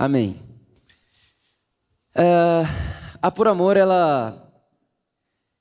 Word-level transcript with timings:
Amém. 0.00 0.34
É, 2.14 2.64
a 3.20 3.30
Por 3.30 3.46
Amor, 3.46 3.76
ela, 3.76 4.50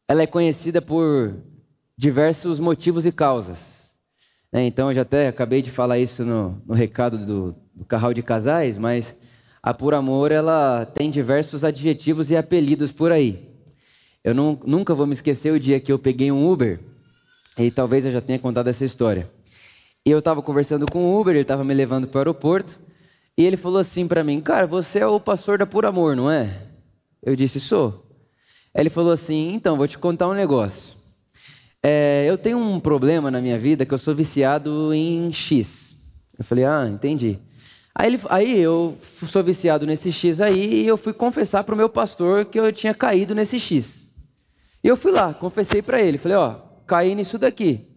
ela 0.07 0.21
é 0.21 0.25
conhecida 0.25 0.81
por 0.81 1.35
diversos 1.97 2.57
motivos 2.57 3.05
e 3.05 3.11
causas. 3.11 3.97
Né? 4.49 4.65
Então, 4.65 4.87
eu 4.87 4.95
já 4.95 5.01
até 5.01 5.27
acabei 5.27 5.61
de 5.61 5.69
falar 5.69 5.99
isso 5.99 6.23
no, 6.23 6.51
no 6.65 6.73
recado 6.73 7.17
do, 7.17 7.53
do 7.75 7.83
Carral 7.83 8.13
de 8.13 8.23
Casais, 8.23 8.77
mas 8.77 9.13
a 9.61 9.73
Por 9.73 9.93
Amor, 9.93 10.31
ela 10.31 10.85
tem 10.85 11.11
diversos 11.11 11.65
adjetivos 11.65 12.31
e 12.31 12.37
apelidos 12.37 12.93
por 12.93 13.11
aí. 13.11 13.45
Eu 14.23 14.33
não, 14.33 14.57
nunca 14.65 14.95
vou 14.95 15.05
me 15.05 15.15
esquecer 15.15 15.51
o 15.51 15.59
dia 15.59 15.81
que 15.81 15.91
eu 15.91 15.99
peguei 15.99 16.31
um 16.31 16.49
Uber, 16.49 16.79
e 17.57 17.69
talvez 17.69 18.05
eu 18.05 18.11
já 18.11 18.21
tenha 18.21 18.39
contado 18.39 18.69
essa 18.69 18.85
história. 18.85 19.29
E 20.05 20.09
eu 20.09 20.19
estava 20.19 20.41
conversando 20.41 20.85
com 20.89 20.99
o 20.99 21.19
Uber, 21.19 21.33
ele 21.33 21.41
estava 21.41 21.65
me 21.65 21.73
levando 21.73 22.07
para 22.07 22.19
o 22.19 22.21
aeroporto, 22.21 22.87
e 23.39 23.45
ele 23.45 23.55
falou 23.55 23.79
assim 23.79 24.05
para 24.05 24.21
mim: 24.21 24.41
Cara, 24.41 24.67
você 24.67 24.99
é 24.99 25.07
o 25.07 25.17
pastor 25.17 25.59
da 25.59 25.65
Por 25.65 25.85
Amor, 25.85 26.13
não 26.13 26.29
é? 26.29 26.51
Eu 27.23 27.37
disse: 27.37 27.57
Sou. 27.57 28.05
Ele 28.75 28.89
falou 28.89 29.13
assim: 29.13 29.53
Então, 29.53 29.77
vou 29.77 29.87
te 29.87 29.97
contar 29.97 30.27
um 30.27 30.33
negócio. 30.33 30.93
É, 31.81 32.25
eu 32.27 32.37
tenho 32.37 32.57
um 32.57 32.81
problema 32.81 33.31
na 33.31 33.39
minha 33.39 33.57
vida 33.57 33.85
que 33.85 33.93
eu 33.93 33.97
sou 33.97 34.13
viciado 34.13 34.93
em 34.93 35.31
X. 35.31 35.95
Eu 36.37 36.43
falei: 36.43 36.65
Ah, 36.65 36.85
entendi. 36.91 37.39
Aí, 37.95 38.07
ele, 38.07 38.19
aí 38.29 38.59
eu 38.59 38.97
sou 39.25 39.41
viciado 39.41 39.87
nesse 39.87 40.11
X 40.11 40.41
aí 40.41 40.83
e 40.83 40.87
eu 40.87 40.97
fui 40.97 41.13
confessar 41.13 41.63
para 41.63 41.73
o 41.73 41.77
meu 41.77 41.87
pastor 41.87 42.43
que 42.43 42.59
eu 42.59 42.73
tinha 42.73 42.93
caído 42.93 43.33
nesse 43.33 43.57
X. 43.57 44.11
E 44.83 44.87
eu 44.89 44.97
fui 44.97 45.13
lá, 45.13 45.33
confessei 45.33 45.81
para 45.81 46.01
ele. 46.01 46.17
Falei: 46.17 46.35
Ó, 46.35 46.55
caí 46.85 47.15
nisso 47.15 47.37
daqui. 47.37 47.88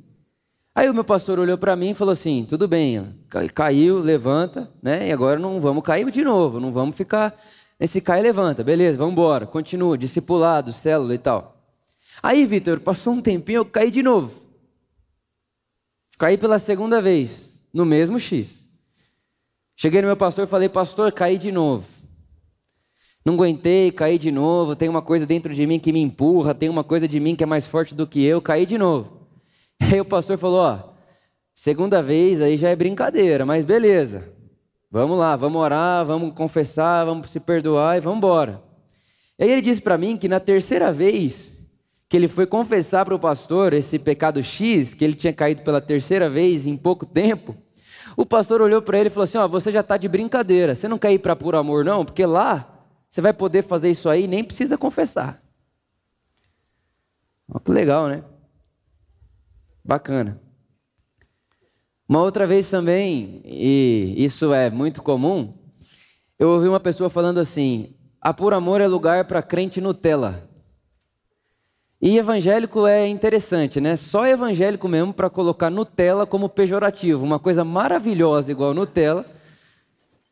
Aí 0.74 0.88
o 0.88 0.94
meu 0.94 1.04
pastor 1.04 1.38
olhou 1.38 1.58
para 1.58 1.76
mim 1.76 1.90
e 1.90 1.94
falou 1.94 2.12
assim: 2.12 2.46
tudo 2.48 2.66
bem, 2.66 3.14
caiu, 3.54 3.98
levanta, 3.98 4.70
né? 4.82 5.08
E 5.08 5.12
agora 5.12 5.38
não 5.38 5.60
vamos 5.60 5.82
cair 5.82 6.10
de 6.10 6.24
novo, 6.24 6.58
não 6.58 6.72
vamos 6.72 6.96
ficar 6.96 7.38
nesse 7.78 8.00
cai 8.00 8.20
e 8.20 8.22
levanta, 8.22 8.64
beleza, 8.64 8.96
vamos 8.96 9.12
embora, 9.12 9.46
continua, 9.46 9.98
discipulado, 9.98 10.72
célula 10.72 11.14
e 11.14 11.18
tal. 11.18 11.56
Aí, 12.22 12.46
Vitor, 12.46 12.80
passou 12.80 13.12
um 13.12 13.20
tempinho, 13.20 13.58
eu 13.58 13.64
caí 13.64 13.90
de 13.90 14.02
novo. 14.02 14.32
Caí 16.18 16.38
pela 16.38 16.58
segunda 16.58 17.02
vez, 17.02 17.60
no 17.74 17.84
mesmo 17.84 18.18
X. 18.18 18.68
Cheguei 19.74 20.00
no 20.00 20.06
meu 20.06 20.16
pastor 20.16 20.44
e 20.44 20.50
falei: 20.50 20.68
pastor, 20.68 21.12
caí 21.12 21.36
de 21.36 21.52
novo. 21.52 21.84
Não 23.24 23.34
aguentei, 23.34 23.92
caí 23.92 24.16
de 24.16 24.30
novo. 24.32 24.74
Tem 24.74 24.88
uma 24.88 25.02
coisa 25.02 25.26
dentro 25.26 25.54
de 25.54 25.66
mim 25.66 25.78
que 25.78 25.92
me 25.92 26.00
empurra, 26.00 26.54
tem 26.54 26.68
uma 26.68 26.82
coisa 26.82 27.06
de 27.06 27.20
mim 27.20 27.36
que 27.36 27.44
é 27.44 27.46
mais 27.46 27.66
forte 27.66 27.94
do 27.94 28.06
que 28.06 28.24
eu, 28.24 28.40
caí 28.40 28.64
de 28.64 28.78
novo. 28.78 29.21
Aí 29.90 30.00
o 30.00 30.04
pastor 30.04 30.38
falou: 30.38 30.60
Ó, 30.60 30.78
segunda 31.54 32.02
vez 32.02 32.40
aí 32.40 32.56
já 32.56 32.70
é 32.70 32.76
brincadeira, 32.76 33.44
mas 33.44 33.64
beleza. 33.64 34.32
Vamos 34.90 35.18
lá, 35.18 35.34
vamos 35.36 35.60
orar, 35.60 36.04
vamos 36.04 36.34
confessar, 36.34 37.06
vamos 37.06 37.30
se 37.30 37.40
perdoar 37.40 37.96
e 37.96 38.00
vamos 38.00 38.18
embora. 38.18 38.62
E 39.38 39.44
aí 39.44 39.50
ele 39.50 39.62
disse 39.62 39.80
para 39.80 39.96
mim 39.96 40.16
que 40.16 40.28
na 40.28 40.38
terceira 40.38 40.92
vez 40.92 41.66
que 42.08 42.16
ele 42.16 42.28
foi 42.28 42.46
confessar 42.46 43.06
para 43.06 43.14
o 43.14 43.18
pastor 43.18 43.72
esse 43.72 43.98
pecado 43.98 44.42
X, 44.42 44.92
que 44.92 45.02
ele 45.02 45.14
tinha 45.14 45.32
caído 45.32 45.62
pela 45.62 45.80
terceira 45.80 46.28
vez 46.28 46.66
em 46.66 46.76
pouco 46.76 47.06
tempo, 47.06 47.56
o 48.16 48.26
pastor 48.26 48.60
olhou 48.60 48.82
para 48.82 48.98
ele 48.98 49.08
e 49.08 49.10
falou 49.10 49.24
assim: 49.24 49.38
Ó, 49.38 49.48
você 49.48 49.72
já 49.72 49.80
está 49.80 49.96
de 49.96 50.08
brincadeira, 50.08 50.74
você 50.74 50.86
não 50.86 50.98
quer 50.98 51.12
ir 51.12 51.18
para 51.18 51.34
puro 51.34 51.56
amor, 51.56 51.84
não? 51.84 52.04
Porque 52.04 52.26
lá 52.26 52.86
você 53.08 53.20
vai 53.20 53.32
poder 53.32 53.62
fazer 53.62 53.90
isso 53.90 54.08
aí 54.08 54.24
e 54.24 54.28
nem 54.28 54.44
precisa 54.44 54.76
confessar. 54.76 55.42
Ó, 57.48 57.58
que 57.58 57.72
legal, 57.72 58.08
né? 58.08 58.22
Bacana. 59.84 60.40
Uma 62.08 62.20
outra 62.20 62.46
vez 62.46 62.68
também, 62.68 63.40
e 63.44 64.14
isso 64.18 64.52
é 64.52 64.70
muito 64.70 65.02
comum, 65.02 65.52
eu 66.38 66.50
ouvi 66.50 66.68
uma 66.68 66.80
pessoa 66.80 67.08
falando 67.08 67.38
assim: 67.38 67.94
a 68.20 68.34
por 68.34 68.52
amor 68.52 68.80
é 68.80 68.86
lugar 68.86 69.24
para 69.24 69.42
crente 69.42 69.80
Nutella. 69.80 70.48
E 72.00 72.18
evangélico 72.18 72.86
é 72.86 73.06
interessante, 73.06 73.80
né? 73.80 73.94
Só 73.96 74.26
evangélico 74.26 74.88
mesmo 74.88 75.14
para 75.14 75.30
colocar 75.30 75.70
Nutella 75.70 76.26
como 76.26 76.48
pejorativo, 76.48 77.24
uma 77.24 77.38
coisa 77.38 77.64
maravilhosa 77.64 78.50
igual 78.50 78.74
Nutella, 78.74 79.24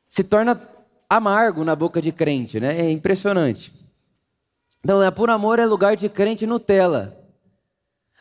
se 0.06 0.24
torna 0.24 0.60
amargo 1.08 1.64
na 1.64 1.76
boca 1.76 2.02
de 2.02 2.10
crente, 2.10 2.58
né? 2.58 2.80
É 2.80 2.90
impressionante. 2.90 3.72
Então, 4.82 5.00
a 5.00 5.12
por 5.12 5.30
amor 5.30 5.58
é 5.58 5.64
lugar 5.64 5.94
de 5.94 6.08
crente 6.08 6.46
Nutella. 6.46 7.19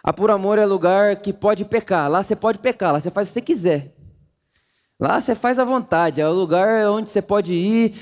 A 0.03 0.13
por 0.13 0.31
amor 0.31 0.57
é 0.57 0.65
lugar 0.65 1.15
que 1.17 1.33
pode 1.33 1.65
pecar. 1.65 2.09
Lá 2.09 2.23
você 2.23 2.35
pode 2.35 2.59
pecar, 2.59 2.93
lá 2.93 2.99
você 2.99 3.11
faz 3.11 3.27
o 3.27 3.29
que 3.29 3.33
você 3.33 3.41
quiser. 3.41 3.95
Lá 4.99 5.19
você 5.19 5.33
faz 5.33 5.57
à 5.57 5.63
vontade, 5.63 6.19
é 6.19 6.27
o 6.27 6.33
lugar 6.33 6.85
onde 6.89 7.09
você 7.09 7.21
pode 7.21 7.53
ir, 7.53 7.95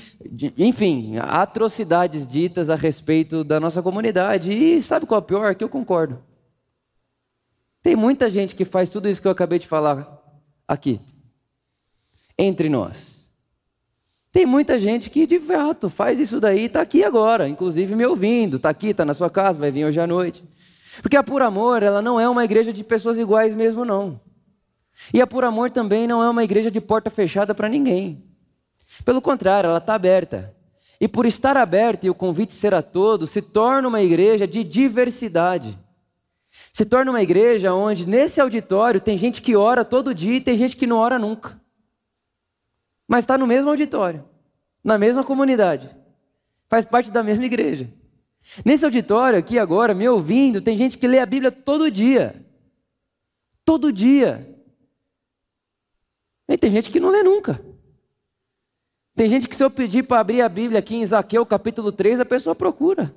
enfim, 0.58 1.16
atrocidades 1.18 2.26
ditas 2.26 2.68
a 2.68 2.74
respeito 2.74 3.44
da 3.44 3.60
nossa 3.60 3.80
comunidade. 3.80 4.52
E 4.52 4.82
sabe 4.82 5.06
qual 5.06 5.20
é 5.20 5.22
o 5.22 5.26
pior? 5.26 5.54
Que 5.54 5.62
eu 5.62 5.68
concordo. 5.68 6.20
Tem 7.84 7.94
muita 7.94 8.28
gente 8.28 8.54
que 8.56 8.64
faz 8.64 8.90
tudo 8.90 9.08
isso 9.08 9.22
que 9.22 9.28
eu 9.28 9.32
acabei 9.32 9.60
de 9.60 9.68
falar 9.68 10.20
aqui, 10.66 11.00
entre 12.36 12.68
nós. 12.68 13.18
Tem 14.32 14.44
muita 14.44 14.76
gente 14.76 15.08
que 15.08 15.24
de 15.24 15.38
fato 15.38 15.88
faz 15.88 16.18
isso 16.18 16.40
daí, 16.40 16.64
está 16.64 16.80
aqui 16.80 17.04
agora, 17.04 17.48
inclusive 17.48 17.94
me 17.94 18.04
ouvindo, 18.04 18.56
está 18.56 18.70
aqui, 18.70 18.88
está 18.88 19.04
na 19.04 19.14
sua 19.14 19.30
casa, 19.30 19.58
vai 19.58 19.70
vir 19.70 19.84
hoje 19.84 20.00
à 20.00 20.06
noite. 20.06 20.42
Porque 21.02 21.16
a 21.16 21.22
Por 21.22 21.42
Amor, 21.42 21.82
ela 21.82 22.02
não 22.02 22.18
é 22.18 22.28
uma 22.28 22.44
igreja 22.44 22.72
de 22.72 22.82
pessoas 22.84 23.18
iguais 23.18 23.54
mesmo, 23.54 23.84
não. 23.84 24.20
E 25.12 25.20
a 25.20 25.26
Por 25.26 25.44
Amor 25.44 25.70
também 25.70 26.06
não 26.06 26.22
é 26.22 26.28
uma 26.28 26.44
igreja 26.44 26.70
de 26.70 26.80
porta 26.80 27.10
fechada 27.10 27.54
para 27.54 27.68
ninguém. 27.68 28.22
Pelo 29.04 29.22
contrário, 29.22 29.68
ela 29.68 29.78
está 29.78 29.94
aberta. 29.94 30.54
E 31.00 31.06
por 31.06 31.26
estar 31.26 31.56
aberta 31.56 32.06
e 32.06 32.10
o 32.10 32.14
convite 32.14 32.52
ser 32.52 32.74
a 32.74 32.82
todos, 32.82 33.30
se 33.30 33.40
torna 33.40 33.86
uma 33.86 34.02
igreja 34.02 34.46
de 34.46 34.64
diversidade. 34.64 35.78
Se 36.72 36.84
torna 36.84 37.10
uma 37.10 37.22
igreja 37.22 37.72
onde, 37.72 38.06
nesse 38.06 38.40
auditório, 38.40 39.00
tem 39.00 39.16
gente 39.16 39.40
que 39.40 39.54
ora 39.54 39.84
todo 39.84 40.14
dia 40.14 40.36
e 40.36 40.40
tem 40.40 40.56
gente 40.56 40.76
que 40.76 40.86
não 40.86 40.96
ora 40.96 41.18
nunca. 41.18 41.60
Mas 43.06 43.24
está 43.24 43.38
no 43.38 43.46
mesmo 43.46 43.70
auditório, 43.70 44.24
na 44.82 44.98
mesma 44.98 45.24
comunidade, 45.24 45.88
faz 46.68 46.84
parte 46.84 47.10
da 47.10 47.22
mesma 47.22 47.46
igreja. 47.46 47.88
Nesse 48.64 48.84
auditório 48.84 49.38
aqui 49.38 49.58
agora, 49.58 49.94
me 49.94 50.08
ouvindo, 50.08 50.60
tem 50.60 50.76
gente 50.76 50.96
que 50.96 51.06
lê 51.06 51.18
a 51.18 51.26
Bíblia 51.26 51.52
todo 51.52 51.90
dia. 51.90 52.44
Todo 53.64 53.92
dia. 53.92 54.58
E 56.48 56.56
tem 56.56 56.70
gente 56.70 56.90
que 56.90 56.98
não 56.98 57.10
lê 57.10 57.22
nunca. 57.22 57.60
Tem 59.14 59.28
gente 59.28 59.48
que 59.48 59.56
se 59.56 59.62
eu 59.62 59.70
pedir 59.70 60.04
para 60.04 60.20
abrir 60.20 60.42
a 60.42 60.48
Bíblia 60.48 60.78
aqui 60.78 60.94
em 60.94 61.04
Zaqueu 61.04 61.44
capítulo 61.44 61.92
3, 61.92 62.20
a 62.20 62.24
pessoa 62.24 62.54
procura. 62.54 63.14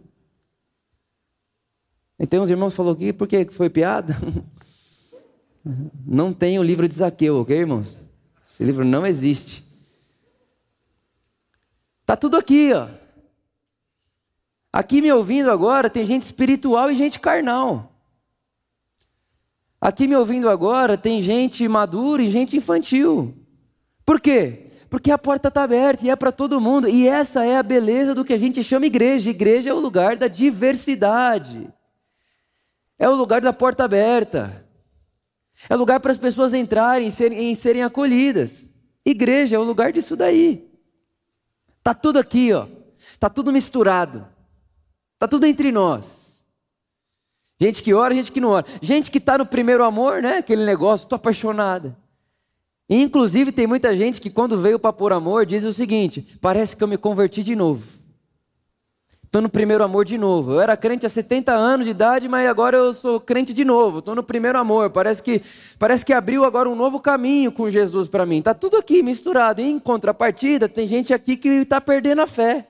E 2.20 2.28
tem 2.28 2.40
uns 2.40 2.50
irmãos 2.50 2.72
que 2.72 2.78
falaram 2.78 2.96
aqui, 2.96 3.14
por 3.14 3.28
que 3.28 3.46
foi 3.46 3.70
piada? 3.70 4.16
Não 6.06 6.34
tem 6.34 6.60
o 6.60 6.64
livro 6.64 6.88
de 6.88 6.94
Zaqueu, 6.96 7.40
ok, 7.40 7.56
irmãos? 7.56 7.96
Esse 8.48 8.64
livro 8.64 8.84
não 8.84 9.06
existe. 9.06 9.64
Está 12.02 12.18
tudo 12.18 12.36
aqui, 12.36 12.74
ó. 12.74 12.88
Aqui 14.72 15.02
me 15.02 15.12
ouvindo 15.12 15.52
agora 15.52 15.90
tem 15.90 16.06
gente 16.06 16.24
espiritual 16.24 16.90
e 16.90 16.96
gente 16.96 17.20
carnal. 17.20 17.92
Aqui 19.80 20.08
me 20.08 20.16
ouvindo 20.16 20.48
agora 20.48 20.98
tem 20.98 21.22
gente 21.22 21.68
madura 21.68 22.22
e 22.22 22.30
gente 22.30 22.56
infantil. 22.56 23.36
Por 24.06 24.22
quê? 24.22 24.68
Porque 24.90 25.10
a 25.10 25.18
porta 25.18 25.48
está 25.48 25.64
aberta 25.64 26.06
e 26.06 26.10
é 26.10 26.16
para 26.16 26.32
todo 26.32 26.62
mundo. 26.62 26.88
E 26.88 27.08
essa 27.08 27.46
é 27.46 27.58
a 27.58 27.64
beleza 27.64 28.14
do 28.14 28.24
que 28.24 28.34
a 28.34 28.38
gente 28.38 28.64
chama 28.64 28.86
igreja. 28.86 29.30
Igreja 29.30 29.70
é 29.70 29.74
o 29.74 29.80
lugar 29.80 30.16
da 30.18 30.28
diversidade. 30.28 31.68
É 33.00 33.10
o 33.10 33.16
lugar 33.16 33.42
da 33.42 33.52
porta 33.52 33.84
aberta. 33.84 34.66
É 35.70 35.76
o 35.76 35.78
lugar 35.78 36.00
para 36.00 36.12
as 36.12 36.18
pessoas 36.18 36.54
entrarem 36.54 37.08
e 37.08 37.12
serem, 37.12 37.56
serem 37.56 37.84
acolhidas. 37.84 38.66
Igreja 39.06 39.56
é 39.56 39.60
o 39.60 39.64
lugar 39.64 39.92
disso 39.92 40.16
daí. 40.16 40.70
Tá 41.84 41.94
tudo 41.94 42.20
aqui, 42.20 42.54
ó. 42.54 42.68
Tá 43.20 43.30
tudo 43.30 43.52
misturado. 43.52 44.28
Está 45.22 45.28
tudo 45.28 45.46
entre 45.46 45.72
nós. 45.72 46.44
Gente 47.60 47.84
que 47.84 47.94
ora, 47.94 48.16
gente 48.16 48.32
que 48.32 48.42
não 48.42 48.50
ora. 48.50 48.66
Gente 48.82 49.12
que 49.12 49.20
está 49.20 49.38
no 49.38 49.46
primeiro 49.46 49.84
amor, 49.84 50.20
né? 50.20 50.38
Aquele 50.38 50.66
negócio, 50.66 51.04
estou 51.04 51.16
apaixonada. 51.16 51.96
inclusive 52.90 53.52
tem 53.52 53.68
muita 53.68 53.96
gente 53.96 54.20
que 54.20 54.32
quando 54.32 54.60
veio 54.60 54.80
para 54.80 54.92
por 54.92 55.14
amor 55.14 55.46
diz 55.46 55.64
o 55.64 55.72
seguinte: 55.72 56.28
parece 56.42 56.76
que 56.76 56.84
eu 56.84 56.88
me 56.88 56.98
converti 56.98 57.44
de 57.44 57.56
novo. 57.56 57.88
Estou 59.24 59.44
no 59.44 59.50
primeiro 59.50 59.84
amor 59.84 60.06
de 60.06 60.18
novo. 60.18 60.54
Eu 60.54 60.62
era 60.62 60.76
crente 60.76 61.06
há 61.06 61.10
70 61.10 61.52
anos 61.54 61.86
de 61.86 61.92
idade, 61.92 62.28
mas 62.28 62.50
agora 62.50 62.78
eu 62.78 62.92
sou 62.92 63.20
crente 63.20 63.54
de 63.54 63.64
novo. 63.64 64.00
Estou 64.00 64.16
no 64.16 64.24
primeiro 64.24 64.58
amor. 64.58 64.90
Parece 64.90 65.22
que, 65.22 65.40
parece 65.78 66.04
que 66.04 66.14
abriu 66.14 66.44
agora 66.44 66.68
um 66.68 66.76
novo 66.76 67.00
caminho 67.00 67.52
com 67.52 67.70
Jesus 67.70 68.08
para 68.08 68.26
mim. 68.26 68.40
Está 68.40 68.56
tudo 68.56 68.76
aqui 68.76 69.04
misturado. 69.04 69.62
E 69.62 69.66
em 69.66 69.78
contrapartida, 69.78 70.68
tem 70.68 70.88
gente 70.88 71.14
aqui 71.14 71.38
que 71.38 71.48
está 71.48 71.80
perdendo 71.80 72.24
a 72.24 72.28
fé. 72.28 72.68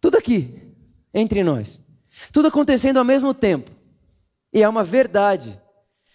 Tudo 0.00 0.18
aqui 0.18 0.71
entre 1.12 1.42
nós. 1.42 1.80
Tudo 2.32 2.48
acontecendo 2.48 2.98
ao 2.98 3.04
mesmo 3.04 3.32
tempo. 3.32 3.70
E 4.52 4.62
é 4.62 4.68
uma 4.68 4.84
verdade. 4.84 5.58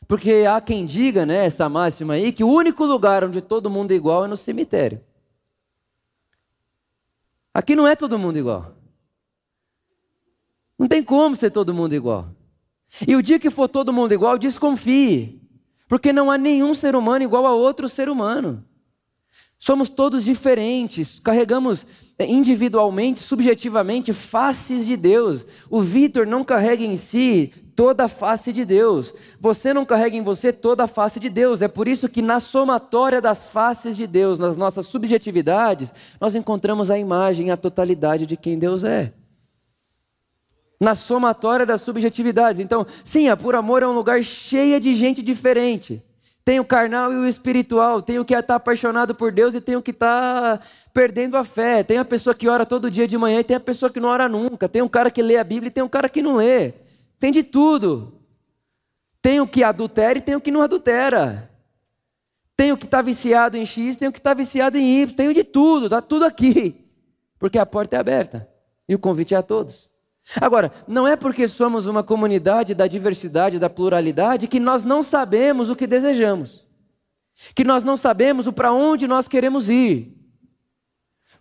Porque 0.08 0.46
há 0.50 0.62
quem 0.62 0.86
diga, 0.86 1.26
né, 1.26 1.46
essa 1.46 1.68
máxima 1.68 2.14
aí, 2.14 2.32
que 2.32 2.44
o 2.44 2.50
único 2.50 2.86
lugar 2.86 3.24
onde 3.24 3.42
todo 3.42 3.70
mundo 3.70 3.92
é 3.92 3.96
igual 3.96 4.26
é 4.26 4.28
no 4.28 4.38
cemitério. 4.38 5.02
Aqui 7.54 7.76
não 7.76 7.88
é 7.88 7.96
todo 7.96 8.20
mundo 8.20 8.38
igual. 8.38 8.74
Não 10.78 10.88
tem 10.88 11.04
como 11.04 11.36
ser 11.36 11.50
todo 11.50 11.74
mundo 11.74 11.94
igual. 11.94 12.30
E 13.06 13.16
o 13.16 13.22
dia 13.22 13.40
que 13.40 13.50
for 13.50 13.68
todo 13.68 13.92
mundo 13.92 14.14
igual, 14.14 14.38
desconfie. 14.38 15.42
Porque 15.88 16.14
não 16.14 16.30
há 16.30 16.38
nenhum 16.38 16.74
ser 16.74 16.96
humano 16.96 17.24
igual 17.24 17.46
a 17.46 17.54
outro 17.54 17.90
ser 17.90 18.10
humano. 18.10 18.64
Somos 19.58 19.90
todos 19.90 20.24
diferentes, 20.24 21.20
carregamos 21.20 21.86
individualmente, 22.20 23.20
subjetivamente, 23.20 24.14
faces 24.14 24.86
de 24.86 24.98
Deus. 24.98 25.46
O 25.70 25.82
Vitor 25.82 26.26
não 26.26 26.44
carrega 26.44 26.84
em 26.84 26.98
si 26.98 27.54
toda 27.76 28.06
a 28.06 28.08
face 28.08 28.52
de 28.52 28.66
Deus. 28.66 29.14
Você 29.40 29.72
não 29.72 29.86
carrega 29.86 30.18
em 30.18 30.24
você 30.24 30.52
toda 30.52 30.86
a 30.86 30.88
face 30.88 31.20
de 31.20 31.30
Deus. 31.30 31.62
É 31.62 31.68
por 31.68 31.88
isso 31.88 32.10
que 32.10 32.24
na 32.24 32.40
somatória 32.40 33.22
das 33.22 33.50
faces 33.50 33.96
de 33.96 34.08
Deus, 34.08 34.40
nas 34.40 34.58
nossas 34.58 34.88
subjetividades, 34.88 35.94
nós 36.20 36.34
encontramos 36.34 36.90
a 36.90 36.98
imagem, 36.98 37.52
a 37.52 37.58
totalidade 37.58 38.26
de 38.26 38.36
quem 38.36 38.58
Deus 38.58 38.84
é. 38.84 39.14
Na 40.80 40.96
somatória 40.96 41.68
das 41.68 41.82
subjetividades. 41.82 42.60
Então, 42.60 42.86
sim, 43.04 43.30
a 43.30 43.38
Por 43.38 43.54
Amor 43.54 43.84
é 43.84 43.88
um 43.88 43.94
lugar 43.94 44.24
cheio 44.24 44.80
de 44.80 44.96
gente 44.96 45.22
diferente. 45.22 46.04
Tem 46.48 46.62
o 46.62 46.64
carnal 46.64 47.12
e 47.12 47.18
o 47.18 47.28
espiritual, 47.28 48.02
tem 48.02 48.20
o 48.20 48.24
que 48.24 48.34
está 48.34 48.56
apaixonado 48.56 49.14
por 49.14 49.34
Deus 49.34 49.54
e 49.54 49.60
tem 49.60 49.76
o 49.76 49.82
que 49.82 49.92
está 49.92 50.58
perdendo 50.94 51.36
a 51.36 51.44
fé. 51.44 51.84
Tem 51.84 51.98
a 51.98 52.06
pessoa 52.06 52.34
que 52.34 52.48
ora 52.48 52.66
todo 52.66 52.90
dia 52.90 53.06
de 53.06 53.18
manhã 53.18 53.42
e 53.42 53.44
tem 53.44 53.58
a 53.58 53.60
pessoa 53.60 53.92
que 53.92 54.00
não 54.00 54.08
ora 54.08 54.30
nunca. 54.30 54.70
Tem 54.70 54.82
um 54.82 54.88
cara 54.88 55.12
que 55.12 55.22
lê 55.22 55.36
a 55.36 55.44
Bíblia 55.44 55.68
e 55.68 55.74
tem 55.74 55.84
um 55.84 55.90
cara 55.90 56.08
que 56.08 56.22
não 56.22 56.38
lê. 56.38 56.72
Tem 57.20 57.34
de 57.34 57.44
tudo. 57.44 58.22
Tem 59.22 59.42
o 59.42 59.46
que 59.46 59.62
adultera 59.62 60.20
e 60.20 60.22
tem 60.22 60.38
o 60.38 60.40
que 60.40 60.50
não 60.50 60.62
adultera. 60.62 61.52
Tem 62.56 62.72
o 62.72 62.78
que 62.78 62.86
está 62.86 63.02
viciado 63.02 63.58
em 63.58 63.66
X, 63.66 63.98
tem 63.98 64.08
o 64.08 64.12
que 64.14 64.20
está 64.20 64.34
viciado 64.34 64.78
em 64.78 65.02
Y, 65.02 65.14
tem 65.14 65.34
de 65.34 65.44
tudo, 65.44 65.88
está 65.88 66.02
tudo 66.02 66.24
aqui. 66.24 66.90
Porque 67.38 67.60
a 67.60 67.66
porta 67.66 67.98
é 67.98 68.00
aberta 68.00 68.48
e 68.88 68.96
o 68.96 69.00
convite 69.00 69.36
é 69.36 69.38
a 69.38 69.44
todos. 69.44 69.92
Agora, 70.36 70.72
não 70.88 71.08
é 71.08 71.16
porque 71.16 71.48
somos 71.48 71.86
uma 71.86 72.04
comunidade 72.04 72.76
da 72.76 72.86
diversidade, 72.86 73.60
da 73.60 73.70
pluralidade, 73.70 74.48
que 74.48 74.60
nós 74.60 74.84
não 74.84 75.02
sabemos 75.02 75.70
o 75.70 75.76
que 75.76 75.88
desejamos, 75.88 76.68
que 77.56 77.64
nós 77.64 77.84
não 77.84 77.96
sabemos 77.96 78.46
o 78.46 78.52
para 78.52 78.74
onde 78.74 79.08
nós 79.08 79.28
queremos 79.28 79.70
ir, 79.70 80.14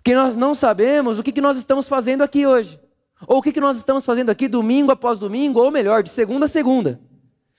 que 0.04 0.14
nós 0.14 0.36
não 0.36 0.54
sabemos 0.54 1.18
o 1.18 1.22
que, 1.22 1.40
nós 1.40 1.56
estamos 1.56 1.88
fazendo 1.88 2.22
aqui 2.22 2.46
hoje, 2.46 2.78
ou 3.26 3.38
o 3.38 3.42
que 3.42 3.60
nós 3.60 3.76
estamos 3.76 4.04
fazendo 4.04 4.30
aqui 4.30 4.46
domingo 4.46 4.92
após 4.92 5.18
domingo, 5.18 5.60
ou 5.60 5.70
melhor, 5.70 6.02
de 6.04 6.10
segunda 6.10 6.46
a 6.46 6.48
segunda, 6.48 7.00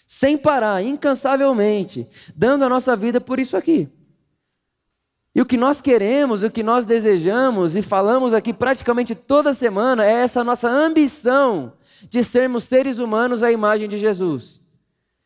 sem 0.08 0.38
parar, 0.38 0.82
incansavelmente, 0.82 2.08
dando 2.34 2.64
a 2.64 2.70
nossa 2.70 2.96
vida 2.96 3.20
por 3.20 3.38
isso 3.38 3.58
aqui. 3.58 3.90
E 5.38 5.42
o 5.42 5.46
que 5.46 5.56
nós 5.56 5.80
queremos, 5.80 6.42
o 6.42 6.50
que 6.50 6.64
nós 6.64 6.84
desejamos 6.84 7.76
e 7.76 7.84
falamos 7.84 8.34
aqui 8.34 8.52
praticamente 8.52 9.14
toda 9.14 9.54
semana 9.54 10.04
é 10.04 10.14
essa 10.14 10.44
nossa 10.44 10.68
ambição 10.68 11.74
de 12.10 12.24
sermos 12.24 12.64
seres 12.64 12.98
humanos 12.98 13.44
à 13.44 13.52
imagem 13.52 13.88
de 13.88 14.00
Jesus. 14.00 14.60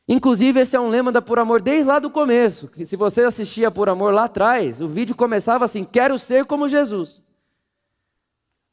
Inclusive, 0.05 0.59
esse 0.59 0.75
é 0.75 0.79
um 0.81 0.89
lema 0.89 1.13
da 1.13 1.21
Por 1.21 1.39
Amor 1.39 1.61
desde 1.61 1.87
lá 1.87 1.97
do 1.97 2.09
começo. 2.09 2.67
Que 2.67 2.83
se 2.85 2.97
você 2.97 3.21
assistia 3.21 3.71
Por 3.71 3.87
Amor 3.87 4.13
lá 4.13 4.25
atrás, 4.25 4.81
o 4.81 4.87
vídeo 4.89 5.15
começava 5.15 5.63
assim: 5.63 5.85
Quero 5.85 6.19
ser 6.19 6.43
como 6.43 6.67
Jesus. 6.67 7.23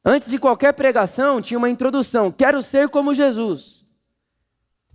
Antes 0.04 0.32
de 0.32 0.40
qualquer 0.40 0.72
pregação, 0.72 1.40
tinha 1.40 1.56
uma 1.56 1.70
introdução: 1.70 2.32
Quero 2.32 2.64
ser 2.64 2.88
como 2.88 3.14
Jesus. 3.14 3.86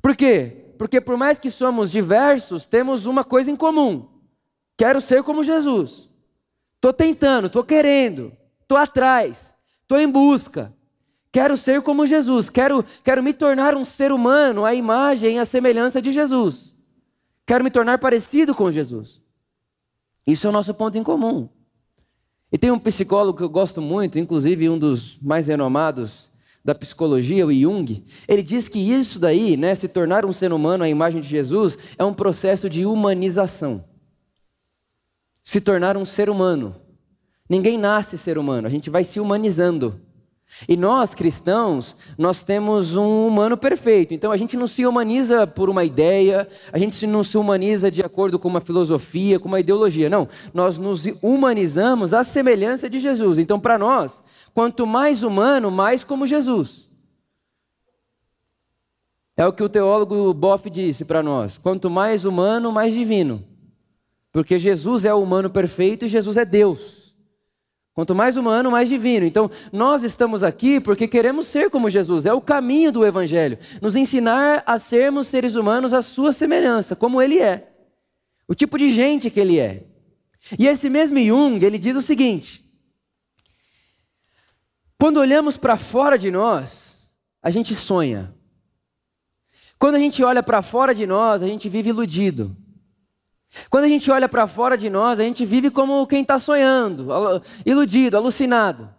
Por 0.02 0.14
quê? 0.14 0.74
Porque 0.78 1.00
por 1.00 1.16
mais 1.16 1.40
que 1.40 1.50
somos 1.50 1.90
diversos, 1.90 2.66
temos 2.66 3.06
uma 3.06 3.24
coisa 3.24 3.50
em 3.50 3.56
comum: 3.56 4.10
Quero 4.76 5.00
ser 5.00 5.24
como 5.24 5.42
Jesus. 5.42 6.12
Estou 6.84 6.92
tentando, 6.92 7.48
estou 7.48 7.64
querendo, 7.64 8.34
estou 8.62 8.78
atrás, 8.78 9.56
estou 9.84 9.98
em 9.98 10.12
busca. 10.12 10.76
Quero 11.32 11.56
ser 11.56 11.82
como 11.82 12.06
Jesus, 12.06 12.50
quero, 12.50 12.84
quero 13.02 13.24
me 13.24 13.32
tornar 13.32 13.74
um 13.74 13.86
ser 13.86 14.12
humano 14.12 14.66
à 14.66 14.76
imagem 14.76 15.38
e 15.38 15.40
à 15.40 15.46
semelhança 15.46 16.02
de 16.02 16.12
Jesus. 16.12 16.76
Quero 17.46 17.64
me 17.64 17.72
tornar 17.72 18.00
parecido 18.00 18.54
com 18.54 18.70
Jesus. 18.70 19.22
Isso 20.28 20.46
é 20.46 20.50
o 20.50 20.52
nosso 20.52 20.74
ponto 20.74 20.98
em 20.98 21.04
comum. 21.04 21.48
E 22.52 22.58
tem 22.58 22.70
um 22.70 22.78
psicólogo 22.78 23.38
que 23.38 23.44
eu 23.46 23.50
gosto 23.50 23.82
muito, 23.82 24.20
inclusive 24.20 24.68
um 24.68 24.78
dos 24.78 25.18
mais 25.22 25.48
renomados 25.48 26.30
da 26.66 26.76
psicologia, 26.76 27.48
o 27.48 27.54
Jung. 27.54 28.06
Ele 28.28 28.44
diz 28.44 28.68
que 28.68 28.80
isso 28.80 29.20
daí, 29.20 29.56
né, 29.56 29.74
se 29.74 29.88
tornar 29.88 30.26
um 30.26 30.34
ser 30.34 30.52
humano 30.52 30.84
à 30.84 30.90
imagem 30.90 31.22
de 31.22 31.30
Jesus, 31.30 31.78
é 31.98 32.04
um 32.04 32.14
processo 32.14 32.70
de 32.70 32.86
humanização 32.86 33.86
se 35.44 35.60
tornar 35.60 35.98
um 35.98 36.06
ser 36.06 36.30
humano. 36.30 36.76
Ninguém 37.50 37.78
nasce 37.78 38.18
ser 38.18 38.38
humano, 38.38 38.66
a 38.66 38.72
gente 38.72 38.90
vai 38.90 39.04
se 39.04 39.20
humanizando. 39.20 40.00
E 40.68 40.78
nós, 40.78 41.14
cristãos, 41.14 41.96
nós 42.18 42.44
temos 42.44 42.96
um 42.96 43.28
humano 43.28 43.58
perfeito. 43.58 44.14
Então 44.14 44.32
a 44.32 44.38
gente 44.38 44.56
não 44.56 44.68
se 44.68 44.86
humaniza 44.86 45.46
por 45.48 45.70
uma 45.70 45.84
ideia, 45.84 46.48
a 46.72 46.78
gente 46.78 47.06
não 47.08 47.24
se 47.24 47.38
humaniza 47.38 47.90
de 47.90 48.02
acordo 48.02 48.40
com 48.40 48.48
uma 48.48 48.62
filosofia, 48.62 49.40
com 49.40 49.48
uma 49.48 49.60
ideologia. 49.60 50.10
Não, 50.10 50.30
nós 50.54 50.78
nos 50.78 51.06
humanizamos 51.22 52.14
à 52.14 52.24
semelhança 52.24 52.90
de 52.90 53.00
Jesus. 53.00 53.38
Então, 53.40 53.60
para 53.60 53.78
nós, 53.78 54.24
quanto 54.54 54.86
mais 54.86 55.24
humano, 55.24 55.72
mais 55.72 56.04
como 56.04 56.28
Jesus. 56.28 56.90
É 59.36 59.46
o 59.48 59.54
que 59.54 59.64
o 59.64 59.70
teólogo 59.70 60.32
Boff 60.34 60.70
disse 60.70 61.04
para 61.04 61.24
nós: 61.24 61.58
quanto 61.58 61.90
mais 61.90 62.24
humano, 62.24 62.72
mais 62.72 62.94
divino. 62.94 63.44
Porque 64.34 64.58
Jesus 64.58 65.06
é 65.06 65.14
o 65.14 65.22
humano 65.22 65.50
perfeito 65.50 66.04
e 66.04 66.10
Jesus 66.10 66.36
é 66.36 66.44
Deus. 66.44 67.16
Quanto 67.94 68.16
mais 68.16 68.36
humano, 68.36 68.72
mais 68.72 68.90
divino. 68.90 69.24
Então, 69.26 69.50
nós 69.72 70.04
estamos 70.04 70.42
aqui 70.42 70.80
porque 70.80 71.08
queremos 71.08 71.46
ser 71.48 71.70
como 71.70 71.92
Jesus. 71.92 72.26
É 72.26 72.34
o 72.34 72.42
caminho 72.42 72.92
do 72.92 73.06
Evangelho. 73.06 73.60
Nos 73.80 73.96
ensinar 73.96 74.64
a 74.66 74.80
sermos 74.80 75.28
seres 75.28 75.54
humanos 75.54 75.94
à 75.94 76.02
sua 76.02 76.34
semelhança, 76.34 76.96
como 76.96 77.22
Ele 77.22 77.40
é. 77.40 77.70
O 78.48 78.56
tipo 78.56 78.80
de 78.80 78.92
gente 78.92 79.30
que 79.30 79.40
Ele 79.40 79.60
é. 79.60 79.84
E 80.58 80.68
esse 80.68 80.90
mesmo 80.90 81.20
Jung, 81.20 81.64
ele 81.64 81.78
diz 81.78 81.96
o 81.96 82.02
seguinte: 82.02 82.68
quando 84.98 85.18
olhamos 85.18 85.58
para 85.58 85.78
fora 85.78 86.18
de 86.18 86.30
nós, 86.32 87.12
a 87.42 87.50
gente 87.50 87.74
sonha. 87.76 88.34
Quando 89.78 89.96
a 89.96 90.00
gente 90.00 90.24
olha 90.24 90.42
para 90.42 90.62
fora 90.62 90.94
de 90.94 91.06
nós, 91.06 91.44
a 91.44 91.48
gente 91.48 91.70
vive 91.70 91.90
iludido. 91.90 92.58
Quando 93.70 93.86
a 93.86 93.88
gente 93.88 94.10
olha 94.10 94.28
para 94.28 94.48
fora 94.48 94.78
de 94.78 94.90
nós, 94.90 95.20
a 95.20 95.24
gente 95.24 95.46
vive 95.46 95.70
como 95.70 96.06
quem 96.08 96.22
está 96.22 96.40
sonhando, 96.40 97.10
iludido, 97.66 98.18
alucinado. 98.18 98.90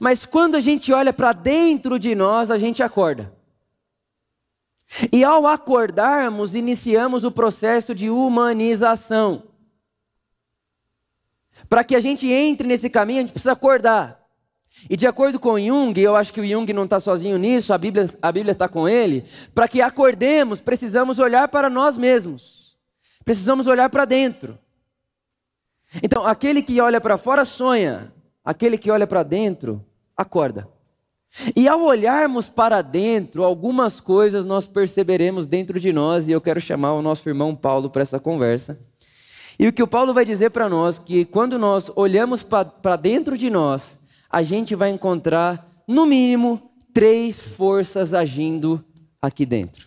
Mas 0.00 0.24
quando 0.24 0.56
a 0.56 0.60
gente 0.60 0.92
olha 0.92 1.12
para 1.12 1.32
dentro 1.32 1.98
de 1.98 2.14
nós, 2.14 2.50
a 2.50 2.58
gente 2.58 2.82
acorda. 2.82 3.32
E 5.12 5.22
ao 5.22 5.46
acordarmos, 5.46 6.54
iniciamos 6.54 7.24
o 7.24 7.30
processo 7.30 7.94
de 7.94 8.08
humanização. 8.08 9.42
Para 11.68 11.84
que 11.84 11.94
a 11.94 12.00
gente 12.00 12.26
entre 12.30 12.66
nesse 12.66 12.88
caminho, 12.88 13.18
a 13.18 13.22
gente 13.22 13.32
precisa 13.32 13.52
acordar. 13.52 14.18
E 14.88 14.96
de 14.96 15.06
acordo 15.06 15.40
com 15.40 15.58
Jung, 15.58 15.98
eu 16.00 16.14
acho 16.14 16.32
que 16.32 16.40
o 16.40 16.46
Jung 16.46 16.72
não 16.72 16.84
está 16.84 17.00
sozinho 17.00 17.36
nisso, 17.36 17.72
a 17.72 17.78
Bíblia 17.78 18.08
a 18.22 18.32
Bíblia 18.32 18.52
está 18.52 18.68
com 18.68 18.88
ele. 18.88 19.24
Para 19.54 19.68
que 19.68 19.80
acordemos, 19.80 20.60
precisamos 20.60 21.18
olhar 21.18 21.48
para 21.48 21.68
nós 21.68 21.96
mesmos. 21.96 22.57
Precisamos 23.28 23.66
olhar 23.66 23.90
para 23.90 24.06
dentro. 24.06 24.58
Então, 26.02 26.24
aquele 26.24 26.62
que 26.62 26.80
olha 26.80 26.98
para 26.98 27.18
fora 27.18 27.44
sonha, 27.44 28.10
aquele 28.42 28.78
que 28.78 28.90
olha 28.90 29.06
para 29.06 29.22
dentro 29.22 29.84
acorda. 30.16 30.66
E 31.54 31.68
ao 31.68 31.82
olharmos 31.82 32.48
para 32.48 32.80
dentro, 32.80 33.44
algumas 33.44 34.00
coisas 34.00 34.46
nós 34.46 34.64
perceberemos 34.64 35.46
dentro 35.46 35.78
de 35.78 35.92
nós, 35.92 36.26
e 36.26 36.32
eu 36.32 36.40
quero 36.40 36.58
chamar 36.58 36.94
o 36.94 37.02
nosso 37.02 37.28
irmão 37.28 37.54
Paulo 37.54 37.90
para 37.90 38.00
essa 38.00 38.18
conversa. 38.18 38.80
E 39.58 39.68
o 39.68 39.74
que 39.74 39.82
o 39.82 39.86
Paulo 39.86 40.14
vai 40.14 40.24
dizer 40.24 40.48
para 40.48 40.66
nós 40.66 40.98
que 40.98 41.26
quando 41.26 41.58
nós 41.58 41.90
olhamos 41.96 42.42
para 42.42 42.96
dentro 42.96 43.36
de 43.36 43.50
nós, 43.50 44.00
a 44.30 44.40
gente 44.40 44.74
vai 44.74 44.88
encontrar, 44.88 45.68
no 45.86 46.06
mínimo, 46.06 46.72
três 46.94 47.38
forças 47.38 48.14
agindo 48.14 48.82
aqui 49.20 49.44
dentro. 49.44 49.86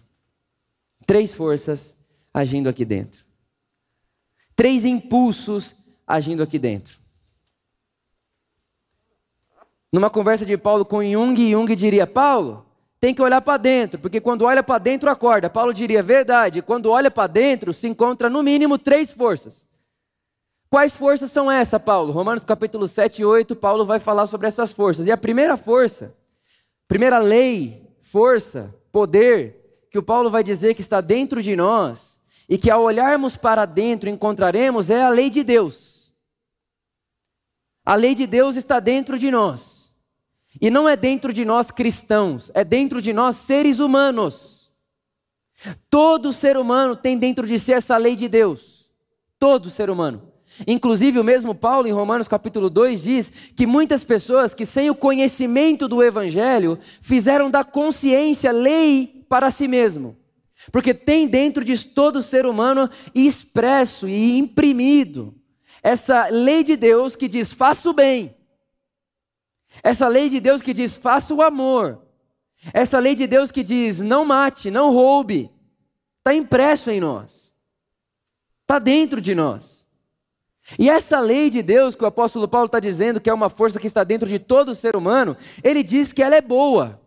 Três 1.07 1.33
forças 1.33 1.97
agindo 2.31 2.69
aqui 2.69 2.85
dentro 2.85 3.30
três 4.61 4.85
impulsos 4.85 5.73
agindo 6.05 6.43
aqui 6.43 6.59
dentro. 6.59 6.95
Numa 9.91 10.07
conversa 10.07 10.45
de 10.45 10.55
Paulo 10.55 10.85
com 10.85 11.01
Jung, 11.01 11.49
Jung 11.49 11.75
diria: 11.75 12.05
Paulo, 12.05 12.63
tem 12.99 13.11
que 13.11 13.23
olhar 13.23 13.41
para 13.41 13.57
dentro, 13.57 13.99
porque 13.99 14.21
quando 14.21 14.43
olha 14.43 14.61
para 14.61 14.77
dentro 14.77 15.09
acorda. 15.09 15.49
Paulo 15.49 15.73
diria: 15.73 16.03
verdade, 16.03 16.61
quando 16.61 16.91
olha 16.91 17.09
para 17.09 17.25
dentro 17.25 17.73
se 17.73 17.87
encontra 17.87 18.29
no 18.29 18.43
mínimo 18.43 18.77
três 18.77 19.09
forças. 19.09 19.67
Quais 20.69 20.95
forças 20.95 21.31
são 21.31 21.51
essas, 21.51 21.81
Paulo? 21.81 22.13
Romanos 22.13 22.45
capítulo 22.45 22.87
7 22.87 23.23
e 23.23 23.25
8, 23.25 23.55
Paulo 23.55 23.83
vai 23.83 23.97
falar 23.97 24.27
sobre 24.27 24.45
essas 24.45 24.71
forças. 24.71 25.07
E 25.07 25.11
a 25.11 25.17
primeira 25.17 25.57
força, 25.57 26.15
primeira 26.87 27.17
lei, 27.17 27.81
força, 27.99 28.75
poder, 28.91 29.87
que 29.89 29.97
o 29.97 30.03
Paulo 30.03 30.29
vai 30.29 30.43
dizer 30.43 30.75
que 30.75 30.81
está 30.81 31.01
dentro 31.01 31.41
de 31.41 31.55
nós, 31.55 32.10
e 32.51 32.57
que 32.57 32.69
ao 32.69 32.83
olharmos 32.83 33.37
para 33.37 33.63
dentro 33.63 34.09
encontraremos 34.09 34.89
é 34.89 35.01
a 35.01 35.07
lei 35.07 35.29
de 35.29 35.41
Deus. 35.41 36.11
A 37.85 37.95
lei 37.95 38.13
de 38.13 38.27
Deus 38.27 38.57
está 38.57 38.77
dentro 38.81 39.17
de 39.17 39.31
nós. 39.31 39.89
E 40.59 40.69
não 40.69 40.87
é 40.87 40.97
dentro 40.97 41.31
de 41.31 41.45
nós 41.45 41.71
cristãos, 41.71 42.51
é 42.53 42.65
dentro 42.65 43.01
de 43.01 43.13
nós 43.13 43.37
seres 43.37 43.79
humanos. 43.79 44.69
Todo 45.89 46.33
ser 46.33 46.57
humano 46.57 46.93
tem 46.93 47.17
dentro 47.17 47.47
de 47.47 47.57
si 47.57 47.71
essa 47.71 47.95
lei 47.95 48.17
de 48.17 48.27
Deus. 48.27 48.91
Todo 49.39 49.69
ser 49.69 49.89
humano. 49.89 50.21
Inclusive, 50.67 51.19
o 51.19 51.23
mesmo 51.23 51.55
Paulo, 51.55 51.87
em 51.87 51.93
Romanos 51.93 52.27
capítulo 52.27 52.69
2, 52.69 53.01
diz 53.01 53.31
que 53.55 53.65
muitas 53.65 54.03
pessoas 54.03 54.53
que, 54.53 54.65
sem 54.65 54.89
o 54.89 54.95
conhecimento 54.95 55.87
do 55.87 56.03
Evangelho, 56.03 56.77
fizeram 56.99 57.49
da 57.49 57.63
consciência 57.63 58.51
lei 58.51 59.25
para 59.29 59.49
si 59.49 59.69
mesmo. 59.69 60.17
Porque 60.69 60.93
tem 60.93 61.27
dentro 61.27 61.63
de 61.63 61.81
todo 61.85 62.21
ser 62.21 62.45
humano 62.45 62.89
expresso 63.15 64.07
e 64.07 64.37
imprimido 64.37 65.33
essa 65.81 66.27
lei 66.27 66.63
de 66.63 66.75
Deus 66.75 67.15
que 67.15 67.27
diz: 67.27 67.51
faça 67.51 67.89
o 67.89 67.93
bem. 67.93 68.35
Essa 69.81 70.07
lei 70.07 70.29
de 70.29 70.39
Deus 70.39 70.61
que 70.61 70.73
diz: 70.73 70.95
faça 70.95 71.33
o 71.33 71.41
amor. 71.41 72.05
Essa 72.73 72.99
lei 72.99 73.15
de 73.15 73.25
Deus 73.25 73.49
que 73.49 73.63
diz: 73.63 73.99
não 73.99 74.23
mate, 74.23 74.69
não 74.69 74.93
roube. 74.93 75.51
Está 76.19 76.33
impresso 76.35 76.91
em 76.91 76.99
nós. 76.99 77.53
Está 78.61 78.77
dentro 78.77 79.19
de 79.19 79.33
nós. 79.33 79.87
E 80.77 80.89
essa 80.89 81.19
lei 81.19 81.49
de 81.49 81.63
Deus 81.63 81.95
que 81.95 82.03
o 82.03 82.07
apóstolo 82.07 82.47
Paulo 82.47 82.67
está 82.67 82.79
dizendo 82.79 83.19
que 83.19 83.29
é 83.29 83.33
uma 83.33 83.49
força 83.49 83.79
que 83.79 83.87
está 83.87 84.03
dentro 84.03 84.29
de 84.29 84.37
todo 84.37 84.75
ser 84.75 84.95
humano, 84.95 85.35
ele 85.63 85.81
diz 85.81 86.13
que 86.13 86.21
ela 86.21 86.35
é 86.35 86.41
boa. 86.41 87.01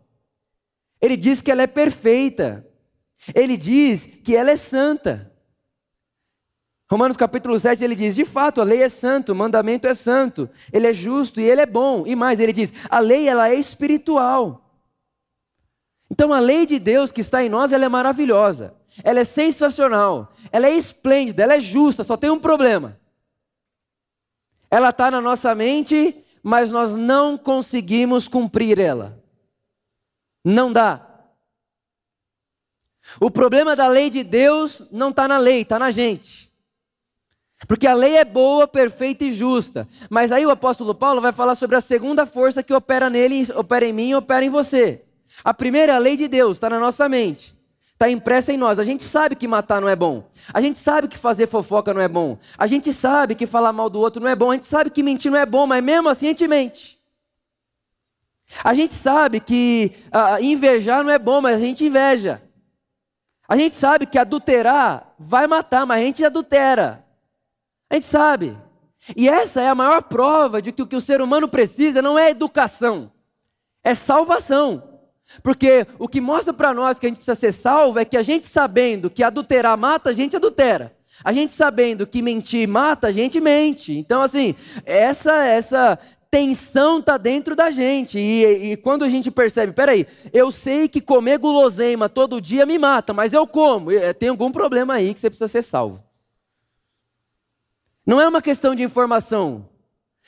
Ele 1.00 1.16
diz 1.16 1.40
que 1.40 1.50
ela 1.50 1.62
é 1.62 1.66
perfeita. 1.66 2.66
Ele 3.32 3.56
diz 3.56 4.06
que 4.06 4.34
ela 4.34 4.50
é 4.50 4.56
santa. 4.56 5.32
Romanos 6.90 7.16
capítulo 7.16 7.58
7 7.58 7.82
ele 7.82 7.94
diz: 7.94 8.14
de 8.14 8.24
fato, 8.24 8.60
a 8.60 8.64
lei 8.64 8.82
é 8.82 8.88
santo, 8.88 9.32
o 9.32 9.34
mandamento 9.34 9.86
é 9.86 9.94
santo, 9.94 10.48
ele 10.72 10.86
é 10.86 10.92
justo 10.92 11.40
e 11.40 11.44
ele 11.44 11.60
é 11.60 11.66
bom. 11.66 12.06
E 12.06 12.14
mais, 12.14 12.40
ele 12.40 12.52
diz: 12.52 12.72
a 12.88 12.98
lei 12.98 13.28
ela 13.28 13.48
é 13.48 13.54
espiritual. 13.54 14.60
Então 16.10 16.32
a 16.32 16.40
lei 16.40 16.66
de 16.66 16.78
Deus 16.78 17.10
que 17.10 17.20
está 17.20 17.42
em 17.42 17.48
nós, 17.48 17.72
ela 17.72 17.84
é 17.84 17.88
maravilhosa, 17.88 18.74
ela 19.02 19.20
é 19.20 19.24
sensacional, 19.24 20.32
ela 20.52 20.66
é 20.66 20.76
esplêndida, 20.76 21.42
ela 21.42 21.54
é 21.54 21.60
justa, 21.60 22.04
só 22.04 22.16
tem 22.16 22.30
um 22.30 22.38
problema. 22.38 23.00
Ela 24.70 24.90
está 24.90 25.10
na 25.10 25.20
nossa 25.20 25.54
mente, 25.54 26.14
mas 26.42 26.70
nós 26.70 26.94
não 26.94 27.38
conseguimos 27.38 28.28
cumprir 28.28 28.78
ela. 28.78 29.20
Não 30.44 30.72
dá. 30.72 31.13
O 33.20 33.30
problema 33.30 33.76
da 33.76 33.86
lei 33.86 34.10
de 34.10 34.22
Deus 34.22 34.82
não 34.90 35.10
está 35.10 35.28
na 35.28 35.38
lei, 35.38 35.62
está 35.62 35.78
na 35.78 35.90
gente. 35.90 36.52
Porque 37.66 37.86
a 37.86 37.94
lei 37.94 38.16
é 38.16 38.24
boa, 38.24 38.66
perfeita 38.66 39.24
e 39.24 39.32
justa. 39.32 39.88
Mas 40.10 40.30
aí 40.30 40.44
o 40.44 40.50
apóstolo 40.50 40.94
Paulo 40.94 41.20
vai 41.20 41.32
falar 41.32 41.54
sobre 41.54 41.76
a 41.76 41.80
segunda 41.80 42.26
força 42.26 42.62
que 42.62 42.74
opera 42.74 43.08
nele, 43.08 43.46
opera 43.54 43.86
em 43.86 43.92
mim 43.92 44.10
e 44.10 44.14
opera 44.14 44.44
em 44.44 44.50
você. 44.50 45.02
A 45.42 45.54
primeira 45.54 45.94
a 45.94 45.98
lei 45.98 46.16
de 46.16 46.28
Deus, 46.28 46.56
está 46.56 46.68
na 46.68 46.78
nossa 46.78 47.08
mente. 47.08 47.54
Está 47.92 48.10
impressa 48.10 48.52
em 48.52 48.56
nós. 48.56 48.78
A 48.78 48.84
gente 48.84 49.04
sabe 49.04 49.36
que 49.36 49.46
matar 49.46 49.80
não 49.80 49.88
é 49.88 49.96
bom. 49.96 50.28
A 50.52 50.60
gente 50.60 50.78
sabe 50.78 51.08
que 51.08 51.16
fazer 51.16 51.46
fofoca 51.46 51.94
não 51.94 52.00
é 52.00 52.08
bom. 52.08 52.36
A 52.58 52.66
gente 52.66 52.92
sabe 52.92 53.34
que 53.34 53.46
falar 53.46 53.72
mal 53.72 53.88
do 53.88 54.00
outro 54.00 54.20
não 54.20 54.28
é 54.28 54.34
bom. 54.34 54.50
A 54.50 54.54
gente 54.54 54.66
sabe 54.66 54.90
que 54.90 55.02
mentir 55.02 55.30
não 55.30 55.38
é 55.38 55.46
bom, 55.46 55.66
mas 55.66 55.82
mesmo 55.82 56.08
assim 56.08 56.26
a 56.26 56.30
gente 56.30 56.48
mente. 56.48 56.98
A 58.62 58.74
gente 58.74 58.92
sabe 58.92 59.40
que 59.40 59.92
uh, 60.06 60.42
invejar 60.42 61.02
não 61.02 61.10
é 61.10 61.18
bom, 61.18 61.40
mas 61.40 61.56
a 61.56 61.64
gente 61.64 61.84
inveja. 61.84 62.42
A 63.48 63.56
gente 63.56 63.74
sabe 63.74 64.06
que 64.06 64.18
adulterar 64.18 65.14
vai 65.18 65.46
matar, 65.46 65.86
mas 65.86 66.00
a 66.00 66.04
gente 66.04 66.24
adultera. 66.24 67.04
A 67.90 67.94
gente 67.94 68.06
sabe. 68.06 68.56
E 69.16 69.28
essa 69.28 69.60
é 69.60 69.68
a 69.68 69.74
maior 69.74 70.02
prova 70.02 70.62
de 70.62 70.72
que 70.72 70.82
o 70.82 70.86
que 70.86 70.96
o 70.96 71.00
ser 71.00 71.20
humano 71.20 71.48
precisa 71.48 72.00
não 72.00 72.18
é 72.18 72.30
educação, 72.30 73.12
é 73.82 73.94
salvação. 73.94 74.82
Porque 75.42 75.86
o 75.98 76.08
que 76.08 76.20
mostra 76.20 76.52
para 76.54 76.72
nós 76.72 76.98
que 76.98 77.06
a 77.06 77.08
gente 77.08 77.18
precisa 77.18 77.34
ser 77.34 77.52
salvo 77.52 77.98
é 77.98 78.04
que 78.04 78.16
a 78.16 78.22
gente 78.22 78.46
sabendo 78.46 79.10
que 79.10 79.22
adulterar 79.22 79.76
mata, 79.76 80.10
a 80.10 80.12
gente 80.14 80.36
adultera. 80.36 80.94
A 81.22 81.32
gente 81.32 81.52
sabendo 81.52 82.06
que 82.06 82.22
mentir 82.22 82.66
mata, 82.66 83.08
a 83.08 83.12
gente 83.12 83.40
mente. 83.40 83.92
Então, 83.96 84.22
assim, 84.22 84.54
essa 84.84 85.44
essa 85.44 85.98
tensão 86.34 86.98
está 86.98 87.16
dentro 87.16 87.54
da 87.54 87.70
gente. 87.70 88.18
E, 88.18 88.72
e, 88.72 88.76
quando 88.76 89.04
a 89.04 89.08
gente 89.08 89.30
percebe, 89.30 89.72
peraí, 89.72 90.04
eu 90.32 90.50
sei 90.50 90.88
que 90.88 91.00
comer 91.00 91.38
guloseima 91.38 92.08
todo 92.08 92.40
dia 92.40 92.66
me 92.66 92.76
mata, 92.76 93.12
mas 93.12 93.32
eu 93.32 93.46
como. 93.46 93.92
É, 93.92 94.12
tem 94.12 94.30
algum 94.30 94.50
problema 94.50 94.94
aí 94.94 95.14
que 95.14 95.20
você 95.20 95.30
precisa 95.30 95.46
ser 95.46 95.62
salvo. 95.62 96.02
Não 98.04 98.20
é 98.20 98.26
uma 98.26 98.42
questão 98.42 98.74
de 98.74 98.82
informação. 98.82 99.68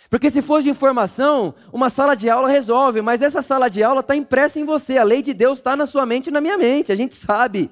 Porque 0.09 0.31
se 0.31 0.41
for 0.41 0.63
de 0.63 0.71
informação, 0.71 1.53
uma 1.73 1.91
sala 1.91 2.15
de 2.15 2.31
aula 2.31 2.49
resolve, 2.49 3.03
mas 3.03 3.21
essa 3.21 3.43
sala 3.43 3.69
de 3.69 3.83
aula 3.83 3.99
está 3.99 4.15
impressa 4.15 4.61
em 4.61 4.65
você. 4.65 4.99
A 4.99 5.03
lei 5.03 5.23
de 5.23 5.35
Deus 5.35 5.59
está 5.59 5.75
na 5.75 5.87
sua 5.87 6.07
mente 6.07 6.29
e 6.29 6.33
na 6.33 6.41
minha 6.41 6.57
mente, 6.57 6.93
a 6.93 6.97
gente 6.97 7.17
sabe. 7.17 7.69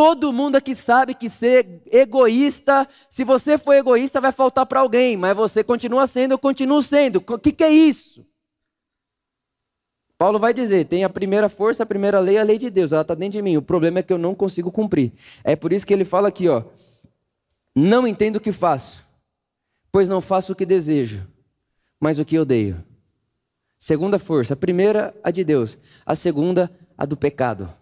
Todo 0.00 0.32
mundo 0.32 0.56
aqui 0.56 0.74
sabe 0.74 1.12
que 1.12 1.28
ser 1.28 1.82
egoísta, 1.92 2.88
se 3.06 3.22
você 3.22 3.58
for 3.58 3.74
egoísta, 3.74 4.18
vai 4.18 4.32
faltar 4.32 4.64
para 4.64 4.80
alguém, 4.80 5.14
mas 5.14 5.36
você 5.36 5.62
continua 5.62 6.06
sendo, 6.06 6.32
eu 6.32 6.38
continuo 6.38 6.82
sendo. 6.82 7.16
O 7.16 7.38
que, 7.38 7.52
que 7.52 7.62
é 7.62 7.70
isso? 7.70 8.26
Paulo 10.16 10.38
vai 10.38 10.54
dizer: 10.54 10.86
tem 10.86 11.04
a 11.04 11.10
primeira 11.10 11.50
força, 11.50 11.82
a 11.82 11.86
primeira 11.86 12.18
lei, 12.18 12.38
a 12.38 12.42
lei 12.42 12.56
de 12.56 12.70
Deus, 12.70 12.92
ela 12.92 13.02
está 13.02 13.14
dentro 13.14 13.32
de 13.32 13.42
mim. 13.42 13.58
O 13.58 13.62
problema 13.62 13.98
é 13.98 14.02
que 14.02 14.10
eu 14.10 14.16
não 14.16 14.34
consigo 14.34 14.72
cumprir. 14.72 15.12
É 15.44 15.54
por 15.54 15.70
isso 15.70 15.86
que 15.86 15.92
ele 15.92 16.06
fala 16.06 16.28
aqui: 16.28 16.48
ó, 16.48 16.62
não 17.76 18.08
entendo 18.08 18.36
o 18.36 18.40
que 18.40 18.52
faço, 18.52 19.04
pois 19.92 20.08
não 20.08 20.22
faço 20.22 20.54
o 20.54 20.56
que 20.56 20.64
desejo, 20.64 21.28
mas 22.00 22.18
o 22.18 22.24
que 22.24 22.38
odeio. 22.38 22.82
Segunda 23.78 24.18
força, 24.18 24.54
a 24.54 24.56
primeira, 24.56 25.14
a 25.22 25.30
de 25.30 25.44
Deus, 25.44 25.76
a 26.06 26.16
segunda, 26.16 26.70
a 26.96 27.04
do 27.04 27.18
pecado. 27.18 27.79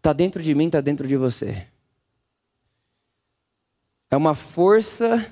Está 0.00 0.14
dentro 0.14 0.42
de 0.42 0.54
mim, 0.54 0.64
está 0.64 0.80
dentro 0.80 1.06
de 1.06 1.14
você. 1.14 1.66
É 4.10 4.16
uma 4.16 4.34
força 4.34 5.30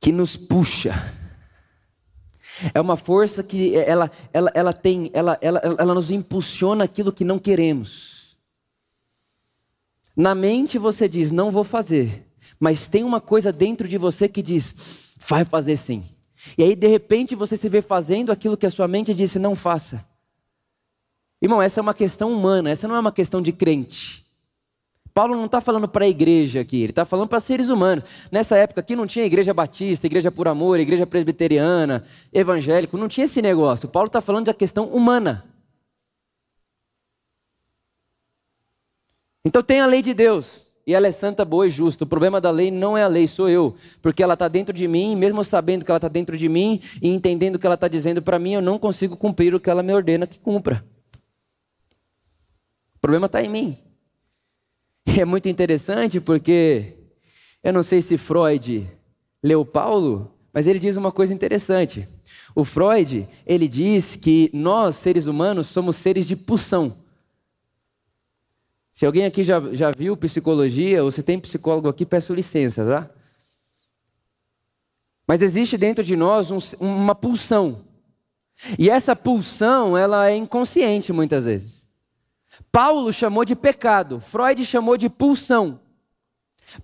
que 0.00 0.12
nos 0.12 0.36
puxa. 0.36 0.94
É 2.72 2.80
uma 2.80 2.96
força 2.96 3.42
que 3.42 3.74
ela, 3.74 4.08
ela, 4.32 4.52
ela 4.54 4.72
tem, 4.72 5.10
ela, 5.12 5.36
ela, 5.40 5.58
ela 5.58 5.92
nos 5.92 6.08
impulsiona 6.08 6.84
aquilo 6.84 7.12
que 7.12 7.24
não 7.24 7.36
queremos. 7.36 8.36
Na 10.16 10.32
mente 10.32 10.78
você 10.78 11.08
diz, 11.08 11.32
não 11.32 11.50
vou 11.50 11.64
fazer. 11.64 12.24
Mas 12.60 12.86
tem 12.86 13.02
uma 13.02 13.20
coisa 13.20 13.52
dentro 13.52 13.88
de 13.88 13.98
você 13.98 14.28
que 14.28 14.40
diz, 14.40 15.16
vai 15.26 15.44
fazer 15.44 15.76
sim. 15.76 16.04
E 16.56 16.62
aí, 16.62 16.76
de 16.76 16.86
repente, 16.86 17.34
você 17.34 17.56
se 17.56 17.68
vê 17.68 17.82
fazendo 17.82 18.30
aquilo 18.30 18.56
que 18.56 18.66
a 18.66 18.70
sua 18.70 18.86
mente 18.86 19.12
disse, 19.12 19.36
não 19.36 19.56
faça. 19.56 20.13
Irmão, 21.44 21.60
essa 21.60 21.78
é 21.78 21.82
uma 21.82 21.92
questão 21.92 22.32
humana, 22.32 22.70
essa 22.70 22.88
não 22.88 22.96
é 22.96 22.98
uma 22.98 23.12
questão 23.12 23.42
de 23.42 23.52
crente. 23.52 24.24
Paulo 25.12 25.36
não 25.36 25.44
está 25.44 25.60
falando 25.60 25.86
para 25.86 26.06
a 26.06 26.08
igreja 26.08 26.62
aqui, 26.62 26.78
ele 26.78 26.90
está 26.90 27.04
falando 27.04 27.28
para 27.28 27.38
seres 27.38 27.68
humanos. 27.68 28.02
Nessa 28.32 28.56
época 28.56 28.80
aqui 28.80 28.96
não 28.96 29.06
tinha 29.06 29.26
igreja 29.26 29.52
batista, 29.52 30.06
igreja 30.06 30.32
por 30.32 30.48
amor, 30.48 30.80
igreja 30.80 31.06
presbiteriana, 31.06 32.02
evangélico, 32.32 32.96
não 32.96 33.08
tinha 33.08 33.26
esse 33.26 33.42
negócio. 33.42 33.86
Paulo 33.90 34.06
está 34.06 34.22
falando 34.22 34.46
da 34.46 34.54
questão 34.54 34.86
humana. 34.86 35.44
Então 39.44 39.62
tem 39.62 39.82
a 39.82 39.86
lei 39.86 40.00
de 40.00 40.14
Deus, 40.14 40.72
e 40.86 40.94
ela 40.94 41.06
é 41.06 41.12
santa, 41.12 41.44
boa 41.44 41.66
e 41.66 41.70
justa. 41.70 42.04
O 42.04 42.06
problema 42.06 42.40
da 42.40 42.50
lei 42.50 42.70
não 42.70 42.96
é 42.96 43.02
a 43.02 43.06
lei, 43.06 43.28
sou 43.28 43.50
eu, 43.50 43.76
porque 44.00 44.22
ela 44.22 44.32
está 44.32 44.48
dentro 44.48 44.72
de 44.72 44.88
mim, 44.88 45.14
mesmo 45.14 45.44
sabendo 45.44 45.84
que 45.84 45.90
ela 45.90 45.98
está 45.98 46.08
dentro 46.08 46.38
de 46.38 46.48
mim 46.48 46.80
e 47.02 47.10
entendendo 47.10 47.56
o 47.56 47.58
que 47.58 47.66
ela 47.66 47.74
está 47.74 47.86
dizendo 47.86 48.22
para 48.22 48.38
mim, 48.38 48.54
eu 48.54 48.62
não 48.62 48.78
consigo 48.78 49.14
cumprir 49.14 49.54
o 49.54 49.60
que 49.60 49.68
ela 49.68 49.82
me 49.82 49.92
ordena 49.92 50.26
que 50.26 50.40
cumpra 50.40 50.82
problema 53.04 53.26
está 53.26 53.42
em 53.42 53.50
mim. 53.50 53.76
E 55.06 55.20
é 55.20 55.26
muito 55.26 55.46
interessante 55.46 56.22
porque 56.22 56.94
eu 57.62 57.70
não 57.70 57.82
sei 57.82 58.00
se 58.00 58.16
Freud 58.16 58.90
leu 59.42 59.62
Paulo, 59.62 60.34
mas 60.54 60.66
ele 60.66 60.78
diz 60.78 60.96
uma 60.96 61.12
coisa 61.12 61.34
interessante. 61.34 62.08
O 62.54 62.64
Freud, 62.64 63.28
ele 63.44 63.68
diz 63.68 64.16
que 64.16 64.48
nós, 64.54 64.96
seres 64.96 65.26
humanos, 65.26 65.66
somos 65.66 65.96
seres 65.96 66.26
de 66.26 66.34
pulsão. 66.34 66.96
Se 68.90 69.04
alguém 69.04 69.26
aqui 69.26 69.44
já, 69.44 69.60
já 69.74 69.90
viu 69.90 70.16
psicologia, 70.16 71.04
ou 71.04 71.12
se 71.12 71.22
tem 71.22 71.38
psicólogo 71.38 71.90
aqui, 71.90 72.06
peço 72.06 72.32
licença, 72.32 72.86
tá? 72.86 73.10
Mas 75.28 75.42
existe 75.42 75.76
dentro 75.76 76.02
de 76.02 76.16
nós 76.16 76.50
um, 76.50 76.58
uma 76.80 77.14
pulsão. 77.14 77.84
E 78.78 78.88
essa 78.88 79.14
pulsão, 79.14 79.94
ela 79.94 80.30
é 80.30 80.36
inconsciente 80.36 81.12
muitas 81.12 81.44
vezes. 81.44 81.73
Paulo 82.70 83.12
chamou 83.12 83.44
de 83.44 83.54
pecado, 83.54 84.20
Freud 84.20 84.64
chamou 84.64 84.96
de 84.96 85.08
pulsão. 85.08 85.80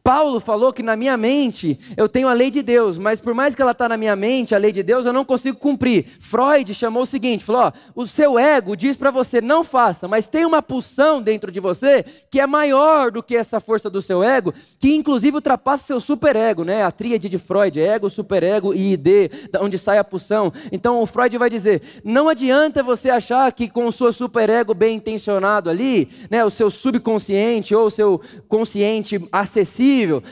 Paulo 0.02 0.40
falou 0.40 0.72
que 0.72 0.82
na 0.82 0.96
minha 0.96 1.16
mente 1.16 1.78
eu 1.96 2.08
tenho 2.08 2.28
a 2.28 2.32
lei 2.32 2.50
de 2.50 2.62
Deus, 2.62 2.96
mas 2.96 3.20
por 3.20 3.34
mais 3.34 3.54
que 3.54 3.62
ela 3.62 3.72
está 3.72 3.88
na 3.88 3.96
minha 3.96 4.14
mente, 4.14 4.54
a 4.54 4.58
lei 4.58 4.72
de 4.72 4.82
Deus, 4.82 5.06
eu 5.06 5.12
não 5.12 5.24
consigo 5.24 5.58
cumprir. 5.58 6.06
Freud 6.20 6.72
chamou 6.74 7.02
o 7.02 7.06
seguinte: 7.06 7.44
falou, 7.44 7.62
ó, 7.62 7.72
o 7.94 8.06
seu 8.06 8.38
ego 8.38 8.76
diz 8.76 8.96
para 8.96 9.10
você 9.10 9.40
não 9.40 9.64
faça, 9.64 10.06
mas 10.06 10.28
tem 10.28 10.44
uma 10.44 10.62
pulsão 10.62 11.20
dentro 11.20 11.50
de 11.50 11.60
você 11.60 12.04
que 12.30 12.40
é 12.40 12.46
maior 12.46 13.10
do 13.10 13.22
que 13.22 13.36
essa 13.36 13.60
força 13.60 13.90
do 13.90 14.00
seu 14.00 14.22
ego, 14.22 14.54
que 14.78 14.94
inclusive 14.94 15.36
ultrapassa 15.36 15.86
seu 15.86 16.00
superego, 16.00 16.64
né? 16.64 16.84
A 16.84 16.90
tríade 16.90 17.28
de 17.28 17.38
Freud, 17.38 17.80
ego, 17.80 18.08
superego 18.08 18.72
e 18.74 18.92
ID, 18.92 19.32
onde 19.60 19.76
sai 19.76 19.98
a 19.98 20.04
pulsão. 20.04 20.52
Então 20.70 21.00
o 21.00 21.06
Freud 21.06 21.36
vai 21.36 21.50
dizer: 21.50 21.82
não 22.04 22.28
adianta 22.28 22.82
você 22.82 23.10
achar 23.10 23.50
que 23.52 23.68
com 23.68 23.86
o 23.86 23.92
seu 23.92 24.12
superego 24.12 24.74
bem 24.74 24.96
intencionado 24.96 25.68
ali, 25.68 26.08
né, 26.30 26.44
o 26.44 26.50
seu 26.50 26.70
subconsciente 26.70 27.74
ou 27.74 27.86
o 27.86 27.90
seu 27.90 28.20
consciente 28.48 29.20
acessível 29.32 29.69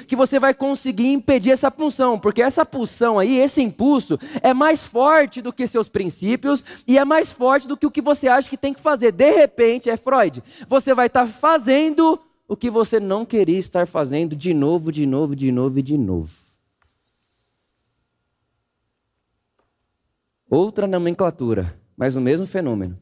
que 0.07 0.17
você 0.17 0.39
vai 0.39 0.53
conseguir 0.53 1.13
impedir 1.13 1.51
essa 1.51 1.71
pulsão, 1.71 2.19
porque 2.19 2.43
essa 2.43 2.65
pulsão 2.65 3.19
aí, 3.19 3.39
esse 3.39 3.63
impulso, 3.63 4.19
é 4.43 4.53
mais 4.53 4.85
forte 4.85 5.41
do 5.41 5.53
que 5.53 5.67
seus 5.67 5.89
princípios 5.89 6.65
e 6.87 6.99
é 6.99 7.05
mais 7.05 7.31
forte 7.31 7.69
do 7.69 7.77
que 7.77 7.87
o 7.87 7.91
que 7.91 8.01
você 8.01 8.29
acha 8.29 8.49
que 8.49 8.57
tem 8.57 8.75
que 8.75 8.81
fazer. 8.81 9.13
De 9.13 9.31
repente, 9.31 9.89
é 9.89 9.97
Freud, 9.97 10.43
você 10.69 10.95
vai 10.95 11.07
estar 11.07 11.27
fazendo 11.27 12.21
o 12.49 12.57
que 12.57 12.71
você 12.71 12.99
não 12.99 13.25
queria 13.25 13.59
estar 13.59 13.87
fazendo 13.87 14.35
de 14.35 14.55
novo, 14.55 14.91
de 14.91 15.07
novo, 15.07 15.37
de 15.37 15.53
novo 15.53 15.79
e 15.79 15.83
de 15.83 15.99
novo. 15.99 16.35
Outra 20.51 20.87
nomenclatura, 20.87 21.79
mas 21.95 22.17
o 22.17 22.21
mesmo 22.21 22.47
fenômeno. 22.47 22.99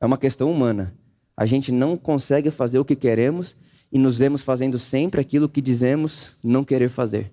É 0.00 0.06
uma 0.06 0.16
questão 0.16 0.50
humana. 0.50 0.96
A 1.36 1.44
gente 1.44 1.70
não 1.70 1.96
consegue 1.96 2.50
fazer 2.50 2.78
o 2.78 2.84
que 2.84 2.96
queremos 2.96 3.56
e 3.92 3.98
nos 3.98 4.16
vemos 4.16 4.40
fazendo 4.40 4.78
sempre 4.78 5.20
aquilo 5.20 5.50
que 5.50 5.60
dizemos 5.60 6.38
não 6.42 6.64
querer 6.64 6.88
fazer. 6.88 7.30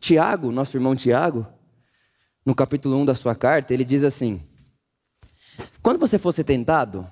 Tiago, 0.00 0.50
nosso 0.50 0.76
irmão 0.76 0.96
Tiago, 0.96 1.46
no 2.44 2.52
capítulo 2.52 2.96
1 2.96 3.04
da 3.04 3.14
sua 3.14 3.36
carta, 3.36 3.72
ele 3.72 3.84
diz 3.84 4.02
assim: 4.02 4.42
Quando 5.80 6.00
você 6.00 6.18
for 6.18 6.32
ser 6.32 6.42
tentado, 6.42 7.06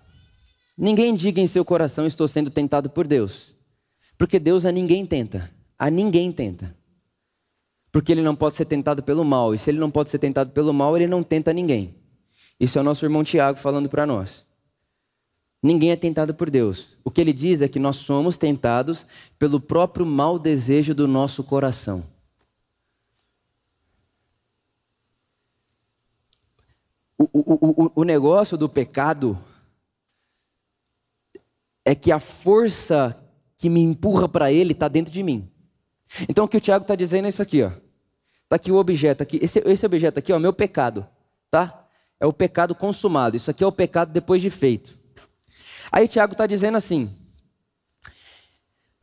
ninguém 0.76 1.14
diga 1.14 1.40
em 1.40 1.46
seu 1.46 1.64
coração 1.64 2.04
estou 2.04 2.26
sendo 2.26 2.50
tentado 2.50 2.90
por 2.90 3.06
Deus. 3.06 3.54
Porque 4.16 4.40
Deus 4.40 4.66
a 4.66 4.72
ninguém 4.72 5.06
tenta, 5.06 5.48
a 5.78 5.88
ninguém 5.88 6.32
tenta. 6.32 6.76
Porque 7.92 8.10
ele 8.10 8.22
não 8.22 8.34
pode 8.34 8.56
ser 8.56 8.64
tentado 8.64 9.04
pelo 9.04 9.24
mal, 9.24 9.54
e 9.54 9.58
se 9.58 9.70
ele 9.70 9.78
não 9.78 9.90
pode 9.90 10.10
ser 10.10 10.18
tentado 10.18 10.50
pelo 10.50 10.72
mal, 10.72 10.96
ele 10.96 11.06
não 11.06 11.22
tenta 11.22 11.52
ninguém. 11.52 11.94
Isso 12.58 12.76
é 12.76 12.80
o 12.80 12.84
nosso 12.84 13.04
irmão 13.06 13.22
Tiago 13.22 13.58
falando 13.58 13.88
para 13.88 14.04
nós. 14.04 14.47
Ninguém 15.62 15.90
é 15.90 15.96
tentado 15.96 16.34
por 16.34 16.50
Deus. 16.50 16.96
O 17.04 17.10
que 17.10 17.20
ele 17.20 17.32
diz 17.32 17.60
é 17.60 17.68
que 17.68 17.78
nós 17.78 17.96
somos 17.96 18.36
tentados 18.36 19.04
pelo 19.38 19.60
próprio 19.60 20.06
mau 20.06 20.38
desejo 20.38 20.94
do 20.94 21.08
nosso 21.08 21.42
coração. 21.42 22.04
O, 27.18 27.24
o, 27.32 27.84
o, 27.86 27.92
o 27.96 28.04
negócio 28.04 28.56
do 28.56 28.68
pecado 28.68 29.36
é 31.84 31.94
que 31.94 32.12
a 32.12 32.20
força 32.20 33.18
que 33.56 33.68
me 33.68 33.80
empurra 33.80 34.28
para 34.28 34.52
ele 34.52 34.72
está 34.72 34.86
dentro 34.86 35.12
de 35.12 35.22
mim. 35.24 35.50
Então 36.28 36.44
o 36.44 36.48
que 36.48 36.56
o 36.56 36.60
Tiago 36.60 36.84
está 36.84 36.94
dizendo 36.94 37.26
é 37.26 37.28
isso 37.28 37.42
aqui, 37.42 37.62
ó. 37.62 37.72
Está 38.44 38.56
aqui 38.56 38.70
o 38.70 38.76
objeto 38.76 39.22
aqui. 39.22 39.38
Esse, 39.42 39.58
esse 39.66 39.84
objeto 39.84 40.18
aqui, 40.18 40.32
ó, 40.32 40.38
meu 40.38 40.52
pecado, 40.52 41.06
tá? 41.50 41.86
É 42.20 42.26
o 42.26 42.32
pecado 42.32 42.74
consumado. 42.74 43.36
Isso 43.36 43.50
aqui 43.50 43.64
é 43.64 43.66
o 43.66 43.72
pecado 43.72 44.12
depois 44.12 44.40
de 44.40 44.48
feito. 44.48 44.97
Aí 45.90 46.06
Tiago 46.06 46.32
está 46.32 46.46
dizendo 46.46 46.76
assim: 46.76 47.10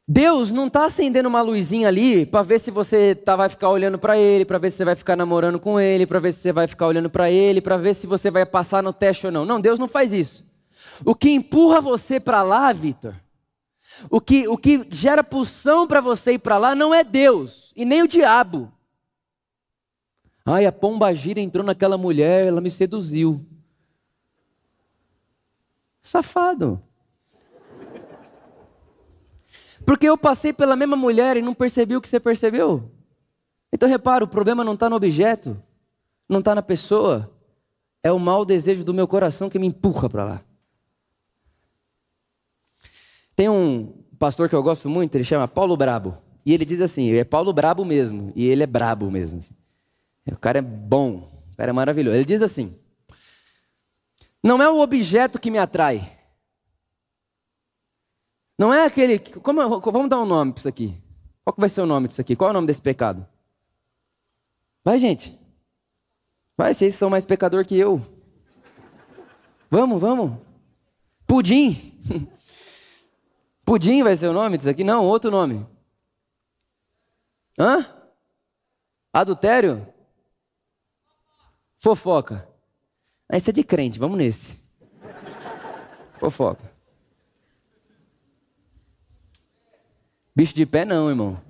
Deus 0.07 0.51
não 0.51 0.67
está 0.67 0.85
acendendo 0.85 1.27
uma 1.27 1.41
luzinha 1.41 1.87
ali 1.87 2.25
para 2.25 2.43
ver 2.43 2.59
se 2.59 2.69
você 2.69 3.15
tá, 3.15 3.35
vai 3.35 3.49
ficar 3.49 3.69
olhando 3.69 3.97
para 3.97 4.17
ele, 4.17 4.45
para 4.45 4.59
ver 4.59 4.69
se 4.69 4.77
você 4.77 4.85
vai 4.85 4.95
ficar 4.95 5.15
namorando 5.15 5.59
com 5.59 5.79
ele, 5.79 6.05
para 6.05 6.19
ver 6.19 6.31
se 6.31 6.41
você 6.41 6.51
vai 6.51 6.67
ficar 6.67 6.87
olhando 6.87 7.09
para 7.09 7.31
ele, 7.31 7.59
para 7.59 7.75
ver 7.75 7.95
se 7.95 8.05
você 8.05 8.29
vai 8.29 8.45
passar 8.45 8.83
no 8.83 8.93
teste 8.93 9.25
ou 9.25 9.31
não. 9.31 9.45
Não, 9.45 9.59
Deus 9.59 9.79
não 9.79 9.87
faz 9.87 10.13
isso. 10.13 10.43
O 11.03 11.15
que 11.15 11.31
empurra 11.31 11.81
você 11.81 12.19
para 12.19 12.43
lá, 12.43 12.71
Vitor, 12.71 13.15
o 14.09 14.21
que, 14.21 14.47
o 14.47 14.57
que 14.57 14.85
gera 14.91 15.23
pulsão 15.23 15.87
para 15.87 16.01
você 16.01 16.33
ir 16.33 16.39
para 16.39 16.57
lá 16.57 16.75
não 16.75 16.93
é 16.93 17.03
Deus 17.03 17.73
e 17.75 17.83
nem 17.83 18.03
o 18.03 18.07
diabo. 18.07 18.71
Ai, 20.45 20.67
a 20.67 20.71
pomba 20.71 21.11
gira 21.11 21.39
entrou 21.39 21.65
naquela 21.65 21.97
mulher, 21.97 22.45
ela 22.45 22.61
me 22.61 22.69
seduziu. 22.69 23.43
Safado. 26.05 26.79
Porque 29.83 30.07
eu 30.07 30.15
passei 30.15 30.53
pela 30.53 30.75
mesma 30.75 30.95
mulher 30.95 31.35
e 31.35 31.41
não 31.41 31.55
percebi 31.55 31.95
o 31.95 32.01
que 32.01 32.07
você 32.07 32.19
percebeu. 32.19 32.91
Então 33.73 33.89
repara, 33.89 34.23
o 34.23 34.27
problema 34.27 34.63
não 34.63 34.75
está 34.75 34.87
no 34.87 34.95
objeto, 34.95 35.59
não 36.29 36.39
está 36.39 36.53
na 36.53 36.61
pessoa, 36.61 37.35
é 38.03 38.11
o 38.11 38.19
mau 38.19 38.45
desejo 38.45 38.83
do 38.83 38.93
meu 38.93 39.07
coração 39.07 39.49
que 39.49 39.57
me 39.57 39.65
empurra 39.65 40.07
para 40.07 40.23
lá. 40.23 40.41
Tem 43.35 43.49
um 43.49 43.91
pastor 44.19 44.47
que 44.47 44.55
eu 44.55 44.61
gosto 44.61 44.87
muito, 44.87 45.15
ele 45.15 45.23
chama 45.23 45.47
Paulo 45.47 45.75
Brabo. 45.75 46.15
E 46.45 46.53
ele 46.53 46.65
diz 46.65 46.81
assim: 46.81 47.11
é 47.13 47.23
Paulo 47.23 47.51
Brabo 47.51 47.83
mesmo, 47.83 48.31
e 48.35 48.45
ele 48.45 48.61
é 48.61 48.67
brabo 48.67 49.09
mesmo. 49.09 49.39
O 50.31 50.37
cara 50.37 50.59
é 50.59 50.61
bom, 50.61 51.31
o 51.51 51.57
cara 51.57 51.71
é 51.71 51.73
maravilhoso. 51.73 52.15
Ele 52.15 52.25
diz 52.25 52.43
assim: 52.43 52.79
não 54.45 54.61
é 54.61 54.69
o 54.69 54.79
objeto 54.79 55.39
que 55.39 55.49
me 55.49 55.57
atrai. 55.57 56.07
Não 58.55 58.71
é 58.71 58.85
aquele. 58.85 59.17
Como, 59.17 59.79
vamos 59.79 60.09
dar 60.09 60.21
um 60.21 60.25
nome 60.25 60.53
para 60.53 60.59
isso 60.59 60.67
aqui. 60.67 61.01
Qual 61.43 61.55
vai 61.57 61.67
ser 61.67 61.81
o 61.81 61.85
nome 61.87 62.07
disso 62.07 62.21
aqui? 62.21 62.35
Qual 62.35 62.47
é 62.47 62.51
o 62.51 62.53
nome 62.53 62.67
desse 62.67 62.79
pecado? 62.79 63.27
Vai, 64.83 64.99
gente. 64.99 65.35
Vai, 66.55 66.75
vocês 66.75 66.93
são 66.93 67.09
mais 67.09 67.25
pecador 67.25 67.65
que 67.65 67.75
eu. 67.75 67.99
Vamos, 69.69 69.99
vamos. 69.99 70.37
Pudim. 71.25 71.97
Pudim 73.65 74.03
vai 74.03 74.15
ser 74.15 74.27
o 74.27 74.33
nome 74.33 74.57
disso 74.57 74.69
aqui? 74.69 74.83
Não, 74.83 75.05
outro 75.05 75.31
nome. 75.31 75.65
Hã? 77.57 77.83
Adultério? 79.11 79.91
Fofoca. 81.77 82.54
Esse 83.29 83.49
é 83.49 83.53
de 83.53 83.63
crente, 83.63 83.99
vamos 83.99 84.17
nesse. 84.17 84.63
Fofoca. 86.17 86.71
Bicho 90.35 90.53
de 90.53 90.65
pé 90.65 90.85
não, 90.85 91.09
irmão. 91.09 91.41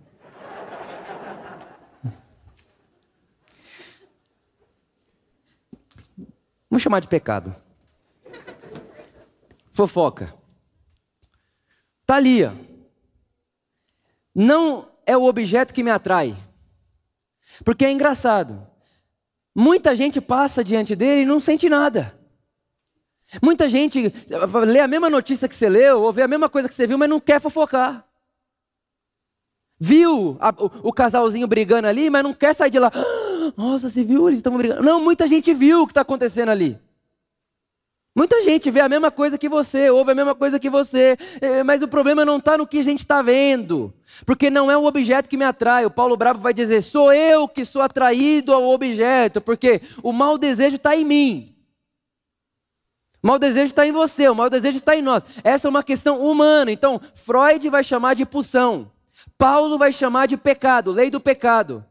Vamos 6.69 6.83
chamar 6.83 6.99
de 6.99 7.07
pecado. 7.07 7.55
Fofoca. 9.71 10.33
Tá 12.05 12.15
ali, 12.15 12.43
ó. 12.45 12.51
Não 14.33 14.91
é 15.05 15.15
o 15.17 15.23
objeto 15.23 15.73
que 15.73 15.83
me 15.83 15.89
atrai. 15.89 16.35
Porque 17.63 17.85
é 17.85 17.91
engraçado. 17.91 18.67
Muita 19.55 19.95
gente 19.95 20.19
passa 20.19 20.61
diante 20.63 20.95
dele 20.95 21.21
e 21.21 21.25
não 21.25 21.39
sente 21.39 21.69
nada. 21.69 22.13
Muita 23.41 23.69
gente 23.69 24.13
lê 24.67 24.79
a 24.81 24.87
mesma 24.87 25.09
notícia 25.09 25.47
que 25.47 25.55
você 25.55 25.69
leu, 25.69 26.01
ou 26.01 26.11
vê 26.11 26.21
a 26.21 26.27
mesma 26.27 26.49
coisa 26.49 26.67
que 26.67 26.75
você 26.75 26.85
viu, 26.85 26.97
mas 26.97 27.09
não 27.09 27.19
quer 27.19 27.39
fofocar. 27.39 28.05
Viu 29.79 30.37
a, 30.39 30.49
o, 30.49 30.89
o, 30.89 30.93
casalzinho 30.93 31.47
brigando 31.47 31.87
ali, 31.87 32.09
mas 32.09 32.23
não 32.23 32.33
quer 32.33 32.53
sair 32.53 32.69
de 32.69 32.79
lá. 32.79 32.91
Nossa, 33.57 33.89
você 33.89 34.03
viu? 34.03 34.27
Eles 34.27 34.39
estão 34.39 34.55
brigando. 34.55 34.83
Não, 34.83 35.01
muita 35.01 35.27
gente 35.27 35.53
viu 35.53 35.81
o 35.81 35.87
que 35.87 35.91
está 35.91 36.01
acontecendo 36.01 36.49
ali. 36.49 36.79
Muita 38.17 38.41
gente 38.43 38.71
vê 38.71 38.79
a 38.79 38.87
mesma 38.87 39.11
coisa 39.11 39.37
que 39.37 39.49
você, 39.49 39.89
ouve 39.89 40.11
a 40.11 40.15
mesma 40.15 40.33
coisa 40.33 40.57
que 40.57 40.69
você, 40.69 41.17
é, 41.41 41.63
mas 41.63 41.81
o 41.81 41.87
problema 41.87 42.23
não 42.23 42.37
está 42.37 42.57
no 42.57 42.65
que 42.65 42.79
a 42.79 42.83
gente 42.83 42.99
está 42.99 43.21
vendo, 43.21 43.93
porque 44.25 44.49
não 44.49 44.71
é 44.71 44.77
o 44.77 44.85
objeto 44.85 45.27
que 45.27 45.35
me 45.35 45.43
atrai. 45.43 45.85
O 45.85 45.91
Paulo 45.91 46.15
Bravo 46.15 46.39
vai 46.39 46.53
dizer: 46.53 46.81
sou 46.81 47.11
eu 47.11 47.45
que 47.45 47.65
sou 47.65 47.81
atraído 47.81 48.53
ao 48.53 48.69
objeto, 48.69 49.41
porque 49.41 49.81
o 50.01 50.13
mau 50.13 50.37
desejo 50.37 50.77
está 50.77 50.95
em 50.95 51.03
mim. 51.03 51.55
O 53.21 53.27
mau 53.27 53.37
desejo 53.37 53.71
está 53.71 53.85
em 53.85 53.91
você, 53.91 54.29
o 54.29 54.35
mau 54.35 54.49
desejo 54.49 54.77
está 54.77 54.95
em 54.95 55.01
nós. 55.01 55.25
Essa 55.43 55.67
é 55.67 55.69
uma 55.69 55.83
questão 55.83 56.21
humana. 56.21 56.71
Então, 56.71 57.01
Freud 57.15 57.69
vai 57.69 57.83
chamar 57.83 58.13
de 58.13 58.25
pulsão, 58.25 58.89
Paulo 59.37 59.77
vai 59.77 59.91
chamar 59.91 60.25
de 60.25 60.37
pecado, 60.37 60.89
lei 60.89 61.09
do 61.09 61.19
pecado. 61.19 61.83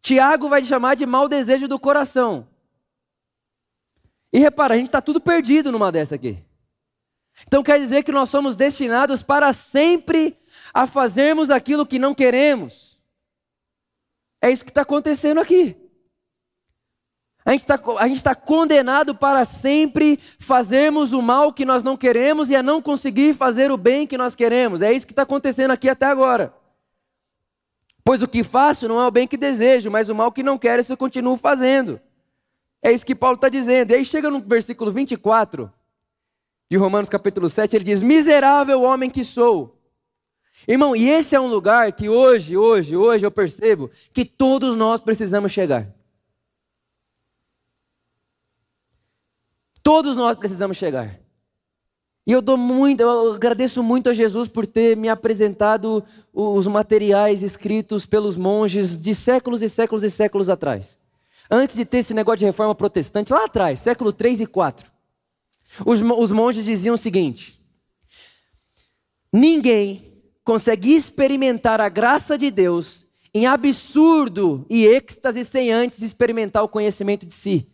Tiago 0.00 0.48
vai 0.48 0.64
chamar 0.64 0.96
de 0.96 1.06
mau 1.06 1.28
desejo 1.28 1.68
do 1.68 1.78
coração. 1.78 2.48
E 4.32 4.38
repara, 4.38 4.74
a 4.74 4.76
gente 4.76 4.86
está 4.86 5.00
tudo 5.00 5.20
perdido 5.20 5.72
numa 5.72 5.90
dessa 5.90 6.14
aqui. 6.14 6.44
Então 7.46 7.62
quer 7.62 7.78
dizer 7.78 8.02
que 8.02 8.12
nós 8.12 8.28
somos 8.28 8.56
destinados 8.56 9.22
para 9.22 9.52
sempre 9.52 10.36
a 10.72 10.86
fazermos 10.86 11.50
aquilo 11.50 11.86
que 11.86 11.98
não 11.98 12.14
queremos. 12.14 12.98
É 14.40 14.50
isso 14.50 14.64
que 14.64 14.70
está 14.70 14.82
acontecendo 14.82 15.40
aqui. 15.40 15.76
A 17.44 17.52
gente 17.52 17.60
está 17.60 17.78
tá 17.78 18.34
condenado 18.34 19.14
para 19.14 19.44
sempre 19.46 20.18
fazermos 20.38 21.14
o 21.14 21.22
mal 21.22 21.50
que 21.50 21.64
nós 21.64 21.82
não 21.82 21.96
queremos 21.96 22.50
e 22.50 22.56
a 22.56 22.62
não 22.62 22.82
conseguir 22.82 23.34
fazer 23.34 23.70
o 23.72 23.76
bem 23.78 24.06
que 24.06 24.18
nós 24.18 24.34
queremos. 24.34 24.82
É 24.82 24.92
isso 24.92 25.06
que 25.06 25.12
está 25.12 25.22
acontecendo 25.22 25.70
aqui 25.70 25.88
até 25.88 26.04
agora. 26.04 26.52
Pois 28.04 28.22
o 28.22 28.28
que 28.28 28.44
faço 28.44 28.86
não 28.86 29.00
é 29.00 29.06
o 29.06 29.10
bem 29.10 29.26
que 29.26 29.36
desejo, 29.36 29.90
mas 29.90 30.10
o 30.10 30.14
mal 30.14 30.30
que 30.30 30.42
não 30.42 30.58
quero, 30.58 30.82
isso 30.82 30.92
eu 30.92 30.96
continuo 30.96 31.38
fazendo. 31.38 31.98
É 32.82 32.92
isso 32.92 33.04
que 33.04 33.14
Paulo 33.14 33.36
está 33.36 33.48
dizendo. 33.48 33.90
E 33.90 33.96
aí 33.96 34.04
chega 34.04 34.30
no 34.30 34.40
versículo 34.40 34.92
24 34.92 35.70
de 36.70 36.76
Romanos 36.76 37.08
capítulo 37.08 37.48
7, 37.48 37.76
ele 37.76 37.84
diz: 37.84 38.02
Miserável 38.02 38.82
homem 38.82 39.10
que 39.10 39.24
sou. 39.24 39.76
Irmão, 40.66 40.94
e 40.96 41.08
esse 41.08 41.36
é 41.36 41.40
um 41.40 41.46
lugar 41.46 41.92
que 41.92 42.08
hoje, 42.08 42.56
hoje, 42.56 42.96
hoje 42.96 43.24
eu 43.24 43.30
percebo 43.30 43.90
que 44.12 44.24
todos 44.24 44.74
nós 44.76 45.00
precisamos 45.00 45.52
chegar. 45.52 45.88
Todos 49.82 50.16
nós 50.16 50.36
precisamos 50.36 50.76
chegar. 50.76 51.18
E 52.26 52.32
eu 52.32 52.42
dou 52.42 52.58
muito, 52.58 53.00
eu 53.00 53.32
agradeço 53.32 53.82
muito 53.82 54.10
a 54.10 54.12
Jesus 54.12 54.48
por 54.48 54.66
ter 54.66 54.94
me 54.94 55.08
apresentado 55.08 56.04
os 56.30 56.66
materiais 56.66 57.42
escritos 57.42 58.04
pelos 58.04 58.36
monges 58.36 58.98
de 58.98 59.14
séculos 59.14 59.62
e 59.62 59.68
séculos 59.68 60.04
e 60.04 60.10
séculos 60.10 60.50
atrás. 60.50 60.98
Antes 61.50 61.76
de 61.76 61.84
ter 61.84 61.98
esse 61.98 62.12
negócio 62.12 62.40
de 62.40 62.44
reforma 62.44 62.74
protestante, 62.74 63.32
lá 63.32 63.44
atrás, 63.44 63.80
século 63.80 64.12
3 64.12 64.42
e 64.42 64.46
4. 64.46 64.90
Os, 65.84 66.00
os 66.02 66.30
monges 66.30 66.64
diziam 66.64 66.94
o 66.94 66.98
seguinte: 66.98 67.60
ninguém 69.32 70.22
consegue 70.44 70.94
experimentar 70.94 71.80
a 71.80 71.88
graça 71.88 72.36
de 72.36 72.50
Deus 72.50 73.06
em 73.34 73.46
absurdo 73.46 74.66
e 74.68 74.86
êxtase 74.86 75.44
sem 75.44 75.70
antes 75.70 76.02
experimentar 76.02 76.62
o 76.62 76.68
conhecimento 76.68 77.26
de 77.26 77.34
si. 77.34 77.70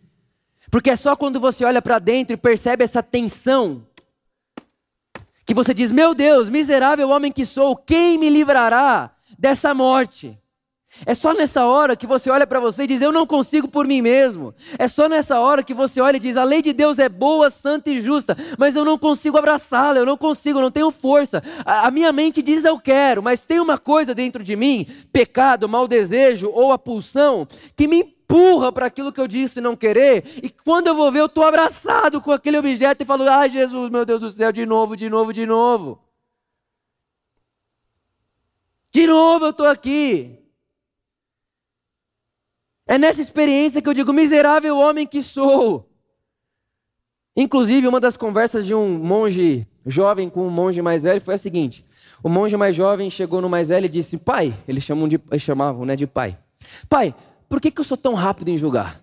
Porque 0.71 0.91
é 0.91 0.97
só 0.97 1.15
quando 1.15 1.39
você 1.39 1.65
olha 1.65 1.81
para 1.81 1.99
dentro 1.99 2.35
e 2.35 2.37
percebe 2.37 2.85
essa 2.85 3.03
tensão 3.03 3.87
que 5.47 5.55
você 5.55 5.75
diz: 5.75 5.91
Meu 5.91 6.15
Deus, 6.15 6.49
miserável 6.49 7.11
homem 7.11 7.33
que 7.33 7.45
sou, 7.45 7.77
quem 7.77 8.19
me 8.19 8.31
livrará 8.31 9.15
dessa 9.39 9.75
morte? 9.75 10.39
É 11.05 11.13
só 11.13 11.35
nessa 11.35 11.67
hora 11.67 11.97
que 11.97 12.07
você 12.07 12.31
olha 12.31 12.47
para 12.47 12.61
você 12.61 12.85
e 12.85 12.87
diz: 12.87 13.03
Eu 13.03 13.11
não 13.11 13.27
consigo 13.27 13.67
por 13.67 13.87
mim 13.87 14.01
mesmo. 14.01 14.55
É 14.79 14.87
só 14.87 15.09
nessa 15.09 15.41
hora 15.41 15.63
que 15.63 15.75
você 15.75 16.01
olha 16.01 16.17
e 16.17 16.21
diz: 16.21 16.37
A 16.37 16.45
lei 16.45 16.63
de 16.63 16.73
Deus 16.73 16.99
é 16.99 17.09
boa, 17.09 17.51
santa 17.51 17.91
e 17.91 18.01
justa, 18.01 18.37
mas 18.57 18.77
eu 18.77 18.85
não 18.85 18.97
consigo 18.97 19.37
abraçá-la, 19.37 19.99
eu 19.99 20.07
não 20.07 20.17
consigo, 20.17 20.59
eu 20.59 20.63
não 20.63 20.71
tenho 20.71 20.91
força. 20.91 21.43
A, 21.65 21.89
a, 21.89 21.91
minha 21.91 22.13
mente 22.13 22.41
diz: 22.41 22.65
Eu 22.65 22.79
quero, 22.79 23.23
mas 23.23 23.43
tem 23.43 23.59
uma 23.59 23.77
coisa 23.77 24.15
dentro 24.15 24.43
de 24.43 24.55
mim, 24.55 24.87
pecado, 25.13 25.69
mau 25.69 25.89
desejo 25.89 26.49
ou 26.53 26.71
a 26.71 26.79
pulsão, 26.79 27.47
que 27.75 27.89
me 27.89 27.99
empurra 27.99 28.71
para 28.71 28.87
aquilo 28.87 29.13
que 29.13 29.21
eu 29.21 29.27
disse 29.27 29.61
não 29.61 29.75
querer, 29.75 30.25
e 30.43 30.49
quando 30.49 30.87
eu 30.87 30.95
vou 30.95 31.11
ver, 31.11 31.21
eu 31.21 31.27
estou 31.27 31.45
abraçado 31.45 32.21
com 32.21 32.31
aquele 32.31 32.57
objeto 32.57 33.03
e 33.03 33.07
falo: 33.07 33.29
ai, 33.29 33.51
Jesus, 33.51 33.91
meu 33.91 34.05
Deus 34.05 34.21
do 34.21 34.31
céu, 34.31 34.53
de 34.53 34.65
novo, 34.65 34.97
de 34.97 35.11
novo, 35.11 35.33
de 35.33 35.45
novo. 35.45 35.99
De 38.93 39.09
novo 39.09 39.47
eu 39.47 39.51
estou 39.51 39.67
aqui. 39.67 40.44
É 42.87 42.99
nessa 42.99 43.21
experiência 43.21 43.81
que 43.81 43.89
eu 43.89 43.95
digo: 43.95 44.13
miserável 44.13 44.77
homem 44.79 45.07
que 45.07 45.23
sou. 45.23 45.89
Inclusive, 47.37 47.89
uma 47.89 47.99
das 47.99 48.17
conversas 48.17 48.65
de 48.65 48.75
um 48.75 48.99
monge 48.99 49.67
jovem 49.85 50.31
com 50.31 50.47
um 50.47 50.51
monge 50.51 50.81
mais 50.81 51.03
velho 51.03 51.21
foi 51.21 51.35
a 51.35 51.39
seguinte: 51.39 51.85
o 52.23 52.29
monge 52.29 52.57
mais 52.57 52.77
jovem 52.77 53.11
chegou 53.11 53.41
no 53.41 53.49
mais 53.49 53.69
velho 53.69 53.87
e 53.87 53.89
disse: 53.89 54.19
Pai, 54.19 54.55
eles, 54.69 54.85
chamam 54.85 55.09
de, 55.09 55.21
eles 55.31 55.43
chamavam 55.43 55.85
né, 55.85 55.97
de 55.97 56.07
pai. 56.07 56.39
Pai, 56.89 57.15
por 57.49 57.61
que, 57.61 57.71
que 57.71 57.81
eu 57.81 57.85
sou 57.85 57.97
tão 57.97 58.15
rápido 58.15 58.49
em 58.49 58.57
julgar? 58.57 59.01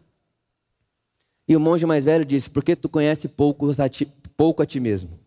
E 1.48 1.56
o 1.56 1.60
monge 1.60 1.86
mais 1.86 2.04
velho 2.04 2.24
disse: 2.24 2.50
Porque 2.50 2.76
tu 2.76 2.88
conhece 2.88 3.28
pouco 3.28 3.70
a 3.82 3.90
ti, 3.90 4.06
pouco 4.38 4.62
a 4.62 4.66
ti 4.66 4.80
mesmo. 4.80 5.20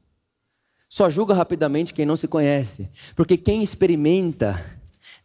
Só 0.88 1.10
julga 1.10 1.34
rapidamente 1.34 1.92
quem 1.92 2.06
não 2.06 2.16
se 2.16 2.28
conhece. 2.28 2.88
Porque 3.16 3.36
quem 3.36 3.62
experimenta 3.62 4.64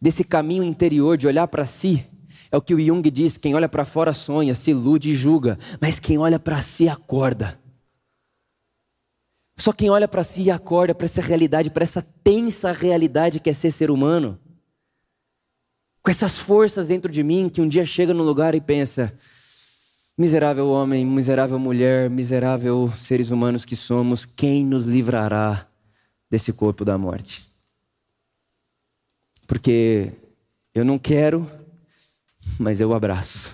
desse 0.00 0.24
caminho 0.24 0.64
interior 0.64 1.16
de 1.16 1.26
olhar 1.26 1.46
para 1.46 1.64
si, 1.64 2.04
é 2.52 2.56
o 2.56 2.62
que 2.62 2.74
o 2.74 2.80
Jung 2.80 3.08
diz: 3.10 3.36
quem 3.36 3.54
olha 3.54 3.68
para 3.68 3.84
fora 3.84 4.12
sonha, 4.12 4.54
se 4.54 4.70
ilude 4.70 5.10
e 5.10 5.16
julga, 5.16 5.58
mas 5.80 5.98
quem 5.98 6.18
olha 6.18 6.38
para 6.38 6.60
si 6.60 6.88
acorda. 6.88 7.58
Só 9.56 9.72
quem 9.72 9.90
olha 9.90 10.08
para 10.08 10.24
si 10.24 10.42
e 10.42 10.50
acorda 10.50 10.94
para 10.94 11.04
essa 11.04 11.20
realidade, 11.20 11.70
para 11.70 11.84
essa 11.84 12.02
tensa 12.24 12.72
realidade 12.72 13.40
que 13.40 13.50
é 13.50 13.52
ser 13.52 13.70
ser 13.70 13.90
humano, 13.90 14.38
com 16.02 16.10
essas 16.10 16.38
forças 16.38 16.86
dentro 16.86 17.12
de 17.12 17.22
mim 17.22 17.50
que 17.50 17.60
um 17.60 17.68
dia 17.68 17.84
chega 17.84 18.14
no 18.14 18.22
lugar 18.22 18.54
e 18.54 18.60
pensa: 18.60 19.14
miserável 20.16 20.70
homem, 20.70 21.04
miserável 21.04 21.58
mulher, 21.58 22.08
miserável 22.08 22.90
seres 22.98 23.30
humanos 23.30 23.64
que 23.64 23.76
somos, 23.76 24.24
quem 24.24 24.64
nos 24.64 24.86
livrará 24.86 25.68
desse 26.30 26.52
corpo 26.52 26.84
da 26.84 26.96
morte? 26.96 27.46
Porque 29.46 30.12
eu 30.74 30.84
não 30.84 30.98
quero, 30.98 31.46
mas 32.58 32.80
eu 32.80 32.92
abraço. 32.92 33.50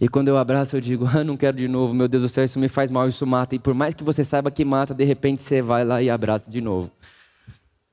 E 0.00 0.08
quando 0.08 0.28
eu 0.28 0.36
abraço, 0.36 0.76
eu 0.76 0.80
digo: 0.80 1.06
ah, 1.12 1.24
não 1.24 1.36
quero 1.36 1.56
de 1.56 1.68
novo, 1.68 1.94
meu 1.94 2.08
Deus 2.08 2.22
do 2.22 2.28
céu, 2.28 2.44
isso 2.44 2.58
me 2.58 2.68
faz 2.68 2.90
mal, 2.90 3.08
isso 3.08 3.26
mata. 3.26 3.54
E 3.54 3.58
por 3.58 3.74
mais 3.74 3.94
que 3.94 4.04
você 4.04 4.24
saiba 4.24 4.50
que 4.50 4.64
mata, 4.64 4.94
de 4.94 5.04
repente 5.04 5.42
você 5.42 5.62
vai 5.62 5.84
lá 5.84 6.02
e 6.02 6.10
abraça 6.10 6.50
de 6.50 6.60
novo. 6.60 6.90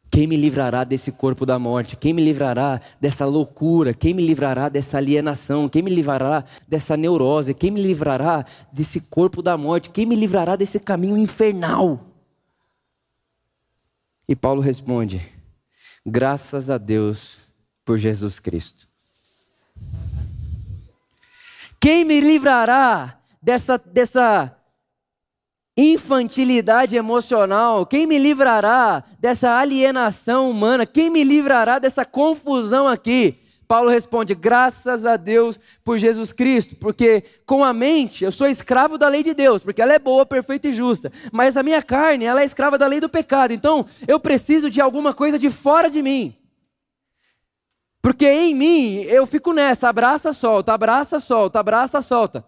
Quem 0.10 0.26
me 0.26 0.38
livrará 0.38 0.84
desse 0.84 1.12
corpo 1.12 1.46
da 1.46 1.60
morte? 1.60 1.96
Quem 1.96 2.14
me 2.14 2.24
livrará 2.24 2.82
dessa 3.00 3.26
loucura? 3.26 3.94
Quem 3.94 4.14
me 4.14 4.26
livrará 4.26 4.70
dessa 4.70 4.98
alienação? 4.98 5.68
Quem 5.68 5.84
me 5.84 5.92
livrará 5.94 6.44
dessa 6.68 6.96
neurose? 6.96 7.54
Quem 7.54 7.70
me 7.70 7.82
livrará 7.82 8.46
desse 8.72 9.02
corpo 9.02 9.42
da 9.42 9.58
morte? 9.58 9.90
Quem 9.90 10.06
me 10.06 10.16
livrará 10.16 10.56
desse 10.56 10.80
caminho 10.80 11.18
infernal? 11.18 12.00
E 14.28 14.36
Paulo 14.36 14.62
responde: 14.62 15.22
graças 16.06 16.70
a 16.70 16.78
Deus 16.78 17.38
por 17.86 17.98
Jesus 17.98 18.40
Cristo. 18.40 18.88
Quem 21.80 22.04
me 22.04 22.20
livrará 22.20 23.20
dessa, 23.42 23.78
dessa 23.78 24.56
infantilidade 25.78 26.96
emocional? 26.96 27.86
Quem 27.86 28.08
me 28.08 28.18
livrará 28.18 29.04
dessa 29.20 29.58
alienação 29.58 30.50
humana? 30.50 30.86
Quem 30.86 31.10
me 31.10 31.24
livrará 31.24 31.80
dessa 31.80 32.04
confusão 32.04 32.88
aqui? 32.88 33.40
Paulo 33.68 33.90
responde: 33.90 34.34
graças 34.34 35.06
a 35.06 35.18
Deus 35.18 35.60
por 35.84 35.98
Jesus 35.98 36.32
Cristo, 36.32 36.76
porque 36.78 37.24
com 37.46 37.64
a 37.64 37.74
mente 37.74 38.24
eu 38.24 38.32
sou 38.32 38.48
escravo 38.48 38.98
da 38.98 39.10
lei 39.10 39.22
de 39.22 39.34
Deus, 39.34 39.62
porque 39.62 39.82
ela 39.82 39.94
é 39.94 40.00
boa, 40.00 40.26
perfeita 40.26 40.70
e 40.70 40.74
justa, 40.74 41.12
mas 41.32 41.58
a 41.58 41.64
minha 41.64 41.82
carne, 41.82 42.26
ela 42.26 42.42
é 42.42 42.46
escrava 42.46 42.78
da 42.78 42.88
lei 42.88 43.02
do 43.02 43.10
pecado, 43.10 43.52
então 43.54 43.86
eu 44.08 44.20
preciso 44.20 44.70
de 44.70 44.80
alguma 44.80 45.14
coisa 45.14 45.38
de 45.38 45.50
fora 45.50 45.90
de 45.90 46.02
mim. 46.02 46.37
Porque 48.02 48.26
em 48.26 48.54
mim 48.54 49.02
eu 49.04 49.26
fico 49.26 49.54
nessa, 49.54 49.90
abraça, 49.90 50.34
solta, 50.34 50.74
abraça, 50.74 51.20
solta, 51.20 51.60
abraça, 51.60 52.02
solta. 52.02 52.46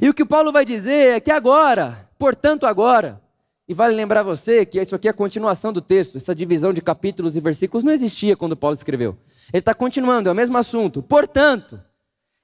E 0.00 0.08
o 0.08 0.14
que 0.14 0.24
Paulo 0.24 0.52
vai 0.52 0.64
dizer 0.64 1.16
é 1.16 1.20
que 1.20 1.30
agora, 1.30 2.08
portanto, 2.18 2.66
agora, 2.66 3.20
e 3.68 3.74
vale 3.74 3.94
lembrar 3.94 4.22
você 4.22 4.64
que 4.64 4.80
isso 4.80 4.94
aqui 4.94 5.08
é 5.08 5.10
a 5.10 5.14
continuação 5.14 5.72
do 5.72 5.80
texto, 5.80 6.16
essa 6.16 6.34
divisão 6.34 6.72
de 6.72 6.80
capítulos 6.80 7.36
e 7.36 7.40
versículos 7.40 7.84
não 7.84 7.92
existia 7.92 8.36
quando 8.36 8.56
Paulo 8.56 8.74
escreveu. 8.74 9.16
Ele 9.52 9.60
está 9.60 9.74
continuando, 9.74 10.28
é 10.28 10.32
o 10.32 10.34
mesmo 10.34 10.56
assunto. 10.56 11.02
Portanto, 11.02 11.80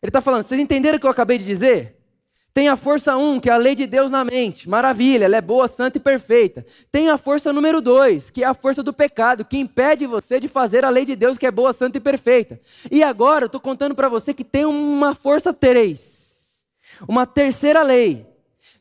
ele 0.02 0.08
está 0.08 0.20
falando, 0.20 0.44
vocês 0.44 0.60
entenderam 0.60 0.96
o 0.96 1.00
que 1.00 1.06
eu 1.06 1.10
acabei 1.10 1.38
de 1.38 1.44
dizer? 1.44 1.99
Tem 2.52 2.68
a 2.68 2.76
força 2.76 3.16
1, 3.16 3.32
um, 3.32 3.40
que 3.40 3.48
é 3.48 3.52
a 3.52 3.56
lei 3.56 3.74
de 3.74 3.86
Deus 3.86 4.10
na 4.10 4.24
mente. 4.24 4.68
Maravilha, 4.68 5.24
ela 5.24 5.36
é 5.36 5.40
boa, 5.40 5.68
santa 5.68 5.98
e 5.98 6.00
perfeita. 6.00 6.66
Tem 6.90 7.08
a 7.08 7.16
força 7.16 7.52
número 7.52 7.80
2, 7.80 8.30
que 8.30 8.42
é 8.42 8.46
a 8.46 8.54
força 8.54 8.82
do 8.82 8.92
pecado, 8.92 9.44
que 9.44 9.56
impede 9.56 10.06
você 10.06 10.40
de 10.40 10.48
fazer 10.48 10.84
a 10.84 10.90
lei 10.90 11.04
de 11.04 11.14
Deus 11.14 11.38
que 11.38 11.46
é 11.46 11.50
boa, 11.50 11.72
santa 11.72 11.98
e 11.98 12.00
perfeita. 12.00 12.60
E 12.90 13.02
agora 13.02 13.44
eu 13.44 13.46
estou 13.46 13.60
contando 13.60 13.94
para 13.94 14.08
você 14.08 14.34
que 14.34 14.44
tem 14.44 14.64
uma 14.64 15.14
força 15.14 15.52
3, 15.52 16.66
uma 17.08 17.24
terceira 17.24 17.82
lei, 17.82 18.30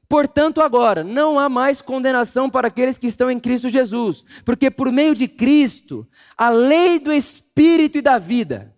Portanto, 0.10 0.60
agora, 0.60 1.04
não 1.04 1.38
há 1.38 1.48
mais 1.48 1.84
condenação 1.84 2.50
para 2.50 2.68
aqueles 2.68 2.98
que 2.98 3.06
estão 3.06 3.30
em 3.30 3.40
Cristo 3.40 3.70
Jesus, 3.70 4.26
porque 4.44 4.72
por 4.72 4.92
meio 4.92 5.14
de 5.14 5.28
Cristo, 5.28 6.06
a 6.36 6.50
lei 6.50 6.98
do 6.98 7.14
Espírito 7.14 8.00
e 8.00 8.02
da 8.02 8.18
vida 8.18 8.76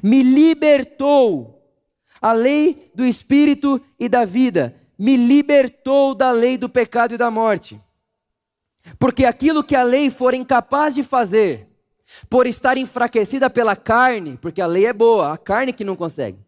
me 0.00 0.22
libertou. 0.22 1.55
A 2.20 2.32
lei 2.32 2.90
do 2.94 3.04
Espírito 3.04 3.80
e 3.98 4.08
da 4.08 4.24
vida 4.24 4.74
me 4.98 5.16
libertou 5.16 6.14
da 6.14 6.30
lei 6.30 6.56
do 6.56 6.68
pecado 6.68 7.14
e 7.14 7.18
da 7.18 7.30
morte. 7.30 7.80
Porque 8.98 9.24
aquilo 9.24 9.64
que 9.64 9.74
a 9.74 9.82
lei 9.82 10.10
for 10.10 10.32
incapaz 10.32 10.94
de 10.94 11.02
fazer, 11.02 11.68
por 12.30 12.46
estar 12.46 12.76
enfraquecida 12.76 13.50
pela 13.50 13.74
carne, 13.74 14.38
porque 14.40 14.60
a 14.60 14.66
lei 14.66 14.86
é 14.86 14.92
boa, 14.92 15.32
a 15.32 15.38
carne 15.38 15.72
que 15.72 15.84
não 15.84 15.96
consegue. 15.96 16.38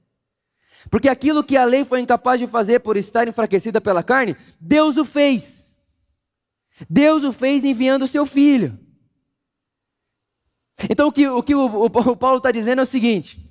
Porque 0.91 1.09
aquilo 1.09 1.43
que 1.43 1.57
a 1.57 1.65
lei 1.65 1.85
foi 1.85 2.01
incapaz 2.01 2.39
de 2.39 2.47
fazer 2.47 2.81
por 2.81 2.97
estar 2.97 3.27
enfraquecida 3.27 3.81
pela 3.81 4.03
carne, 4.03 4.37
Deus 4.61 4.97
o 4.97 5.05
fez. 5.05 5.77
Deus 6.89 7.25
o 7.25 7.33
fez 7.33 7.65
enviando 7.65 8.03
o 8.03 8.09
seu 8.09 8.25
filho. 8.25 8.79
Então 10.89 11.09
o 11.09 11.13
que 11.13 11.27
o, 11.27 11.43
que 11.43 11.55
o, 11.55 11.67
o, 11.67 11.85
o 11.87 12.17
Paulo 12.17 12.39
está 12.39 12.53
dizendo 12.53 12.79
é 12.79 12.83
o 12.83 12.87
seguinte: 12.87 13.48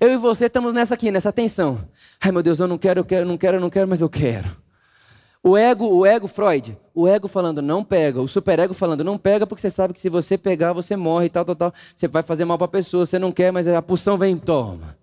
Eu 0.00 0.10
e 0.10 0.16
você 0.16 0.46
estamos 0.46 0.74
nessa 0.74 0.94
aqui, 0.94 1.10
nessa 1.10 1.32
tensão. 1.32 1.86
Ai 2.20 2.32
meu 2.32 2.42
Deus, 2.42 2.58
eu 2.58 2.66
não 2.66 2.78
quero, 2.78 3.00
eu 3.00 3.04
quero, 3.04 3.26
não 3.26 3.38
quero, 3.38 3.60
não 3.60 3.70
quero, 3.70 3.88
mas 3.88 4.00
eu 4.00 4.08
quero. 4.08 4.48
O 5.42 5.58
ego, 5.58 5.86
o 5.86 6.06
ego, 6.06 6.26
Freud, 6.26 6.76
o 6.94 7.06
ego 7.06 7.28
falando 7.28 7.60
não 7.60 7.84
pega, 7.84 8.20
o 8.20 8.26
superego 8.26 8.72
falando 8.72 9.04
não 9.04 9.18
pega 9.18 9.46
porque 9.46 9.60
você 9.60 9.70
sabe 9.70 9.92
que 9.92 10.00
se 10.00 10.08
você 10.08 10.38
pegar 10.38 10.72
você 10.72 10.96
morre 10.96 11.26
e 11.26 11.28
tal, 11.28 11.44
tal, 11.44 11.54
tal. 11.54 11.74
Você 11.94 12.08
vai 12.08 12.22
fazer 12.22 12.46
mal 12.46 12.56
para 12.56 12.64
a 12.64 12.68
pessoa, 12.68 13.04
você 13.04 13.18
não 13.18 13.30
quer, 13.30 13.52
mas 13.52 13.68
a 13.68 13.82
pulsão 13.82 14.16
vem, 14.16 14.38
toma. 14.38 14.96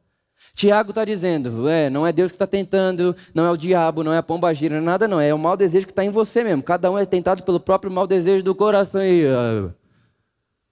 Tiago 0.56 0.89
está 0.89 1.06
dizendo, 1.06 1.69
é, 1.69 1.89
não 1.89 2.06
é 2.06 2.12
Deus 2.12 2.32
que 2.32 2.36
está 2.36 2.47
tentando, 2.47 3.15
não 3.34 3.45
é 3.45 3.51
o 3.51 3.56
diabo, 3.56 4.04
não 4.04 4.12
é 4.12 4.17
a 4.17 4.23
pomba 4.23 4.51
gira, 4.54 4.75
não 4.75 4.82
é 4.82 4.86
nada 4.86 5.08
não, 5.08 5.21
é 5.21 5.34
o 5.34 5.38
mau 5.38 5.56
desejo 5.56 5.86
que 5.86 5.91
está 5.91 6.04
em 6.04 6.10
você 6.10 6.43
mesmo. 6.43 6.63
Cada 6.63 6.91
um 6.91 6.97
é 6.97 7.06
tentado 7.06 7.43
pelo 7.43 7.60
próprio 7.60 7.91
mau 7.91 8.08
desejo 8.08 8.43
do 8.43 8.56
coração. 8.56 9.04
E, 9.04 9.25
uh, 9.25 9.73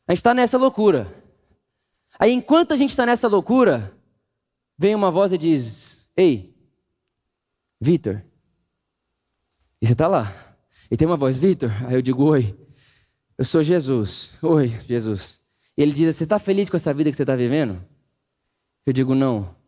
a 0.08 0.12
gente 0.12 0.17
está 0.17 0.34
nessa 0.34 0.58
loucura. 0.58 1.08
Aí 2.19 2.34
enquanto 2.34 2.73
a 2.73 2.75
gente 2.75 2.89
está 2.89 3.05
nessa 3.05 3.27
loucura, 3.27 3.93
vem 4.80 4.96
uma 4.96 5.12
voz 5.12 5.32
e 5.32 5.38
diz, 5.38 6.10
ei, 6.18 6.56
Vitor, 7.80 8.24
e 9.82 9.86
você 9.86 9.94
está 9.94 10.08
lá. 10.08 10.34
E 10.89 10.98
tem 10.98 11.06
uma 11.08 11.18
voz, 11.18 11.38
Vitor, 11.38 11.70
aí 11.86 11.94
eu 11.94 12.02
digo, 12.02 12.24
oi, 12.24 12.58
eu 13.38 13.46
sou 13.46 13.62
Jesus. 13.62 14.32
Oi, 14.42 14.70
Jesus. 14.88 15.42
E 15.78 15.82
ele 15.82 15.92
diz, 15.92 16.15
você 16.15 16.24
está 16.24 16.39
feliz 16.39 16.70
com 16.70 16.78
essa 16.78 16.94
vida 16.94 17.12
que 17.12 17.15
você 17.15 17.24
está 17.24 17.36
vivendo? 17.36 17.80
Eu 18.86 18.94
digo, 18.94 19.13
não 19.13 19.60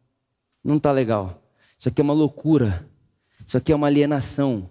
não 0.63 0.77
está 0.77 0.91
legal. 0.91 1.41
Isso 1.77 1.89
aqui 1.89 2.01
é 2.01 2.03
uma 2.03 2.13
loucura. 2.13 2.87
Isso 3.45 3.57
aqui 3.57 3.71
é 3.71 3.75
uma 3.75 3.87
alienação. 3.87 4.69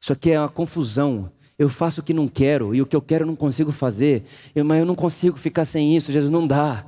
Isso 0.00 0.12
aqui 0.12 0.32
é 0.32 0.40
uma 0.40 0.48
confusão. 0.48 1.30
Eu 1.58 1.68
faço 1.68 2.00
o 2.00 2.04
que 2.04 2.12
não 2.12 2.28
quero 2.28 2.74
e 2.74 2.82
o 2.82 2.86
que 2.86 2.96
eu 2.96 3.02
quero 3.02 3.22
eu 3.22 3.26
não 3.26 3.36
consigo 3.36 3.72
fazer. 3.72 4.24
Eu, 4.54 4.64
mas 4.64 4.78
eu 4.78 4.86
não 4.86 4.94
consigo 4.94 5.36
ficar 5.36 5.64
sem 5.64 5.96
isso. 5.96 6.12
Jesus 6.12 6.30
não 6.30 6.46
dá. 6.46 6.86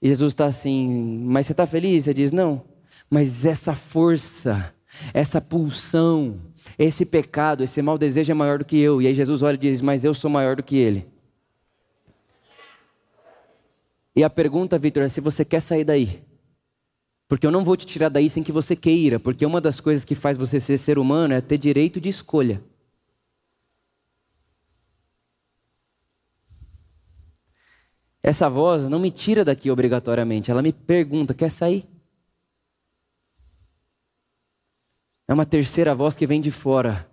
E 0.00 0.08
Jesus 0.08 0.32
está 0.32 0.44
assim, 0.44 1.24
mas 1.26 1.46
você 1.46 1.52
está 1.52 1.66
feliz? 1.66 2.04
Você 2.04 2.14
diz, 2.14 2.32
não. 2.32 2.62
Mas 3.08 3.44
essa 3.44 3.74
força, 3.74 4.74
essa 5.14 5.40
pulsão, 5.40 6.36
esse 6.78 7.04
pecado, 7.04 7.64
esse 7.64 7.80
mau 7.80 7.96
desejo 7.96 8.30
é 8.30 8.34
maior 8.34 8.58
do 8.58 8.64
que 8.64 8.78
eu. 8.78 9.00
E 9.00 9.06
aí 9.06 9.14
Jesus 9.14 9.42
olha 9.42 9.54
e 9.54 9.58
diz, 9.58 9.80
mas 9.80 10.04
eu 10.04 10.12
sou 10.12 10.30
maior 10.30 10.56
do 10.56 10.62
que 10.62 10.76
ele. 10.76 11.06
E 14.14 14.24
a 14.24 14.30
pergunta, 14.30 14.78
Vitor, 14.78 15.02
é 15.02 15.08
se 15.08 15.20
você 15.20 15.44
quer 15.44 15.60
sair 15.60 15.84
daí. 15.84 16.22
Porque 17.28 17.46
eu 17.46 17.50
não 17.50 17.64
vou 17.64 17.76
te 17.76 17.84
tirar 17.84 18.08
daí 18.08 18.30
sem 18.30 18.42
que 18.42 18.52
você 18.52 18.76
queira, 18.76 19.18
porque 19.18 19.44
uma 19.44 19.60
das 19.60 19.80
coisas 19.80 20.04
que 20.04 20.14
faz 20.14 20.36
você 20.36 20.60
ser 20.60 20.78
ser 20.78 20.98
humano 20.98 21.34
é 21.34 21.40
ter 21.40 21.58
direito 21.58 22.00
de 22.00 22.08
escolha. 22.08 22.62
Essa 28.26 28.48
voz 28.48 28.88
não 28.88 28.98
me 28.98 29.12
tira 29.12 29.44
daqui 29.44 29.70
obrigatoriamente, 29.70 30.50
ela 30.50 30.60
me 30.60 30.72
pergunta: 30.72 31.32
quer 31.32 31.48
sair? 31.48 31.88
É 35.28 35.32
uma 35.32 35.46
terceira 35.46 35.94
voz 35.94 36.16
que 36.16 36.26
vem 36.26 36.40
de 36.40 36.50
fora 36.50 37.08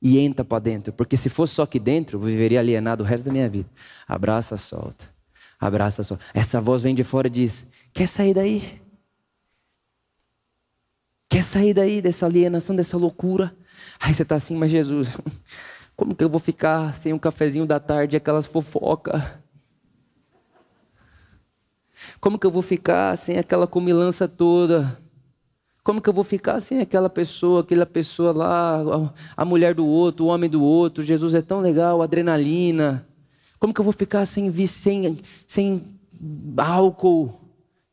e 0.00 0.16
entra 0.16 0.44
para 0.44 0.60
dentro, 0.60 0.92
porque 0.92 1.16
se 1.16 1.28
fosse 1.28 1.54
só 1.54 1.62
aqui 1.62 1.80
dentro, 1.80 2.18
eu 2.18 2.22
viveria 2.22 2.60
alienado 2.60 3.02
o 3.02 3.06
resto 3.06 3.24
da 3.24 3.32
minha 3.32 3.48
vida. 3.48 3.68
Abraça, 4.06 4.56
solta. 4.56 5.10
Abraça, 5.58 6.04
solta. 6.04 6.24
Essa 6.32 6.60
voz 6.60 6.82
vem 6.82 6.94
de 6.94 7.02
fora 7.02 7.26
e 7.26 7.30
diz: 7.30 7.66
quer 7.92 8.06
sair 8.06 8.32
daí? 8.32 8.80
Quer 11.28 11.42
sair 11.42 11.74
daí, 11.74 12.00
dessa 12.00 12.26
alienação, 12.26 12.76
dessa 12.76 12.96
loucura? 12.96 13.52
Aí 13.98 14.14
você 14.14 14.22
está 14.22 14.36
assim, 14.36 14.54
mas 14.54 14.70
Jesus, 14.70 15.08
como 15.96 16.14
que 16.14 16.22
eu 16.22 16.30
vou 16.30 16.38
ficar 16.38 16.94
sem 16.94 17.12
um 17.12 17.18
cafezinho 17.18 17.66
da 17.66 17.80
tarde 17.80 18.14
e 18.14 18.18
aquelas 18.18 18.46
fofocas? 18.46 19.42
Como 22.24 22.38
que 22.38 22.46
eu 22.46 22.50
vou 22.50 22.62
ficar 22.62 23.18
sem 23.18 23.36
aquela 23.36 23.66
comilança 23.66 24.26
toda? 24.26 24.98
Como 25.82 26.00
que 26.00 26.08
eu 26.08 26.12
vou 26.14 26.24
ficar 26.24 26.58
sem 26.58 26.80
aquela 26.80 27.10
pessoa, 27.10 27.60
aquela 27.60 27.84
pessoa 27.84 28.32
lá, 28.32 29.12
a 29.36 29.44
mulher 29.44 29.74
do 29.74 29.84
outro, 29.84 30.24
o 30.24 30.28
homem 30.28 30.48
do 30.48 30.64
outro? 30.64 31.04
Jesus 31.04 31.34
é 31.34 31.42
tão 31.42 31.60
legal, 31.60 32.00
adrenalina. 32.00 33.06
Como 33.58 33.74
que 33.74 33.80
eu 33.82 33.84
vou 33.84 33.92
ficar 33.92 34.24
sem, 34.24 34.50
sem, 34.66 35.18
sem 35.46 35.84
álcool? 36.56 37.43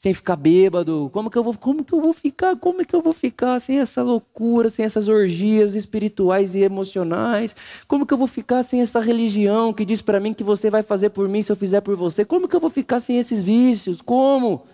Sem 0.01 0.15
ficar 0.15 0.35
bêbado? 0.35 1.11
Como 1.13 1.29
que 1.29 1.37
eu 1.37 1.43
vou, 1.43 1.53
como 1.55 1.85
que 1.85 1.93
eu 1.93 2.01
vou 2.01 2.11
ficar? 2.11 2.55
Como 2.55 2.81
é 2.81 2.85
que 2.85 2.95
eu 2.95 3.03
vou 3.03 3.13
ficar 3.13 3.59
sem 3.59 3.77
essa 3.77 4.01
loucura, 4.01 4.67
sem 4.67 4.83
essas 4.83 5.07
orgias 5.07 5.75
espirituais 5.75 6.55
e 6.55 6.61
emocionais? 6.61 7.55
Como 7.87 8.03
que 8.03 8.11
eu 8.11 8.17
vou 8.17 8.25
ficar 8.25 8.63
sem 8.63 8.81
essa 8.81 8.99
religião 8.99 9.71
que 9.71 9.85
diz 9.85 10.01
para 10.01 10.19
mim 10.19 10.33
que 10.33 10.43
você 10.43 10.71
vai 10.71 10.81
fazer 10.81 11.11
por 11.11 11.29
mim 11.29 11.43
se 11.43 11.51
eu 11.51 11.55
fizer 11.55 11.81
por 11.81 11.95
você? 11.95 12.25
Como 12.25 12.47
que 12.47 12.55
eu 12.55 12.59
vou 12.59 12.71
ficar 12.71 12.99
sem 12.99 13.19
esses 13.19 13.43
vícios? 13.43 14.01
Como? 14.01 14.65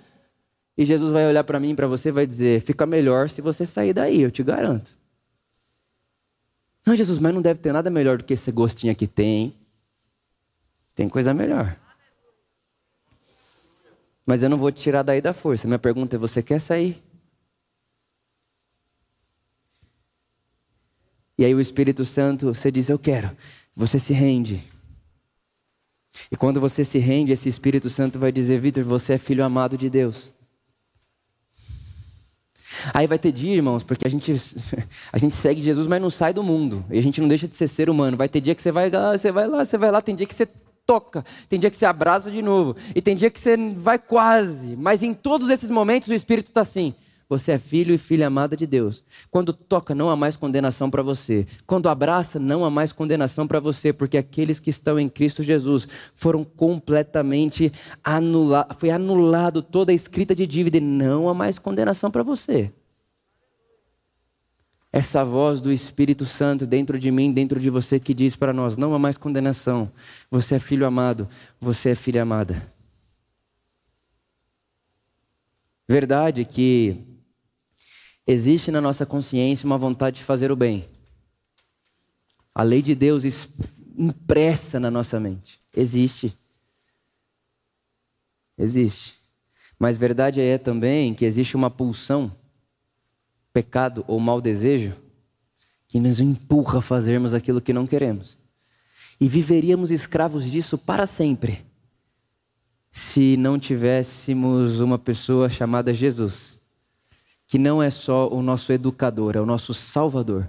E 0.78 0.86
Jesus 0.86 1.12
vai 1.12 1.28
olhar 1.28 1.44
para 1.44 1.60
mim, 1.60 1.76
para 1.76 1.88
você, 1.88 2.10
vai 2.10 2.26
dizer: 2.26 2.62
fica 2.62 2.86
melhor 2.86 3.28
se 3.28 3.42
você 3.42 3.66
sair 3.66 3.92
daí, 3.92 4.22
eu 4.22 4.32
te 4.32 4.42
garanto. 4.42 4.96
Não, 6.86 6.96
Jesus, 6.96 7.20
mas 7.20 7.34
não 7.34 7.42
deve 7.42 7.60
ter 7.60 7.74
nada 7.74 7.90
melhor 7.90 8.18
do 8.18 8.24
que 8.24 8.34
esse 8.34 8.50
gostinho 8.50 8.96
que 8.96 9.08
tem. 9.08 9.54
Tem 10.96 11.10
coisa 11.10 11.34
melhor. 11.34 11.76
Mas 14.28 14.44
eu 14.44 14.50
não 14.50 14.58
vou 14.58 14.70
te 14.70 14.82
tirar 14.82 15.04
daí 15.04 15.22
da 15.22 15.32
força. 15.32 15.66
Minha 15.66 15.80
pergunta 15.80 16.18
é: 16.18 16.20
você 16.20 16.44
quer 16.44 16.60
sair? 16.60 17.02
E 21.38 21.46
aí 21.46 21.56
o 21.56 21.62
Espírito 21.62 22.04
Santo, 22.04 22.54
você 22.54 22.70
diz: 22.70 22.90
Eu 22.90 23.00
quero. 23.00 23.32
Você 23.74 23.98
se 23.98 24.12
rende. 24.12 24.62
E 26.30 26.36
quando 26.36 26.60
você 26.60 26.84
se 26.84 26.98
rende, 26.98 27.32
esse 27.32 27.48
Espírito 27.48 27.90
Santo 27.90 28.20
vai 28.20 28.30
dizer: 28.30 28.60
Vitor, 28.60 28.84
você 28.84 29.14
é 29.14 29.18
filho 29.18 29.46
amado 29.46 29.78
de 29.78 29.90
Deus. 29.90 30.30
Aí 32.94 33.08
vai 33.08 33.18
ter 33.18 33.32
dia, 33.32 33.56
irmãos, 33.56 33.82
porque 33.82 34.06
a 34.06 34.10
gente, 34.10 34.34
a 35.12 35.18
gente 35.18 35.36
segue 35.36 35.62
Jesus, 35.62 35.88
mas 35.88 36.02
não 36.02 36.10
sai 36.10 36.34
do 36.34 36.44
mundo. 36.44 36.86
E 36.92 37.00
a 37.00 37.02
gente 37.02 37.22
não 37.22 37.30
deixa 37.30 37.48
de 37.48 37.56
ser 37.56 37.70
ser 37.70 37.90
humano. 37.90 38.18
Vai 38.18 38.28
ter 38.28 38.42
dia 38.42 38.54
que 38.54 38.62
você 38.62 38.74
vai 38.74 38.90
lá, 38.90 39.18
você 39.18 39.32
vai 39.32 39.48
lá, 39.48 39.64
você 39.64 39.78
vai 39.78 39.90
lá. 39.90 40.02
Tem 40.02 40.16
dia 40.16 40.28
que 40.28 40.36
você 40.36 40.48
toca, 40.88 41.24
tem 41.50 41.60
dia 41.60 41.70
que 41.70 41.76
você 41.78 41.86
abraça 41.86 42.32
de 42.32 42.42
novo, 42.42 42.76
e 42.96 43.02
tem 43.02 43.16
dia 43.16 43.30
que 43.30 43.40
você 43.40 43.58
vai 43.74 44.00
quase, 44.00 44.78
mas 44.78 45.04
em 45.04 45.14
todos 45.14 45.50
esses 45.50 45.70
momentos 45.70 46.08
o 46.08 46.14
Espírito 46.14 46.48
está 46.48 46.62
assim. 46.62 46.96
Você 47.30 47.52
é 47.52 47.58
filho 47.58 47.94
e 47.94 47.98
filha 47.98 48.28
amada 48.28 48.56
de 48.56 48.66
Deus. 48.66 49.04
Quando 49.30 49.52
toca, 49.52 49.94
não 49.94 50.10
há 50.10 50.16
mais 50.16 50.38
condenação 50.38 50.90
para 50.90 51.04
você. 51.04 51.46
Quando 51.66 51.90
abraça, 51.90 52.40
não 52.40 52.64
há 52.64 52.70
mais 52.70 52.94
condenação 52.94 53.46
para 53.46 53.60
você, 53.60 53.92
porque 53.92 54.18
aqueles 54.18 54.62
que 54.62 54.70
estão 54.70 54.98
em 54.98 55.10
Cristo 55.10 55.44
Jesus 55.44 55.86
foram 56.14 56.42
completamente 56.46 57.70
anulados. 58.02 58.78
Foi 58.80 58.92
anulado 58.92 59.62
toda 59.62 59.92
a 59.92 59.96
escrita 59.96 60.34
de 60.34 60.48
dívida 60.48 60.78
e 60.78 60.82
não 60.82 61.28
há 61.28 61.34
mais 61.34 61.60
condenação 61.60 62.10
para 62.10 62.24
você 62.24 62.72
essa 64.98 65.24
voz 65.24 65.62
do 65.62 65.72
Espírito 65.72 66.26
Santo 66.26 66.66
dentro 66.66 66.98
de 66.98 67.12
mim, 67.12 67.32
dentro 67.32 67.60
de 67.60 67.70
você, 67.70 68.00
que 68.00 68.16
diz 68.16 68.36
para 68.36 68.52
nós: 68.52 68.78
não 68.78 68.96
há 68.96 69.00
mais 69.00 69.16
condenação. 69.16 69.92
Você 70.32 70.56
é 70.56 70.60
filho 70.60 70.88
amado, 70.88 71.30
você 71.62 71.92
é 71.92 71.96
filha 71.96 72.24
amada. 72.24 72.68
Verdade 75.88 76.44
que 76.44 76.98
existe 78.26 78.72
na 78.72 78.82
nossa 78.82 79.06
consciência 79.06 79.68
uma 79.68 79.78
vontade 79.78 80.18
de 80.18 80.24
fazer 80.24 80.52
o 80.52 80.56
bem. 80.56 80.84
A 82.54 82.64
lei 82.64 82.82
de 82.82 82.96
Deus 82.96 83.24
impressa 83.96 84.80
na 84.80 84.90
nossa 84.90 85.20
mente. 85.20 85.60
Existe. 85.76 86.34
Existe. 88.58 89.14
Mas 89.78 89.96
verdade 89.96 90.42
é 90.42 90.58
também 90.58 91.14
que 91.14 91.24
existe 91.24 91.56
uma 91.56 91.70
pulsão 91.70 92.32
pecado 93.58 94.06
ou 94.08 94.20
mau 94.20 94.40
desejo 94.40 94.94
que 95.88 96.00
nos 96.00 96.20
empurra 96.20 96.78
a 96.78 96.82
fazermos 96.82 97.34
aquilo 97.34 97.60
que 97.60 97.74
não 97.74 97.88
queremos. 97.88 98.38
E 99.20 99.28
viveríamos 99.28 99.90
escravos 99.90 100.46
disso 100.46 100.78
para 100.78 101.08
sempre, 101.08 101.66
se 102.92 103.36
não 103.36 103.58
tivéssemos 103.58 104.80
uma 104.80 105.00
pessoa 105.00 105.50
chamada 105.50 105.92
Jesus, 105.92 106.60
que 107.48 107.58
não 107.58 107.82
é 107.82 107.90
só 107.90 108.30
o 108.30 108.44
nosso 108.44 108.72
educador, 108.72 109.36
é 109.36 109.42
o 109.42 109.46
nosso 109.46 109.74
salvador, 109.74 110.48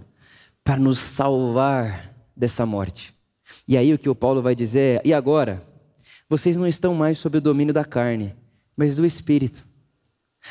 para 0.63 0.77
nos 0.77 0.99
salvar 0.99 2.15
dessa 2.37 2.67
morte. 2.67 3.15
E 3.67 3.75
aí 3.75 3.95
o 3.95 3.99
que 3.99 4.11
o 4.11 4.15
Paulo 4.15 4.43
vai 4.43 4.55
dizer 4.55 5.01
é: 5.01 5.09
e 5.09 5.15
agora? 5.15 5.63
Vocês 6.29 6.57
não 6.57 6.67
estão 6.67 6.95
mais 6.95 7.17
sob 7.17 7.39
o 7.39 7.41
domínio 7.41 7.73
da 7.73 7.87
carne, 7.87 8.37
mas 8.77 8.97
do 8.97 9.07
espírito. 9.07 9.67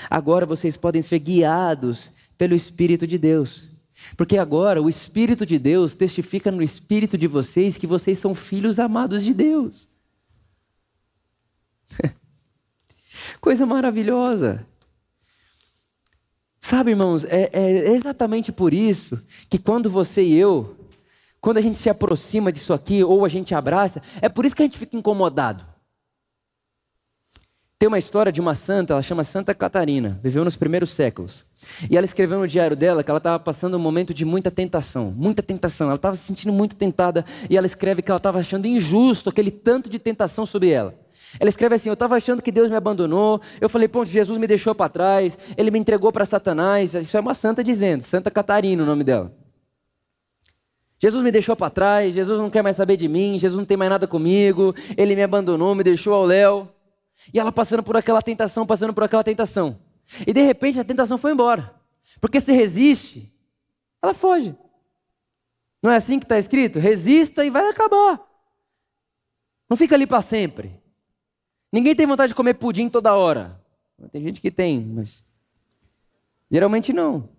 Agora 0.10 0.44
vocês 0.44 0.76
podem 0.76 1.04
ser 1.04 1.20
guiados 1.20 2.17
pelo 2.38 2.54
Espírito 2.54 3.08
de 3.08 3.18
Deus. 3.18 3.64
Porque 4.16 4.38
agora 4.38 4.82
o 4.82 4.90
Espírito 4.90 5.46
de 5.46 5.58
Deus 5.58 5.94
testifica 5.94 6.52
no 6.52 6.62
espírito 6.62 7.18
de 7.18 7.28
vocês 7.28 7.78
que 7.78 7.88
vocês 7.88 8.20
são 8.20 8.36
filhos 8.36 8.80
amados 8.80 9.24
de 9.24 9.34
Deus. 9.34 9.90
Coisa 13.42 13.66
maravilhosa. 13.66 14.66
Sabe, 16.60 16.92
irmãos, 16.92 17.24
é, 17.24 17.50
é, 17.54 17.92
exatamente 17.92 18.52
por 18.52 18.74
isso 18.74 19.26
que 19.50 19.58
quando 19.58 19.90
você 19.90 20.22
e 20.22 20.36
eu, 20.36 20.78
quando 21.40 21.58
a 21.58 21.62
gente 21.62 21.80
se 21.80 21.90
aproxima 21.90 22.52
disso 22.52 22.74
aqui, 22.74 23.04
ou 23.04 23.24
a 23.24 23.30
gente 23.30 23.56
abraça, 23.56 24.02
é 24.22 24.28
por 24.28 24.46
isso 24.46 24.56
que 24.56 24.64
a 24.64 24.66
gente 24.66 24.78
fica 24.78 24.98
incomodado. 24.98 25.66
Tem 27.80 27.88
uma 27.88 27.98
história 27.98 28.32
de 28.32 28.42
uma 28.42 28.54
santa, 28.54 28.94
ela 28.94 29.02
chama 29.02 29.24
Santa 29.24 29.56
Catarina, 29.56 30.20
viveu 30.22 30.44
nos 30.44 30.58
primeiros 30.58 30.92
séculos. 30.92 31.47
E 31.90 31.98
ela 31.98 32.06
escreveu 32.06 32.40
no 32.40 32.48
diário 32.48 32.76
dela 32.76 33.04
que 33.04 33.10
ela 33.10 33.18
estava 33.18 33.40
passando 33.40 33.78
um 33.78 33.80
momento 33.80 34.14
de 34.14 34.26
muita 34.26 34.50
tentação, 34.50 35.12
muita 35.12 35.44
tentação. 35.44 35.88
Ela 35.88 35.96
estava 35.96 36.16
se 36.16 36.24
sentindo 36.24 36.54
muito 36.54 36.76
tentada 36.76 37.24
e 37.50 37.58
ela 37.58 37.68
escreve 37.68 38.02
que 38.02 38.12
ela 38.12 38.18
estava 38.18 38.40
achando 38.40 38.66
injusto 38.66 39.30
aquele 39.30 39.52
tanto 39.52 39.90
de 39.90 40.00
tentação 40.00 40.46
sobre 40.46 40.70
ela. 40.70 40.94
Ela 41.40 41.50
escreve 41.50 41.76
assim: 41.76 41.90
Eu 41.90 41.94
estava 41.94 42.16
achando 42.16 42.42
que 42.42 42.52
Deus 42.52 42.70
me 42.70 42.76
abandonou. 42.76 43.42
Eu 43.60 43.70
falei, 43.70 43.88
pô, 43.88 44.06
Jesus 44.06 44.38
me 44.40 44.48
deixou 44.48 44.74
para 44.74 44.90
trás. 44.90 45.38
Ele 45.58 45.72
me 45.72 45.80
entregou 45.80 46.12
para 46.12 46.26
Satanás. 46.26 46.94
Isso 46.94 47.18
é 47.18 47.20
uma 47.20 47.34
santa 47.34 47.64
dizendo, 47.64 48.02
Santa 48.02 48.32
Catarina, 48.32 48.84
o 48.84 48.86
nome 48.86 49.04
dela. 49.04 49.32
Jesus 51.00 51.24
me 51.24 51.32
deixou 51.32 51.56
para 51.56 51.70
trás. 51.70 52.14
Jesus 52.14 52.40
não 52.40 52.50
quer 52.50 52.64
mais 52.64 52.76
saber 52.76 52.98
de 52.98 53.08
mim. 53.08 53.38
Jesus 53.38 53.58
não 53.58 53.66
tem 53.66 53.78
mais 53.78 53.90
nada 53.90 54.08
comigo. 54.08 54.74
Ele 54.96 55.16
me 55.16 55.24
abandonou, 55.24 55.76
me 55.76 55.84
deixou 55.84 56.14
ao 56.14 56.26
léu. 56.26 56.68
E 57.34 57.40
ela 57.40 57.52
passando 57.52 57.84
por 57.84 57.98
aquela 57.98 58.22
tentação, 58.22 58.66
passando 58.66 58.94
por 58.94 59.04
aquela 59.04 59.24
tentação. 59.24 59.78
E 60.26 60.34
de 60.34 60.42
repente 60.42 60.80
a 60.80 60.84
tentação 60.84 61.18
foi 61.18 61.32
embora. 61.32 61.76
Porque 62.22 62.40
se 62.40 62.52
resiste, 62.52 63.34
ela 64.02 64.14
foge. 64.14 64.56
Não 65.82 65.92
é 65.92 65.98
assim 65.98 66.20
que 66.20 66.26
está 66.26 66.38
escrito? 66.38 66.80
Resista 66.80 67.46
e 67.46 67.50
vai 67.50 67.70
acabar. 67.70 68.26
Não 69.70 69.78
fica 69.78 69.96
ali 69.96 70.08
para 70.08 70.22
sempre. 70.22 70.82
Ninguém 71.72 71.96
tem 71.96 72.06
vontade 72.06 72.30
de 72.30 72.36
comer 72.36 72.54
pudim 72.56 72.90
toda 72.90 73.16
hora. 73.16 73.62
Tem 74.12 74.22
gente 74.22 74.40
que 74.40 74.52
tem, 74.52 74.82
mas 74.82 75.24
geralmente 76.50 76.94
não. 76.94 77.30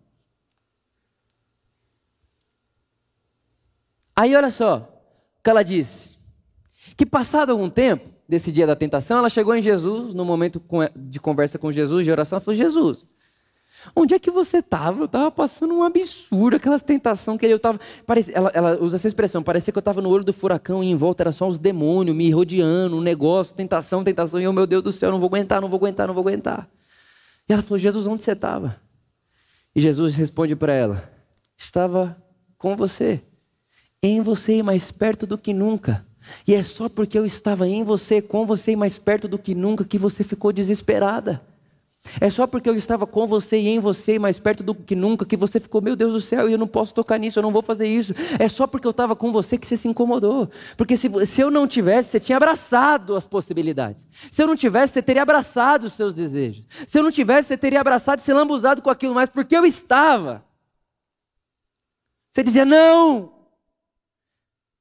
Aí 4.15 4.35
olha 4.35 4.51
só 4.51 4.79
o 5.39 5.43
que 5.43 5.49
ela 5.49 5.63
disse. 5.63 6.19
Que 6.97 7.07
passado 7.07 7.53
algum 7.53 7.71
tempo, 7.71 8.11
desse 8.29 8.53
dia 8.53 8.67
da 8.67 8.77
tentação, 8.77 9.19
ela 9.19 9.31
chegou 9.31 9.55
em 9.55 9.63
Jesus, 9.63 10.13
no 10.13 10.25
momento 10.25 10.63
de 10.95 11.19
conversa 11.19 11.59
com 11.59 11.73
Jesus, 11.73 12.05
de 12.05 12.11
oração, 12.11 12.37
ela 12.37 12.45
falou: 12.45 12.57
Jesus, 12.57 13.05
onde 13.97 14.15
é 14.15 14.19
que 14.19 14.31
você 14.31 14.59
estava? 14.59 15.01
Eu 15.01 15.07
estava 15.07 15.31
passando 15.31 15.75
um 15.75 15.83
absurdo, 15.83 16.57
aquelas 16.57 16.83
tentações 16.83 17.39
que 17.39 17.47
eu 17.47 17.57
estava. 17.57 17.81
Ela, 18.35 18.51
ela, 18.53 18.79
usa 18.83 18.97
essa 18.97 19.09
expressão, 19.09 19.43
parecia 19.43 19.73
que 19.73 19.79
eu 19.79 19.81
estava 19.81 20.03
no 20.03 20.11
olho 20.11 20.25
do 20.25 20.33
furacão 20.33 20.85
e 20.85 20.91
em 20.91 20.95
volta 20.95 21.23
era 21.23 21.33
só 21.33 21.49
os 21.49 21.59
demônios 21.59 22.15
me 22.15 22.31
rodeando, 22.31 22.97
um 22.97 23.01
negócio, 23.01 23.55
tentação, 23.55 24.05
tentação, 24.05 24.39
e 24.39 24.45
eu, 24.45 24.53
meu 24.53 24.67
Deus 24.67 24.83
do 24.83 24.93
céu, 24.93 25.11
não 25.11 25.19
vou 25.19 25.29
aguentar, 25.29 25.63
não 25.63 25.69
vou 25.69 25.79
aguentar, 25.79 26.07
não 26.07 26.15
vou 26.15 26.23
aguentar. 26.23 26.69
E 27.49 27.53
ela 27.53 27.63
falou: 27.63 27.79
Jesus, 27.79 28.07
onde 28.07 28.23
você 28.23 28.33
estava? 28.33 28.79
E 29.75 29.81
Jesus 29.81 30.15
responde 30.17 30.55
para 30.55 30.75
ela: 30.75 31.11
Estava 31.57 32.23
com 32.59 32.77
você, 32.77 33.23
em 34.03 34.21
você 34.21 34.59
e 34.59 34.63
mais 34.63 34.91
perto 34.91 35.27
do 35.27 35.39
que 35.39 35.55
nunca. 35.55 36.07
E 36.47 36.55
é 36.55 36.63
só 36.63 36.89
porque 36.89 37.19
eu 37.19 37.27
estava 37.27 37.67
em 37.67 37.83
você, 37.85 38.21
com 38.23 38.47
você 38.47 38.73
e 38.73 38.77
mais 38.77 38.99
perto 38.99 39.29
do 39.29 39.39
que 39.39 39.55
nunca 39.55 39.85
que 39.85 39.99
você 39.99 40.25
ficou 40.25 40.53
desesperada. 40.53 41.41
É 42.21 42.31
só 42.31 42.47
porque 42.47 42.69
eu 42.69 42.75
estava 42.75 43.07
com 43.07 43.27
você 43.27 43.59
e 43.59 43.69
em 43.69 43.79
você 43.79 44.15
e 44.15 44.19
mais 44.19 44.39
perto 44.39 44.63
do 44.63 44.75
que 44.75 44.95
nunca 44.95 45.27
que 45.27 45.37
você 45.37 45.61
ficou, 45.61 45.83
meu 45.83 45.95
Deus 45.95 46.13
do 46.13 46.21
céu, 46.21 46.49
eu 46.49 46.57
não 46.57 46.67
posso 46.67 46.95
tocar 46.95 47.19
nisso, 47.19 47.39
eu 47.39 47.43
não 47.43 47.51
vou 47.51 47.61
fazer 47.61 47.87
isso. 47.87 48.15
É 48.39 48.49
só 48.49 48.67
porque 48.67 48.87
eu 48.87 48.93
estava 48.93 49.15
com 49.15 49.31
você 49.31 49.59
que 49.59 49.67
você 49.67 49.77
se 49.77 49.89
incomodou. 49.89 50.51
Porque 50.77 50.97
se, 50.97 51.11
se 51.27 51.41
eu 51.41 51.51
não 51.51 51.67
tivesse, 51.67 52.11
você 52.11 52.21
tinha 52.21 52.37
abraçado 52.37 53.15
as 53.15 53.27
possibilidades. 53.27 54.07
Se 54.31 54.43
eu 54.43 54.47
não 54.47 54.57
tivesse, 54.57 54.95
você 54.95 55.03
teria 55.03 55.23
abraçado 55.23 55.85
os 55.85 55.93
seus 55.93 56.15
desejos. 56.15 56.65
Se 56.87 56.99
eu 56.99 57.03
não 57.03 57.11
tivesse, 57.11 57.49
você 57.49 57.59
teria 57.59 57.81
abraçado 57.81 58.21
e 58.21 58.23
se 58.23 58.33
lambuzado 58.33 58.81
com 58.81 58.91
aquilo 58.91 59.15
mais, 59.15 59.29
porque 59.29 59.57
eu 59.57 59.67
estava. 59.67 60.43
Você 62.33 62.43
dizia, 62.43 62.65
não, 62.65 63.33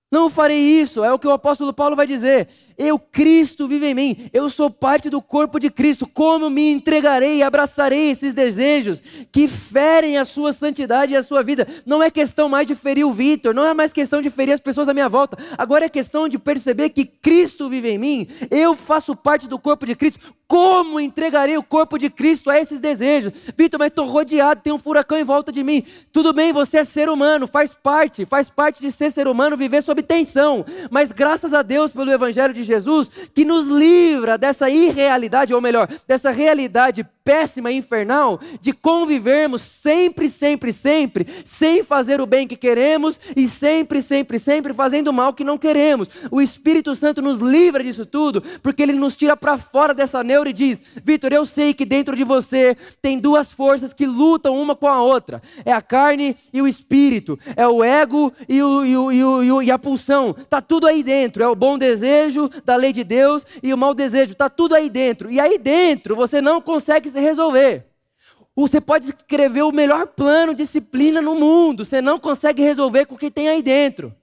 não 0.10 0.30
farei 0.30 0.58
isso, 0.58 1.04
é 1.04 1.12
o 1.12 1.20
que 1.20 1.28
o 1.28 1.32
apóstolo 1.32 1.74
Paulo 1.74 1.94
vai 1.94 2.08
dizer. 2.08 2.48
Eu, 2.78 2.98
Cristo, 2.98 3.68
vive 3.68 3.88
em 3.88 3.94
mim, 3.94 4.30
eu 4.32 4.50
sou 4.50 4.70
parte 4.70 5.10
do 5.10 5.22
corpo 5.22 5.60
de 5.60 5.70
Cristo. 5.70 6.08
Como 6.08 6.50
me 6.50 6.72
entregarei 6.72 7.38
e 7.38 7.44
abraçarei 7.44 8.12
esses 8.12 8.34
desejos 8.34 9.02
que 9.32 9.50
ferem 9.50 10.18
a 10.18 10.24
sua 10.24 10.54
santidade 10.54 11.12
e 11.12 11.16
a 11.18 11.24
sua 11.24 11.44
vida? 11.44 11.68
Não 11.86 12.02
é 12.02 12.10
questão 12.10 12.48
mais 12.48 12.66
de 12.66 12.74
ferir 12.74 13.06
o 13.06 13.12
Vitor, 13.12 13.54
não 13.54 13.66
é 13.66 13.74
mais 13.74 13.92
questão 13.92 14.22
de 14.22 14.30
ferir 14.30 14.54
as 14.54 14.62
pessoas 14.62 14.88
à 14.88 14.94
minha 14.94 15.10
volta. 15.10 15.38
Agora 15.58 15.86
é 15.86 15.90
questão 15.90 16.30
de 16.30 16.38
perceber 16.38 16.92
que 16.92 17.04
Cristo 17.04 17.68
vive 17.68 17.90
em 17.90 17.98
mim, 17.98 18.28
eu 18.50 18.78
faço 18.78 19.14
parte 19.14 19.46
do 19.46 19.60
corpo 19.60 19.86
de 19.86 19.94
Cristo. 19.94 20.20
Como 20.48 20.98
entregarei 20.98 21.58
o 21.58 21.64
corpo 21.64 21.98
de 21.98 22.10
Cristo 22.10 22.50
a 22.50 22.58
esses 22.58 22.80
desejos? 22.80 23.34
Vitor, 23.58 23.78
mas 23.78 23.90
estou 23.90 24.06
rodeado, 24.06 24.62
tem 24.62 24.72
um 24.72 24.80
furacão 24.80 25.20
em 25.20 25.24
volta 25.24 25.52
de 25.52 25.62
mim. 25.62 25.84
Tudo 26.14 26.32
bem, 26.32 26.54
você 26.54 26.78
é 26.78 26.84
ser 26.86 27.10
humano, 27.10 27.48
faz 27.48 27.74
parte, 27.74 28.26
faz 28.26 28.50
parte 28.50 28.80
de 28.80 28.90
ser 28.90 29.12
ser 29.12 29.28
humano, 29.28 29.58
viver 29.58 29.84
sob 29.84 30.02
tensão. 30.02 30.66
Mas 30.90 31.12
graças 31.12 31.54
a 31.54 31.62
Deus 31.62 31.92
pelo 31.92 32.12
Evangelho 32.12 32.54
de 32.54 32.64
Jesus, 32.64 33.10
que 33.34 33.44
nos 33.44 33.68
livra 33.68 34.38
dessa 34.38 34.70
irrealidade, 34.70 35.54
ou 35.54 35.60
melhor, 35.60 35.90
dessa 36.08 36.32
realidade 36.32 37.06
péssima 37.28 37.70
e 37.70 37.76
infernal 37.76 38.40
de 38.62 38.72
convivermos 38.72 39.62
sempre, 39.62 40.30
sempre, 40.30 40.72
sempre, 40.72 41.28
sem 41.44 41.84
fazer 41.84 42.22
o 42.22 42.26
bem 42.26 42.48
que 42.48 42.56
queremos 42.56 43.20
e 43.36 43.50
sempre, 43.50 44.02
sempre, 44.02 44.40
sempre 44.40 44.74
fazendo 44.74 45.10
o 45.10 45.14
mal 45.14 45.34
que 45.34 45.44
não 45.44 45.58
queremos. 45.58 46.08
O 46.32 46.42
Espírito 46.42 46.96
Santo 46.96 47.22
nos 47.22 47.40
livra 47.42 47.84
disso 47.84 48.06
tudo, 48.06 48.42
porque 48.64 48.82
ele 48.82 48.94
nos 48.94 49.18
tira 49.18 49.36
para 49.36 49.58
fora 49.58 49.94
dessa 49.94 50.24
neura 50.24 50.48
e 50.48 50.54
diz: 50.54 50.82
Vitor, 51.04 51.34
eu 51.34 51.46
sei 51.46 51.74
que 51.74 51.84
dentro 51.84 52.16
de 52.16 52.24
você 52.24 52.78
tem 53.02 53.20
duas 53.20 53.52
forças 53.52 53.92
que 53.92 54.06
lutam 54.06 54.58
uma 54.58 54.74
com 54.74 54.88
a 54.88 55.02
outra: 55.02 55.42
é 55.66 55.74
a 55.74 55.82
carne 55.82 56.34
e 56.54 56.62
o 56.62 56.68
espírito, 56.68 57.38
é 57.58 57.68
o 57.68 57.84
ego 57.84 58.32
e, 58.48 58.64
o, 58.64 58.86
e, 58.86 58.96
o, 58.96 59.12
e, 59.12 59.52
o, 59.52 59.62
e 59.64 59.70
a 59.70 59.78
pulsão, 59.78 60.34
está 60.40 60.62
tudo 60.62 60.88
aí 60.88 61.04
dentro. 61.04 61.44
É 61.44 61.48
o 61.50 61.56
bom 61.56 61.78
desejo 61.78 62.50
da 62.64 62.78
lei 62.78 62.94
de 62.94 63.04
Deus 63.04 63.46
e 63.62 63.74
o 63.74 63.78
mau 63.78 63.94
desejo, 63.94 64.32
está 64.32 64.50
tudo 64.50 64.76
aí 64.76 64.90
dentro. 64.90 65.30
E 65.30 65.42
aí 65.42 65.58
dentro 65.58 66.16
você 66.16 66.40
não 66.40 66.62
consegue 66.62 67.17
se 67.18 67.22
resolver. 67.22 67.88
Você 68.56 68.80
pode 68.82 69.10
escrever 69.10 69.64
o 69.64 69.72
melhor 69.72 70.08
plano, 70.08 70.56
disciplina 70.56 71.22
no 71.22 71.36
mundo, 71.36 71.86
você 71.86 72.02
não 72.02 72.20
consegue 72.20 72.64
resolver 72.64 73.06
com 73.06 73.16
o 73.16 73.18
que 73.18 73.30
tem 73.30 73.50
aí 73.50 73.62
dentro. 73.62 74.16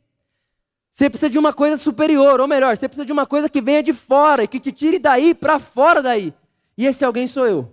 Você 0.90 1.11
precisa 1.11 1.30
de 1.30 1.38
uma 1.38 1.52
coisa 1.52 1.76
superior, 1.76 2.40
ou 2.40 2.48
melhor, 2.48 2.76
você 2.76 2.88
precisa 2.88 3.04
de 3.04 3.12
uma 3.12 3.26
coisa 3.26 3.48
que 3.48 3.61
venha 3.61 3.83
de 3.83 3.92
fora 3.92 4.44
e 4.44 4.48
que 4.48 4.61
te 4.61 4.70
tire 4.70 4.98
daí 4.98 5.35
para 5.35 5.59
fora 5.59 6.00
daí. 6.00 6.33
E 6.78 6.87
esse 6.87 7.04
alguém 7.04 7.26
sou 7.26 7.46
eu. 7.46 7.72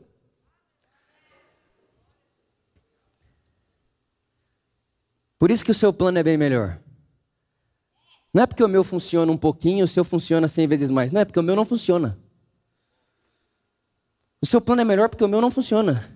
Por 5.38 5.50
isso 5.50 5.66
que 5.66 5.72
o 5.72 5.76
seu 5.76 5.92
plano 5.92 6.20
é 6.20 6.24
bem 6.24 6.38
melhor. 6.38 6.80
Não 8.34 8.44
é 8.44 8.48
porque 8.48 8.64
o 8.64 8.68
meu 8.68 8.84
funciona 8.84 9.32
um 9.32 9.38
pouquinho, 9.38 9.86
o 9.86 9.88
seu 9.88 10.04
funciona 10.04 10.48
100 10.48 10.68
vezes 10.68 10.90
mais. 10.90 11.12
Não, 11.12 11.22
é 11.22 11.26
porque 11.26 11.40
o 11.40 11.44
meu 11.44 11.56
não 11.56 11.66
funciona. 11.66 12.18
O 14.42 14.46
seu 14.46 14.60
plano 14.60 14.82
é 14.82 14.86
melhor 14.86 15.10
porque 15.10 15.24
o 15.24 15.28
meu 15.28 15.40
não 15.40 15.52
funciona. 15.52 16.10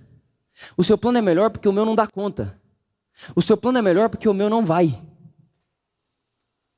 O 0.76 0.84
seu 0.84 0.98
plano 0.98 1.18
é 1.18 1.22
melhor 1.22 1.50
porque 1.52 1.68
o 1.68 1.74
meu 1.74 1.86
não 1.86 1.96
dá 1.96 2.08
conta. 2.08 2.60
O 3.36 3.42
seu 3.42 3.56
plano 3.56 3.78
é 3.78 3.82
melhor 3.82 4.10
porque 4.10 4.28
o 4.28 4.34
meu 4.34 4.50
não 4.50 4.66
vai. 4.66 4.88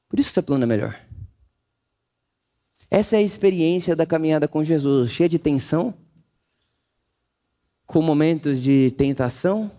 Por 0.10 0.20
isso 0.20 0.30
o 0.30 0.34
seu 0.34 0.44
plano 0.44 0.64
é 0.64 0.68
melhor. 0.68 1.00
Essa 2.90 3.16
é 3.16 3.20
a 3.20 3.22
experiência 3.22 3.96
da 3.96 4.06
caminhada 4.06 4.48
com 4.48 4.64
Jesus, 4.64 5.12
cheia 5.12 5.28
de 5.28 5.38
tensão, 5.38 5.94
com 7.86 8.02
momentos 8.02 8.62
de 8.62 8.92
tentação, 8.92 9.70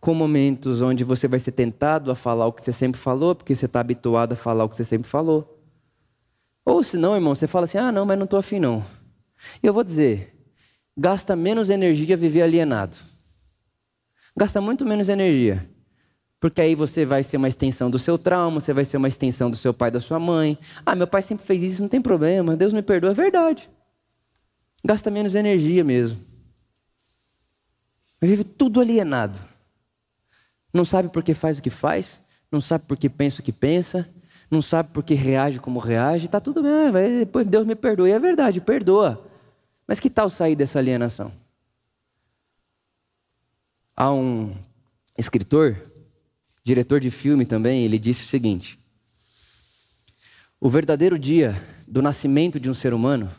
com 0.00 0.14
momentos 0.14 0.82
onde 0.82 1.04
você 1.04 1.28
vai 1.28 1.38
ser 1.38 1.52
tentado 1.52 2.10
a 2.10 2.16
falar 2.16 2.46
o 2.46 2.52
que 2.52 2.62
você 2.62 2.72
sempre 2.72 3.00
falou, 3.00 3.34
porque 3.34 3.54
você 3.54 3.66
está 3.66 3.80
habituado 3.80 4.32
a 4.32 4.36
falar 4.36 4.64
o 4.64 4.68
que 4.68 4.74
você 4.74 4.84
sempre 4.84 5.08
falou. 5.08 5.60
Ou 6.64 6.82
se 6.82 6.96
não, 6.96 7.14
irmão, 7.14 7.34
você 7.34 7.46
fala 7.46 7.64
assim: 7.64 7.78
ah, 7.78 7.92
não, 7.92 8.04
mas 8.04 8.18
não 8.18 8.24
estou 8.24 8.38
afim 8.38 8.58
não. 8.58 8.84
E 9.62 9.66
eu 9.66 9.72
vou 9.72 9.84
dizer, 9.84 10.34
gasta 10.96 11.34
menos 11.36 11.70
energia 11.70 12.16
viver 12.16 12.42
alienado. 12.42 12.96
Gasta 14.36 14.60
muito 14.60 14.84
menos 14.84 15.08
energia. 15.08 15.68
Porque 16.40 16.60
aí 16.60 16.74
você 16.74 17.04
vai 17.04 17.22
ser 17.22 17.36
uma 17.36 17.46
extensão 17.46 17.88
do 17.88 17.98
seu 17.98 18.18
trauma, 18.18 18.60
você 18.60 18.72
vai 18.72 18.84
ser 18.84 18.96
uma 18.96 19.06
extensão 19.06 19.50
do 19.50 19.56
seu 19.56 19.72
pai, 19.72 19.90
da 19.90 20.00
sua 20.00 20.18
mãe. 20.18 20.58
Ah, 20.84 20.96
meu 20.96 21.06
pai 21.06 21.22
sempre 21.22 21.46
fez 21.46 21.62
isso, 21.62 21.82
não 21.82 21.88
tem 21.88 22.02
problema, 22.02 22.56
Deus 22.56 22.72
me 22.72 22.82
perdoa, 22.82 23.12
é 23.12 23.14
verdade. 23.14 23.70
Gasta 24.84 25.10
menos 25.10 25.36
energia 25.36 25.84
mesmo. 25.84 26.18
Vive 28.20 28.42
tudo 28.42 28.80
alienado. 28.80 29.38
Não 30.74 30.84
sabe 30.84 31.10
por 31.10 31.22
que 31.22 31.34
faz 31.34 31.58
o 31.58 31.62
que 31.62 31.70
faz, 31.70 32.18
não 32.50 32.60
sabe 32.60 32.86
por 32.86 32.96
que 32.96 33.08
pensa 33.08 33.40
o 33.40 33.44
que 33.44 33.52
pensa, 33.52 34.08
não 34.50 34.60
sabe 34.60 34.88
por 34.92 35.04
que 35.04 35.14
reage 35.14 35.60
como 35.60 35.78
reage, 35.78 36.26
está 36.26 36.40
tudo 36.40 36.62
bem, 36.62 37.20
depois 37.20 37.46
Deus 37.46 37.64
me 37.64 37.76
perdoa. 37.76 38.08
E 38.08 38.12
é 38.12 38.18
verdade, 38.18 38.60
perdoa. 38.60 39.31
Mas 39.92 40.00
que 40.00 40.08
tal 40.08 40.30
sair 40.30 40.56
dessa 40.56 40.78
alienação? 40.78 41.30
Há 43.94 44.10
um 44.10 44.56
escritor, 45.18 45.76
diretor 46.64 46.98
de 46.98 47.10
filme 47.10 47.44
também, 47.44 47.84
ele 47.84 47.98
disse 47.98 48.22
o 48.22 48.26
seguinte: 48.26 48.78
O 50.58 50.70
verdadeiro 50.70 51.18
dia 51.18 51.62
do 51.86 52.00
nascimento 52.00 52.58
de 52.58 52.70
um 52.70 52.72
ser 52.72 52.94
humano 52.94 53.30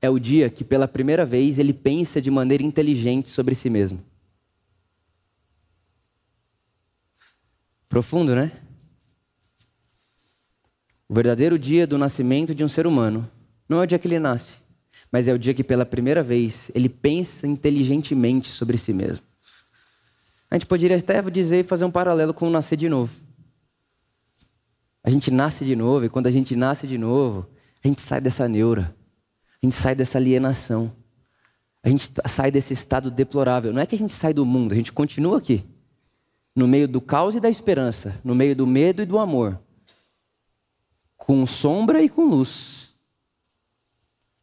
é 0.00 0.08
o 0.08 0.16
dia 0.20 0.48
que 0.48 0.62
pela 0.62 0.86
primeira 0.86 1.26
vez 1.26 1.58
ele 1.58 1.72
pensa 1.72 2.20
de 2.20 2.30
maneira 2.30 2.62
inteligente 2.62 3.28
sobre 3.28 3.56
si 3.56 3.68
mesmo. 3.68 4.00
Profundo, 7.88 8.32
né? 8.32 8.52
O 11.08 11.14
verdadeiro 11.14 11.58
dia 11.58 11.84
do 11.84 11.98
nascimento 11.98 12.54
de 12.54 12.62
um 12.62 12.68
ser 12.68 12.86
humano 12.86 13.28
não 13.68 13.80
é 13.80 13.82
o 13.82 13.86
dia 13.86 13.98
que 13.98 14.06
ele 14.06 14.20
nasce, 14.20 14.65
mas 15.10 15.28
é 15.28 15.32
o 15.32 15.38
dia 15.38 15.54
que 15.54 15.64
pela 15.64 15.86
primeira 15.86 16.22
vez 16.22 16.70
ele 16.74 16.88
pensa 16.88 17.46
inteligentemente 17.46 18.50
sobre 18.50 18.76
si 18.76 18.92
mesmo. 18.92 19.22
A 20.50 20.54
gente 20.54 20.66
poderia 20.66 20.96
até 20.96 21.20
dizer 21.22 21.64
fazer 21.64 21.84
um 21.84 21.90
paralelo 21.90 22.32
com 22.32 22.46
o 22.46 22.50
nascer 22.50 22.76
de 22.76 22.88
novo. 22.88 23.12
A 25.02 25.10
gente 25.10 25.30
nasce 25.30 25.64
de 25.64 25.76
novo 25.76 26.04
e 26.04 26.08
quando 26.08 26.26
a 26.26 26.30
gente 26.30 26.56
nasce 26.56 26.86
de 26.86 26.98
novo, 26.98 27.46
a 27.82 27.88
gente 27.88 28.00
sai 28.00 28.20
dessa 28.20 28.48
neura, 28.48 28.94
a 29.62 29.66
gente 29.66 29.76
sai 29.76 29.94
dessa 29.94 30.18
alienação, 30.18 30.90
a 31.82 31.88
gente 31.88 32.10
sai 32.26 32.50
desse 32.50 32.74
estado 32.74 33.10
deplorável. 33.10 33.72
Não 33.72 33.80
é 33.80 33.86
que 33.86 33.94
a 33.94 33.98
gente 33.98 34.12
sai 34.12 34.34
do 34.34 34.44
mundo, 34.44 34.72
a 34.72 34.74
gente 34.74 34.92
continua 34.92 35.38
aqui, 35.38 35.64
no 36.54 36.66
meio 36.66 36.88
do 36.88 37.00
caos 37.00 37.36
e 37.36 37.40
da 37.40 37.48
esperança, 37.48 38.20
no 38.24 38.34
meio 38.34 38.56
do 38.56 38.66
medo 38.66 39.02
e 39.02 39.06
do 39.06 39.18
amor, 39.18 39.60
com 41.16 41.46
sombra 41.46 42.02
e 42.02 42.08
com 42.08 42.24
luz. 42.24 42.75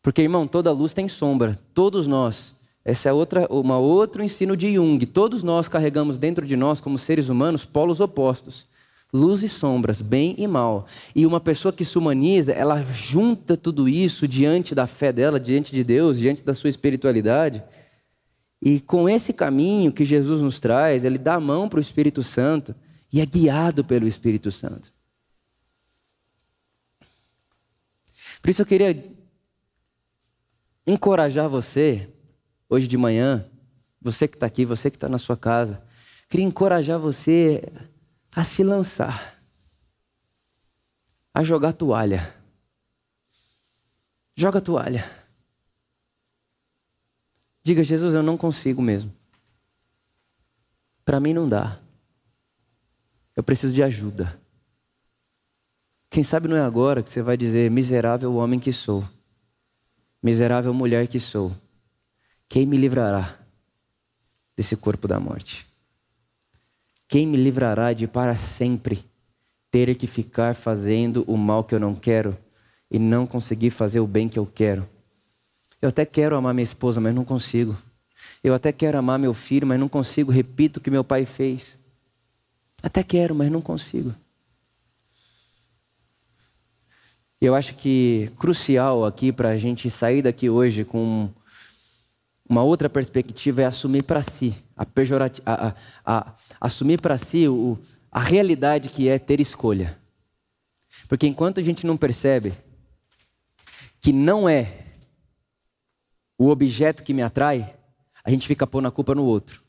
Porque, 0.03 0.21
irmão, 0.21 0.45
toda 0.45 0.71
luz 0.71 0.93
tem 0.93 1.07
sombra, 1.07 1.57
todos 1.73 2.05
nós. 2.05 2.53
Essa 2.85 3.09
é 3.09 3.13
outra, 3.13 3.47
uma 3.49 3.79
outro 3.79 4.21
ensino 4.21 4.55
de 4.55 4.75
Jung. 4.75 5.03
Todos 5.07 5.41
nós 5.41 5.67
carregamos 5.67 6.19
dentro 6.19 6.45
de 6.45 6.55
nós, 6.55 6.79
como 6.79 6.99
seres 6.99 7.29
humanos, 7.29 7.65
polos 7.65 7.99
opostos 7.99 8.67
luz 9.13 9.43
e 9.43 9.49
sombras, 9.49 10.01
bem 10.01 10.33
e 10.39 10.47
mal. 10.47 10.87
E 11.15 11.25
uma 11.25 11.39
pessoa 11.39 11.71
que 11.71 11.85
se 11.85 11.97
humaniza, 11.97 12.51
ela 12.51 12.81
junta 12.83 13.55
tudo 13.55 13.87
isso 13.87 14.27
diante 14.27 14.73
da 14.73 14.87
fé 14.87 15.13
dela, 15.13 15.39
diante 15.39 15.71
de 15.71 15.83
Deus, 15.83 16.17
diante 16.17 16.43
da 16.43 16.53
sua 16.53 16.69
espiritualidade. 16.69 17.63
E 18.59 18.79
com 18.79 19.07
esse 19.07 19.31
caminho 19.31 19.91
que 19.91 20.03
Jesus 20.03 20.41
nos 20.41 20.59
traz, 20.59 21.05
ele 21.05 21.19
dá 21.19 21.35
a 21.35 21.39
mão 21.39 21.69
para 21.69 21.77
o 21.77 21.81
Espírito 21.81 22.23
Santo 22.23 22.73
e 23.11 23.21
é 23.21 23.25
guiado 23.25 23.83
pelo 23.83 24.07
Espírito 24.07 24.51
Santo. 24.51 24.91
Por 28.41 28.49
isso 28.49 28.63
eu 28.63 28.65
queria 28.65 29.12
encorajar 30.85 31.49
você, 31.49 32.09
hoje 32.69 32.87
de 32.87 32.97
manhã, 32.97 33.45
você 34.01 34.27
que 34.27 34.35
está 34.35 34.45
aqui, 34.45 34.65
você 34.65 34.89
que 34.89 34.97
está 34.97 35.07
na 35.07 35.17
sua 35.17 35.37
casa, 35.37 35.83
queria 36.29 36.45
encorajar 36.45 36.99
você 36.99 37.63
a 38.35 38.43
se 38.43 38.63
lançar, 38.63 39.41
a 41.33 41.43
jogar 41.43 41.73
toalha. 41.73 42.35
Joga 44.35 44.59
toalha. 44.59 45.09
Diga, 47.63 47.83
Jesus, 47.83 48.13
eu 48.13 48.23
não 48.23 48.37
consigo 48.37 48.81
mesmo. 48.81 49.13
Para 51.05 51.19
mim 51.19 51.33
não 51.33 51.47
dá. 51.47 51.79
Eu 53.35 53.43
preciso 53.43 53.73
de 53.73 53.83
ajuda. 53.83 54.39
Quem 56.09 56.23
sabe 56.23 56.47
não 56.47 56.57
é 56.57 56.61
agora 56.61 57.01
que 57.01 57.09
você 57.09 57.21
vai 57.21 57.37
dizer: 57.37 57.71
miserável 57.71 58.35
homem 58.35 58.59
que 58.59 58.73
sou, 58.73 59.07
miserável 60.23 60.73
mulher 60.73 61.07
que 61.07 61.19
sou, 61.19 61.51
quem 62.47 62.65
me 62.65 62.77
livrará 62.77 63.37
desse 64.55 64.77
corpo 64.77 65.07
da 65.07 65.19
morte? 65.19 65.65
Quem 67.09 67.27
me 67.27 67.37
livrará 67.37 67.91
de 67.91 68.07
para 68.07 68.33
sempre 68.35 69.03
ter 69.69 69.93
que 69.95 70.07
ficar 70.07 70.55
fazendo 70.55 71.23
o 71.27 71.35
mal 71.35 71.63
que 71.63 71.75
eu 71.75 71.79
não 71.79 71.93
quero 71.93 72.37
e 72.89 72.97
não 72.97 73.27
conseguir 73.27 73.69
fazer 73.69 73.99
o 73.99 74.07
bem 74.07 74.29
que 74.29 74.39
eu 74.39 74.45
quero? 74.45 74.87
Eu 75.81 75.89
até 75.89 76.05
quero 76.05 76.37
amar 76.37 76.53
minha 76.53 76.63
esposa, 76.63 77.01
mas 77.01 77.13
não 77.13 77.25
consigo. 77.25 77.77
Eu 78.41 78.53
até 78.53 78.71
quero 78.71 78.97
amar 78.97 79.19
meu 79.19 79.33
filho, 79.33 79.67
mas 79.67 79.79
não 79.79 79.89
consigo. 79.89 80.31
Repito 80.31 80.79
o 80.79 80.81
que 80.81 80.89
meu 80.89 81.03
pai 81.03 81.25
fez. 81.25 81.77
Até 82.81 83.03
quero, 83.03 83.35
mas 83.35 83.51
não 83.51 83.61
consigo. 83.61 84.15
Eu 87.45 87.55
acho 87.55 87.75
que 87.75 88.31
crucial 88.37 89.03
aqui 89.03 89.29
para 89.33 89.49
a 89.49 89.57
gente 89.57 89.91
sair 89.91 90.21
daqui 90.21 90.49
hoje 90.49 90.85
com 90.85 91.29
uma 92.47 92.63
outra 92.63 92.89
perspectiva 92.89 93.63
é 93.63 93.65
assumir 93.65 94.03
para 94.03 94.23
si, 94.23 94.55
a 94.77 94.83
a, 94.83 95.53
a, 95.53 95.75
a, 96.05 96.35
assumir 96.61 97.01
para 97.01 97.17
si 97.17 97.45
o, 97.45 97.77
a 98.09 98.21
realidade 98.21 98.87
que 98.87 99.09
é 99.09 99.19
ter 99.19 99.41
escolha. 99.41 99.99
Porque 101.09 101.27
enquanto 101.27 101.59
a 101.59 101.61
gente 101.61 101.85
não 101.85 101.97
percebe 101.97 102.53
que 103.99 104.13
não 104.13 104.47
é 104.47 104.85
o 106.37 106.47
objeto 106.47 107.03
que 107.03 107.13
me 107.13 107.21
atrai, 107.21 107.75
a 108.23 108.29
gente 108.29 108.47
fica 108.47 108.65
pondo 108.65 108.87
a 108.87 108.91
culpa 108.91 109.13
no 109.13 109.25
outro. 109.25 109.61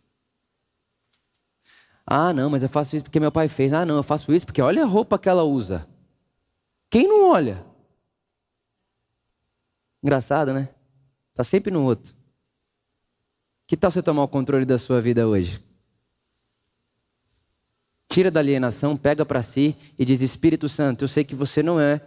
Ah, 2.06 2.32
não, 2.32 2.48
mas 2.48 2.62
eu 2.62 2.68
faço 2.68 2.94
isso 2.94 3.04
porque 3.04 3.18
meu 3.18 3.32
pai 3.32 3.48
fez. 3.48 3.72
Ah, 3.72 3.84
não, 3.84 3.96
eu 3.96 4.04
faço 4.04 4.32
isso 4.32 4.46
porque 4.46 4.62
olha 4.62 4.84
a 4.84 4.86
roupa 4.86 5.18
que 5.18 5.28
ela 5.28 5.42
usa. 5.42 5.92
Quem 6.94 7.08
não 7.08 7.28
olha? 7.28 7.60
Engraçado, 10.00 10.54
né? 10.54 10.68
Tá 11.34 11.42
sempre 11.42 11.72
no 11.72 11.82
outro. 11.82 12.14
Que 13.66 13.76
tal 13.76 13.90
você 13.90 14.00
tomar 14.00 14.22
o 14.22 14.28
controle 14.28 14.64
da 14.64 14.78
sua 14.78 15.00
vida 15.00 15.26
hoje? 15.26 15.60
Tira 18.08 18.30
da 18.30 18.38
alienação, 18.38 18.96
pega 18.96 19.26
para 19.26 19.42
si 19.42 19.74
e 19.98 20.04
diz: 20.04 20.20
Espírito 20.20 20.68
Santo, 20.68 21.02
eu 21.02 21.08
sei 21.08 21.24
que 21.24 21.34
você 21.34 21.64
não 21.64 21.80
é 21.80 22.00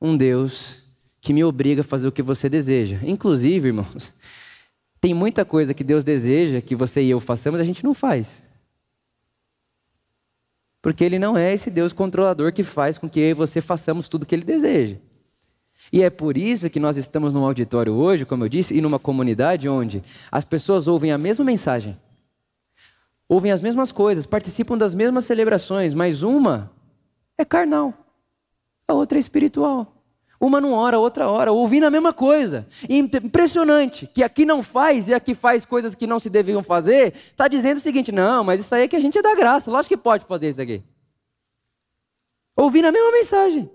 um 0.00 0.16
Deus 0.16 0.78
que 1.20 1.32
me 1.32 1.44
obriga 1.44 1.82
a 1.82 1.84
fazer 1.84 2.08
o 2.08 2.12
que 2.12 2.20
você 2.20 2.48
deseja. 2.48 2.98
Inclusive, 3.04 3.68
irmãos, 3.68 4.12
tem 5.00 5.14
muita 5.14 5.44
coisa 5.44 5.72
que 5.72 5.84
Deus 5.84 6.02
deseja 6.02 6.60
que 6.60 6.74
você 6.74 7.00
e 7.00 7.10
eu 7.10 7.20
façamos, 7.20 7.60
a 7.60 7.64
gente 7.64 7.84
não 7.84 7.94
faz. 7.94 8.43
Porque 10.84 11.02
Ele 11.02 11.18
não 11.18 11.34
é 11.34 11.50
esse 11.50 11.70
Deus 11.70 11.94
controlador 11.94 12.52
que 12.52 12.62
faz 12.62 12.98
com 12.98 13.08
que 13.08 13.18
eu 13.18 13.30
e 13.30 13.32
você 13.32 13.62
façamos 13.62 14.06
tudo 14.06 14.24
o 14.24 14.26
que 14.26 14.34
Ele 14.34 14.44
deseja. 14.44 14.96
E 15.90 16.02
é 16.02 16.10
por 16.10 16.36
isso 16.36 16.68
que 16.68 16.78
nós 16.78 16.98
estamos 16.98 17.32
num 17.32 17.42
auditório 17.42 17.94
hoje, 17.94 18.26
como 18.26 18.44
eu 18.44 18.50
disse, 18.50 18.76
e 18.76 18.82
numa 18.82 18.98
comunidade 18.98 19.66
onde 19.66 20.04
as 20.30 20.44
pessoas 20.44 20.86
ouvem 20.86 21.10
a 21.10 21.16
mesma 21.16 21.42
mensagem, 21.42 21.98
ouvem 23.26 23.50
as 23.50 23.62
mesmas 23.62 23.90
coisas, 23.90 24.26
participam 24.26 24.76
das 24.76 24.92
mesmas 24.92 25.24
celebrações, 25.24 25.94
mas 25.94 26.22
uma 26.22 26.70
é 27.38 27.46
carnal, 27.46 27.94
a 28.86 28.92
outra 28.92 29.16
é 29.16 29.20
espiritual. 29.20 29.90
Uma 30.40 30.60
não 30.60 30.72
ora, 30.72 30.98
outra 30.98 31.28
hora, 31.28 31.52
ouvindo 31.52 31.84
a 31.84 31.90
mesma 31.90 32.12
coisa. 32.12 32.66
Impressionante 32.88 34.06
que 34.06 34.22
aqui 34.22 34.44
não 34.44 34.62
faz 34.62 35.08
e 35.08 35.14
aqui 35.14 35.34
faz 35.34 35.64
coisas 35.64 35.94
que 35.94 36.06
não 36.06 36.18
se 36.18 36.28
deviam 36.28 36.62
fazer, 36.62 37.14
está 37.14 37.48
dizendo 37.48 37.78
o 37.78 37.80
seguinte: 37.80 38.12
não, 38.12 38.44
mas 38.44 38.60
isso 38.60 38.74
aí 38.74 38.82
é 38.82 38.88
que 38.88 38.96
a 38.96 39.00
gente 39.00 39.18
é 39.18 39.22
da 39.22 39.34
graça, 39.34 39.70
lógico 39.70 39.94
que 39.94 40.02
pode 40.02 40.24
fazer 40.24 40.48
isso 40.48 40.60
aqui. 40.60 40.82
Ouvindo 42.56 42.86
a 42.86 42.92
mesma 42.92 43.10
mensagem, 43.12 43.70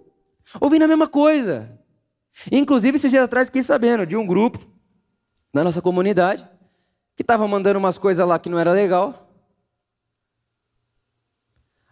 ouvindo 0.61 0.83
a 0.83 0.87
mesma 0.87 1.07
coisa, 1.07 1.79
Inclusive, 2.51 2.95
esses 2.95 3.11
dias 3.11 3.23
atrás, 3.23 3.49
fiquei 3.49 3.63
sabendo 3.63 4.05
de 4.05 4.15
um 4.15 4.25
grupo 4.25 4.59
na 5.53 5.63
nossa 5.63 5.81
comunidade 5.81 6.47
que 7.15 7.23
estava 7.23 7.47
mandando 7.47 7.79
umas 7.79 7.97
coisas 7.97 8.25
lá 8.25 8.39
que 8.39 8.49
não 8.49 8.59
era 8.59 8.71
legal. 8.71 9.27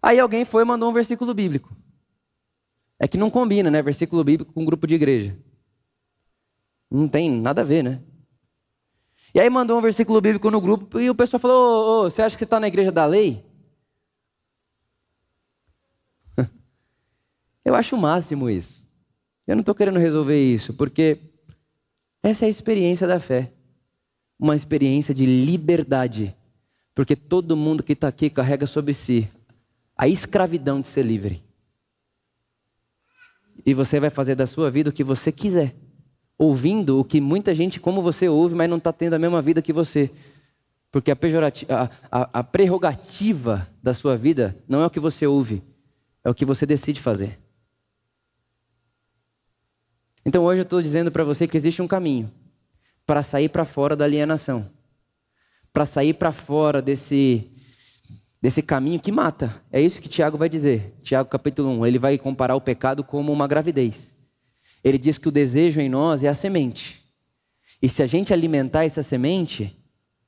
Aí 0.01 0.19
alguém 0.19 0.45
foi 0.45 0.61
e 0.63 0.65
mandou 0.65 0.89
um 0.89 0.93
versículo 0.93 1.33
bíblico. 1.33 1.69
É 2.99 3.07
que 3.07 3.17
não 3.17 3.29
combina, 3.29 3.69
né? 3.69 3.81
Versículo 3.81 4.23
bíblico 4.23 4.53
com 4.53 4.65
grupo 4.65 4.87
de 4.87 4.95
igreja. 4.95 5.37
Não 6.89 7.07
tem 7.07 7.29
nada 7.29 7.61
a 7.61 7.63
ver, 7.63 7.83
né? 7.83 8.01
E 9.33 9.39
aí 9.39 9.49
mandou 9.49 9.77
um 9.77 9.81
versículo 9.81 10.19
bíblico 10.21 10.49
no 10.49 10.61
grupo 10.61 10.99
e 10.99 11.09
o 11.09 11.15
pessoal 11.15 11.39
falou: 11.39 11.57
ô, 11.57 12.05
ô, 12.05 12.09
você 12.09 12.21
acha 12.21 12.35
que 12.35 12.39
você 12.39 12.45
está 12.45 12.59
na 12.59 12.67
igreja 12.67 12.91
da 12.91 13.05
lei? 13.05 13.43
Eu 17.63 17.75
acho 17.75 17.95
o 17.95 17.99
máximo 17.99 18.49
isso. 18.49 18.87
Eu 19.45 19.55
não 19.55 19.61
estou 19.61 19.75
querendo 19.75 19.99
resolver 19.99 20.41
isso, 20.41 20.73
porque 20.73 21.19
essa 22.23 22.45
é 22.45 22.47
a 22.47 22.49
experiência 22.49 23.07
da 23.07 23.19
fé 23.19 23.53
uma 24.39 24.55
experiência 24.55 25.13
de 25.13 25.25
liberdade. 25.25 26.35
Porque 26.93 27.15
todo 27.15 27.57
mundo 27.57 27.83
que 27.83 27.93
está 27.93 28.07
aqui 28.07 28.29
carrega 28.29 28.65
sobre 28.65 28.93
si 28.93 29.29
a 29.95 30.07
escravidão 30.07 30.79
de 30.79 30.87
ser 30.87 31.03
livre. 31.03 31.43
E 33.65 33.73
você 33.73 33.99
vai 33.99 34.09
fazer 34.09 34.35
da 34.35 34.45
sua 34.45 34.71
vida 34.71 34.89
o 34.89 34.93
que 34.93 35.03
você 35.03 35.31
quiser, 35.31 35.75
ouvindo 36.37 36.99
o 36.99 37.03
que 37.03 37.19
muita 37.19 37.53
gente, 37.53 37.79
como 37.79 38.01
você, 38.01 38.29
ouve, 38.29 38.55
mas 38.55 38.69
não 38.69 38.77
está 38.77 38.93
tendo 38.93 39.13
a 39.13 39.19
mesma 39.19 39.41
vida 39.41 39.61
que 39.61 39.73
você. 39.73 40.11
Porque 40.91 41.11
a, 41.11 41.17
a, 41.69 41.89
a, 42.11 42.39
a 42.39 42.43
prerrogativa 42.43 43.67
da 43.81 43.93
sua 43.93 44.15
vida 44.15 44.55
não 44.67 44.81
é 44.81 44.85
o 44.85 44.89
que 44.89 44.99
você 44.99 45.27
ouve, 45.27 45.61
é 46.23 46.29
o 46.29 46.35
que 46.35 46.45
você 46.45 46.65
decide 46.65 47.01
fazer. 47.01 47.37
Então 50.25 50.43
hoje 50.43 50.61
eu 50.61 50.63
estou 50.63 50.81
dizendo 50.81 51.11
para 51.11 51.23
você 51.23 51.47
que 51.47 51.55
existe 51.55 51.81
um 51.81 51.87
caminho 51.87 52.31
para 53.05 53.23
sair 53.23 53.47
para 53.47 53.63
fora 53.63 53.95
da 53.95 54.03
alienação, 54.03 54.69
para 55.71 55.85
sair 55.85 56.13
para 56.13 56.33
fora 56.33 56.81
desse 56.81 57.49
desse 58.41 58.61
caminho 58.61 58.99
que 58.99 59.11
mata. 59.11 59.61
É 59.71 59.81
isso 59.81 59.99
que 59.99 60.09
Tiago 60.09 60.37
vai 60.37 60.49
dizer. 60.49 60.95
Tiago 61.01 61.29
capítulo 61.29 61.69
1, 61.69 61.85
ele 61.85 61.99
vai 61.99 62.17
comparar 62.17 62.55
o 62.55 62.61
pecado 62.61 63.03
como 63.03 63.31
uma 63.31 63.47
gravidez. 63.47 64.15
Ele 64.83 64.97
diz 64.97 65.17
que 65.17 65.27
o 65.27 65.31
desejo 65.31 65.81
em 65.81 65.89
nós 65.89 66.23
é 66.23 66.27
a 66.27 66.33
semente. 66.33 67.03
E 67.81 67.89
se 67.89 68.01
a 68.01 68.05
gente 68.05 68.33
alimentar 68.33 68.85
essa 68.85 69.03
semente, 69.03 69.77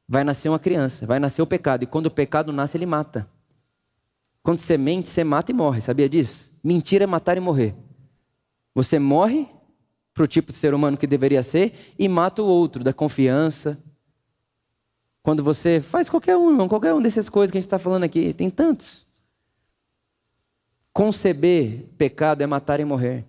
vai 0.08 0.24
nascer 0.24 0.50
uma 0.50 0.60
criança, 0.60 1.06
vai 1.06 1.20
nascer 1.20 1.42
o 1.42 1.48
pecado. 1.48 1.84
E 1.84 1.88
quando 1.88 2.08
o 2.08 2.12
pecado 2.12 2.52
nasce, 2.52 2.78
ele 2.78 2.86
mata. 2.86 3.30
Quando 4.42 4.60
semente, 4.60 5.10
você 5.10 5.24
mata 5.24 5.52
e 5.52 5.54
morre. 5.54 5.82
Sabia 5.82 6.10
disso? 6.10 6.58
Mentira 6.64 7.04
é 7.04 7.08
matar 7.08 7.38
e 7.38 7.40
morrer. 7.40 7.76
Você 8.74 9.00
morre 9.00 9.48
para 10.14 10.24
o 10.24 10.28
tipo 10.28 10.52
de 10.52 10.58
ser 10.58 10.74
humano 10.74 10.98
que 10.98 11.08
deveria 11.08 11.44
ser 11.44 11.94
e 11.98 12.08
mata 12.08 12.42
o 12.42 12.48
outro 12.48 12.84
da 12.84 12.94
confiança. 12.94 13.82
Quando 15.22 15.44
você 15.44 15.80
faz 15.80 16.10
qualquer 16.10 16.38
um, 16.38 16.50
irmão, 16.50 16.68
qualquer 16.68 16.94
um 16.94 17.02
dessas 17.02 17.28
coisas 17.28 17.52
que 17.52 17.58
a 17.58 17.62
gente 17.62 17.68
está 17.68 17.80
falando 17.80 18.04
aqui, 18.04 18.34
tem 18.34 18.50
tantos. 18.50 19.08
Conceber 20.94 21.86
pecado 21.98 22.42
é 22.42 22.48
matar 22.48 22.80
e 22.80 22.86
morrer. 22.86 23.26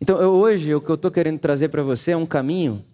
Então, 0.00 0.20
eu, 0.20 0.30
hoje, 0.30 0.74
o 0.74 0.80
que 0.80 0.90
eu 0.90 0.94
estou 0.94 1.10
querendo 1.10 1.38
trazer 1.38 1.68
para 1.68 1.82
você 1.82 2.12
é 2.12 2.16
um 2.16 2.26
caminho 2.26 2.84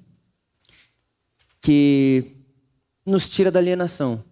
que 1.60 2.32
nos 3.04 3.28
tira 3.28 3.50
da 3.50 3.58
alienação. 3.58 4.22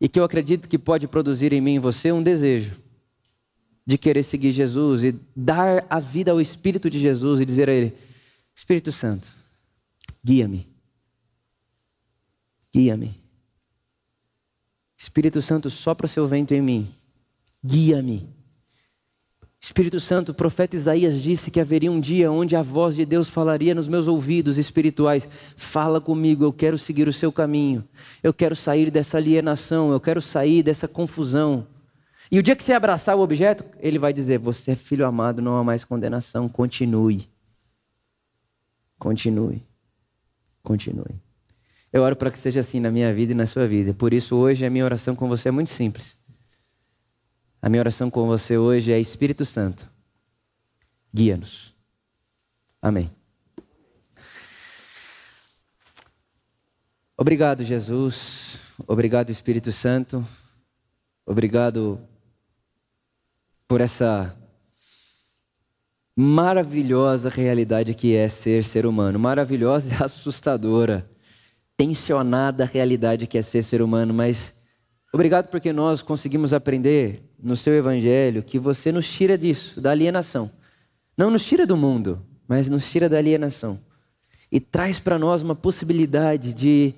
E 0.00 0.08
que 0.08 0.18
eu 0.18 0.24
acredito 0.24 0.68
que 0.68 0.78
pode 0.78 1.06
produzir 1.06 1.52
em 1.52 1.60
mim 1.60 1.76
e 1.76 1.78
você 1.78 2.10
um 2.10 2.22
desejo 2.22 2.76
de 3.86 3.98
querer 3.98 4.22
seguir 4.22 4.52
Jesus 4.52 5.04
e 5.04 5.18
dar 5.34 5.84
a 5.88 5.98
vida 5.98 6.30
ao 6.30 6.40
Espírito 6.40 6.88
de 6.88 6.98
Jesus 6.98 7.40
e 7.40 7.44
dizer 7.44 7.68
a 7.68 7.72
Ele: 7.72 7.92
Espírito 8.54 8.90
Santo, 8.90 9.28
guia-me. 10.24 10.71
Guia-me. 12.74 13.20
Espírito 14.96 15.42
Santo, 15.42 15.68
sopra 15.68 16.06
o 16.06 16.08
seu 16.08 16.26
vento 16.26 16.54
em 16.54 16.62
mim. 16.62 16.88
Guia-me. 17.64 18.28
Espírito 19.60 20.00
Santo, 20.00 20.32
o 20.32 20.34
profeta 20.34 20.74
Isaías 20.74 21.22
disse 21.22 21.48
que 21.48 21.60
haveria 21.60 21.90
um 21.90 22.00
dia 22.00 22.32
onde 22.32 22.56
a 22.56 22.62
voz 22.62 22.96
de 22.96 23.04
Deus 23.04 23.28
falaria 23.28 23.74
nos 23.74 23.86
meus 23.86 24.08
ouvidos 24.08 24.58
espirituais: 24.58 25.28
Fala 25.56 26.00
comigo, 26.00 26.42
eu 26.42 26.52
quero 26.52 26.76
seguir 26.76 27.06
o 27.06 27.12
seu 27.12 27.30
caminho, 27.30 27.84
eu 28.24 28.34
quero 28.34 28.56
sair 28.56 28.90
dessa 28.90 29.18
alienação, 29.18 29.92
eu 29.92 30.00
quero 30.00 30.20
sair 30.20 30.64
dessa 30.64 30.88
confusão. 30.88 31.64
E 32.28 32.40
o 32.40 32.42
dia 32.42 32.56
que 32.56 32.64
você 32.64 32.72
abraçar 32.72 33.14
o 33.14 33.20
objeto, 33.20 33.64
ele 33.78 34.00
vai 34.00 34.12
dizer: 34.12 34.38
Você 34.38 34.72
é 34.72 34.74
filho 34.76 35.06
amado, 35.06 35.40
não 35.40 35.56
há 35.56 35.62
mais 35.62 35.84
condenação, 35.84 36.48
continue. 36.48 37.28
Continue. 38.98 39.62
Continue. 40.60 41.31
Eu 41.92 42.02
oro 42.02 42.16
para 42.16 42.30
que 42.30 42.38
seja 42.38 42.60
assim 42.60 42.80
na 42.80 42.90
minha 42.90 43.12
vida 43.12 43.32
e 43.32 43.34
na 43.34 43.46
sua 43.46 43.68
vida. 43.68 43.92
Por 43.92 44.14
isso, 44.14 44.34
hoje, 44.34 44.64
a 44.64 44.70
minha 44.70 44.84
oração 44.84 45.14
com 45.14 45.28
você 45.28 45.48
é 45.48 45.52
muito 45.52 45.70
simples. 45.70 46.16
A 47.60 47.68
minha 47.68 47.80
oração 47.80 48.10
com 48.10 48.26
você 48.26 48.56
hoje 48.56 48.90
é 48.90 48.98
Espírito 48.98 49.46
Santo, 49.46 49.88
guia-nos. 51.14 51.72
Amém. 52.80 53.08
Obrigado, 57.16 57.62
Jesus. 57.62 58.58
Obrigado, 58.84 59.30
Espírito 59.30 59.70
Santo. 59.70 60.26
Obrigado 61.24 62.00
por 63.68 63.80
essa 63.80 64.36
maravilhosa 66.16 67.28
realidade 67.28 67.94
que 67.94 68.16
é 68.16 68.26
ser 68.26 68.64
ser 68.64 68.86
humano. 68.86 69.20
Maravilhosa 69.20 69.94
e 69.94 70.02
assustadora. 70.02 71.08
Tensionada 71.76 72.64
realidade 72.64 73.26
que 73.26 73.38
é 73.38 73.42
ser 73.42 73.62
ser 73.62 73.82
humano, 73.82 74.14
mas 74.14 74.52
obrigado 75.12 75.48
porque 75.48 75.72
nós 75.72 76.02
conseguimos 76.02 76.52
aprender 76.52 77.22
no 77.42 77.56
seu 77.56 77.74
evangelho 77.74 78.42
que 78.42 78.58
você 78.58 78.92
nos 78.92 79.10
tira 79.10 79.36
disso, 79.36 79.80
da 79.80 79.90
alienação. 79.90 80.50
Não 81.16 81.30
nos 81.30 81.44
tira 81.44 81.66
do 81.66 81.76
mundo, 81.76 82.24
mas 82.46 82.68
nos 82.68 82.90
tira 82.90 83.08
da 83.08 83.18
alienação. 83.18 83.80
E 84.50 84.60
traz 84.60 84.98
para 84.98 85.18
nós 85.18 85.42
uma 85.42 85.54
possibilidade 85.54 86.52
de 86.52 86.94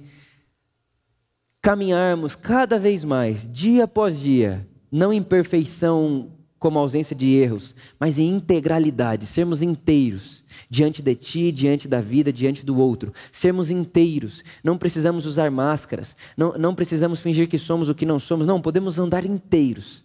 caminharmos 1.63 2.35
cada 2.35 2.79
vez 2.79 3.05
mais, 3.05 3.49
dia 3.51 3.85
após 3.85 4.21
dia, 4.21 4.69
não 4.93 5.13
em 5.13 5.23
perfeição 5.23 6.31
como 6.59 6.79
ausência 6.79 7.17
de 7.17 7.33
erros, 7.33 7.75
mas 7.99 8.19
em 8.19 8.29
integralidade, 8.29 9.27
sermos 9.27 9.63
inteiros 9.63 10.44
diante 10.69 11.03
de 11.03 11.15
ti, 11.15 11.53
diante 11.53 11.89
da 11.89 12.01
vida, 12.01 12.33
diante 12.33 12.65
do 12.65 12.79
outro. 12.79 13.13
Sermos 13.31 13.71
inteiros. 13.71 14.43
Não 14.63 14.79
precisamos 14.79 15.27
usar 15.27 15.51
máscaras, 15.51 16.17
não, 16.37 16.53
não 16.59 16.75
precisamos 16.75 17.21
fingir 17.21 17.49
que 17.49 17.59
somos 17.59 17.89
o 17.89 17.95
que 17.95 18.07
não 18.07 18.19
somos, 18.19 18.47
não, 18.47 18.61
podemos 18.61 18.99
andar 18.99 19.25
inteiros 19.25 20.05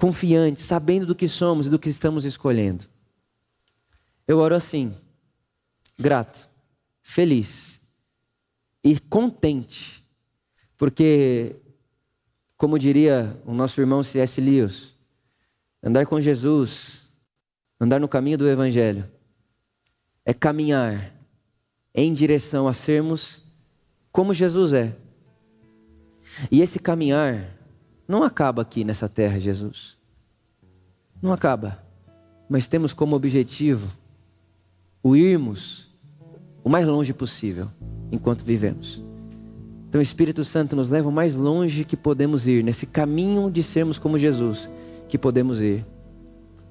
confiantes, 0.00 0.64
sabendo 0.64 1.04
do 1.04 1.14
que 1.14 1.28
somos 1.28 1.66
e 1.66 1.70
do 1.70 1.78
que 1.78 1.90
estamos 1.90 2.24
escolhendo. 2.24 2.86
Eu 4.26 4.38
oro 4.38 4.54
assim, 4.54 4.94
grato, 5.98 6.48
feliz 7.02 7.80
e 8.82 8.98
contente, 8.98 10.02
porque, 10.78 11.56
como 12.56 12.78
diria 12.78 13.38
o 13.44 13.52
nosso 13.52 13.78
irmão 13.78 14.02
C.S. 14.02 14.40
Lewis, 14.40 14.94
andar 15.82 16.06
com 16.06 16.18
Jesus, 16.18 17.12
andar 17.78 18.00
no 18.00 18.08
caminho 18.08 18.38
do 18.38 18.48
Evangelho, 18.48 19.06
é 20.24 20.32
caminhar 20.32 21.14
em 21.94 22.12
direção 22.12 22.68
a 22.68 22.72
sermos 22.72 23.42
como 24.12 24.34
Jesus 24.34 24.72
é. 24.72 24.96
E 26.50 26.60
esse 26.60 26.78
caminhar 26.78 27.56
não 28.06 28.22
acaba 28.22 28.62
aqui 28.62 28.84
nessa 28.84 29.08
terra, 29.08 29.38
Jesus. 29.38 29.96
Não 31.20 31.32
acaba. 31.32 31.82
Mas 32.48 32.66
temos 32.66 32.92
como 32.92 33.16
objetivo 33.16 33.92
o 35.02 35.16
irmos 35.16 35.90
o 36.62 36.68
mais 36.68 36.86
longe 36.86 37.12
possível 37.12 37.68
enquanto 38.12 38.44
vivemos. 38.44 39.02
Então 39.88 39.98
o 39.98 40.02
Espírito 40.02 40.44
Santo 40.44 40.76
nos 40.76 40.88
leva 40.88 41.08
o 41.08 41.12
mais 41.12 41.34
longe 41.34 41.84
que 41.84 41.96
podemos 41.96 42.46
ir, 42.46 42.62
nesse 42.62 42.86
caminho 42.86 43.50
de 43.50 43.62
sermos 43.62 43.98
como 43.98 44.18
Jesus, 44.18 44.68
que 45.08 45.18
podemos 45.18 45.60
ir, 45.60 45.84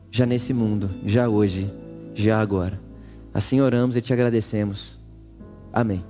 já 0.09 0.25
nesse 0.25 0.53
mundo, 0.53 0.89
já 1.05 1.27
hoje, 1.27 1.69
já 2.13 2.39
agora. 2.39 2.88
Assim 3.33 3.61
oramos 3.61 3.95
e 3.95 4.01
te 4.01 4.11
agradecemos. 4.13 4.97
Amém. 5.71 6.03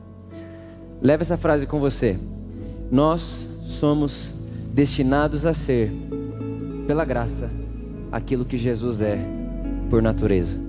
Leve 1.01 1.23
essa 1.23 1.37
frase 1.37 1.65
com 1.65 1.79
você. 1.79 2.17
Nós 2.91 3.47
somos 3.61 4.33
destinados 4.73 5.45
a 5.45 5.53
ser, 5.53 5.91
pela 6.87 7.05
graça, 7.05 7.49
aquilo 8.11 8.45
que 8.45 8.57
Jesus 8.57 9.01
é 9.01 9.17
por 9.89 10.01
natureza. 10.01 10.59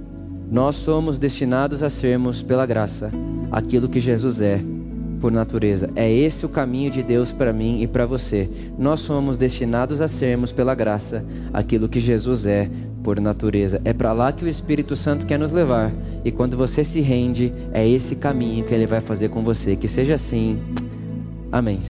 Nós 0.51 0.77
somos 0.77 1.19
destinados 1.19 1.83
a 1.83 1.89
sermos, 1.89 2.43
pela 2.43 2.67
graça, 2.67 3.13
aquilo 3.51 3.89
que 3.89 4.01
Jesus 4.01 4.41
é 4.41 4.61
por 5.21 5.31
natureza. 5.31 5.91
É 5.95 6.11
esse 6.11 6.45
o 6.45 6.49
caminho 6.49 6.91
de 6.91 7.03
Deus 7.03 7.31
para 7.31 7.53
mim 7.53 7.83
e 7.83 7.87
para 7.87 8.07
você. 8.07 8.51
Nós 8.79 9.01
somos 9.01 9.37
destinados 9.37 10.01
a 10.01 10.09
sermos, 10.09 10.51
pela 10.51 10.75
graça, 10.75 11.25
aquilo 11.53 11.89
que 11.89 12.01
Jesus 12.01 12.47
é 12.47 12.69
por 13.03 13.21
natureza. 13.21 13.81
É 13.85 13.93
para 13.93 14.13
lá 14.13 14.33
que 14.33 14.45
o 14.45 14.49
Espírito 14.49 14.97
Santo 14.97 15.27
quer 15.27 15.39
nos 15.39 15.53
levar. 15.53 15.93
E 16.25 16.31
quando 16.31 16.57
você 16.57 16.85
se 16.85 17.01
rende, 17.01 17.53
é 17.73 17.87
esse 17.87 18.17
caminho 18.17 18.65
que 18.65 18.75
ele 18.75 18.87
vai 18.87 19.01
fazer 19.01 19.29
com 19.29 19.43
você. 19.43 19.77
Que 19.77 19.89
seja 19.89 20.15
assim. 20.15 20.61
Amém. 21.51 21.90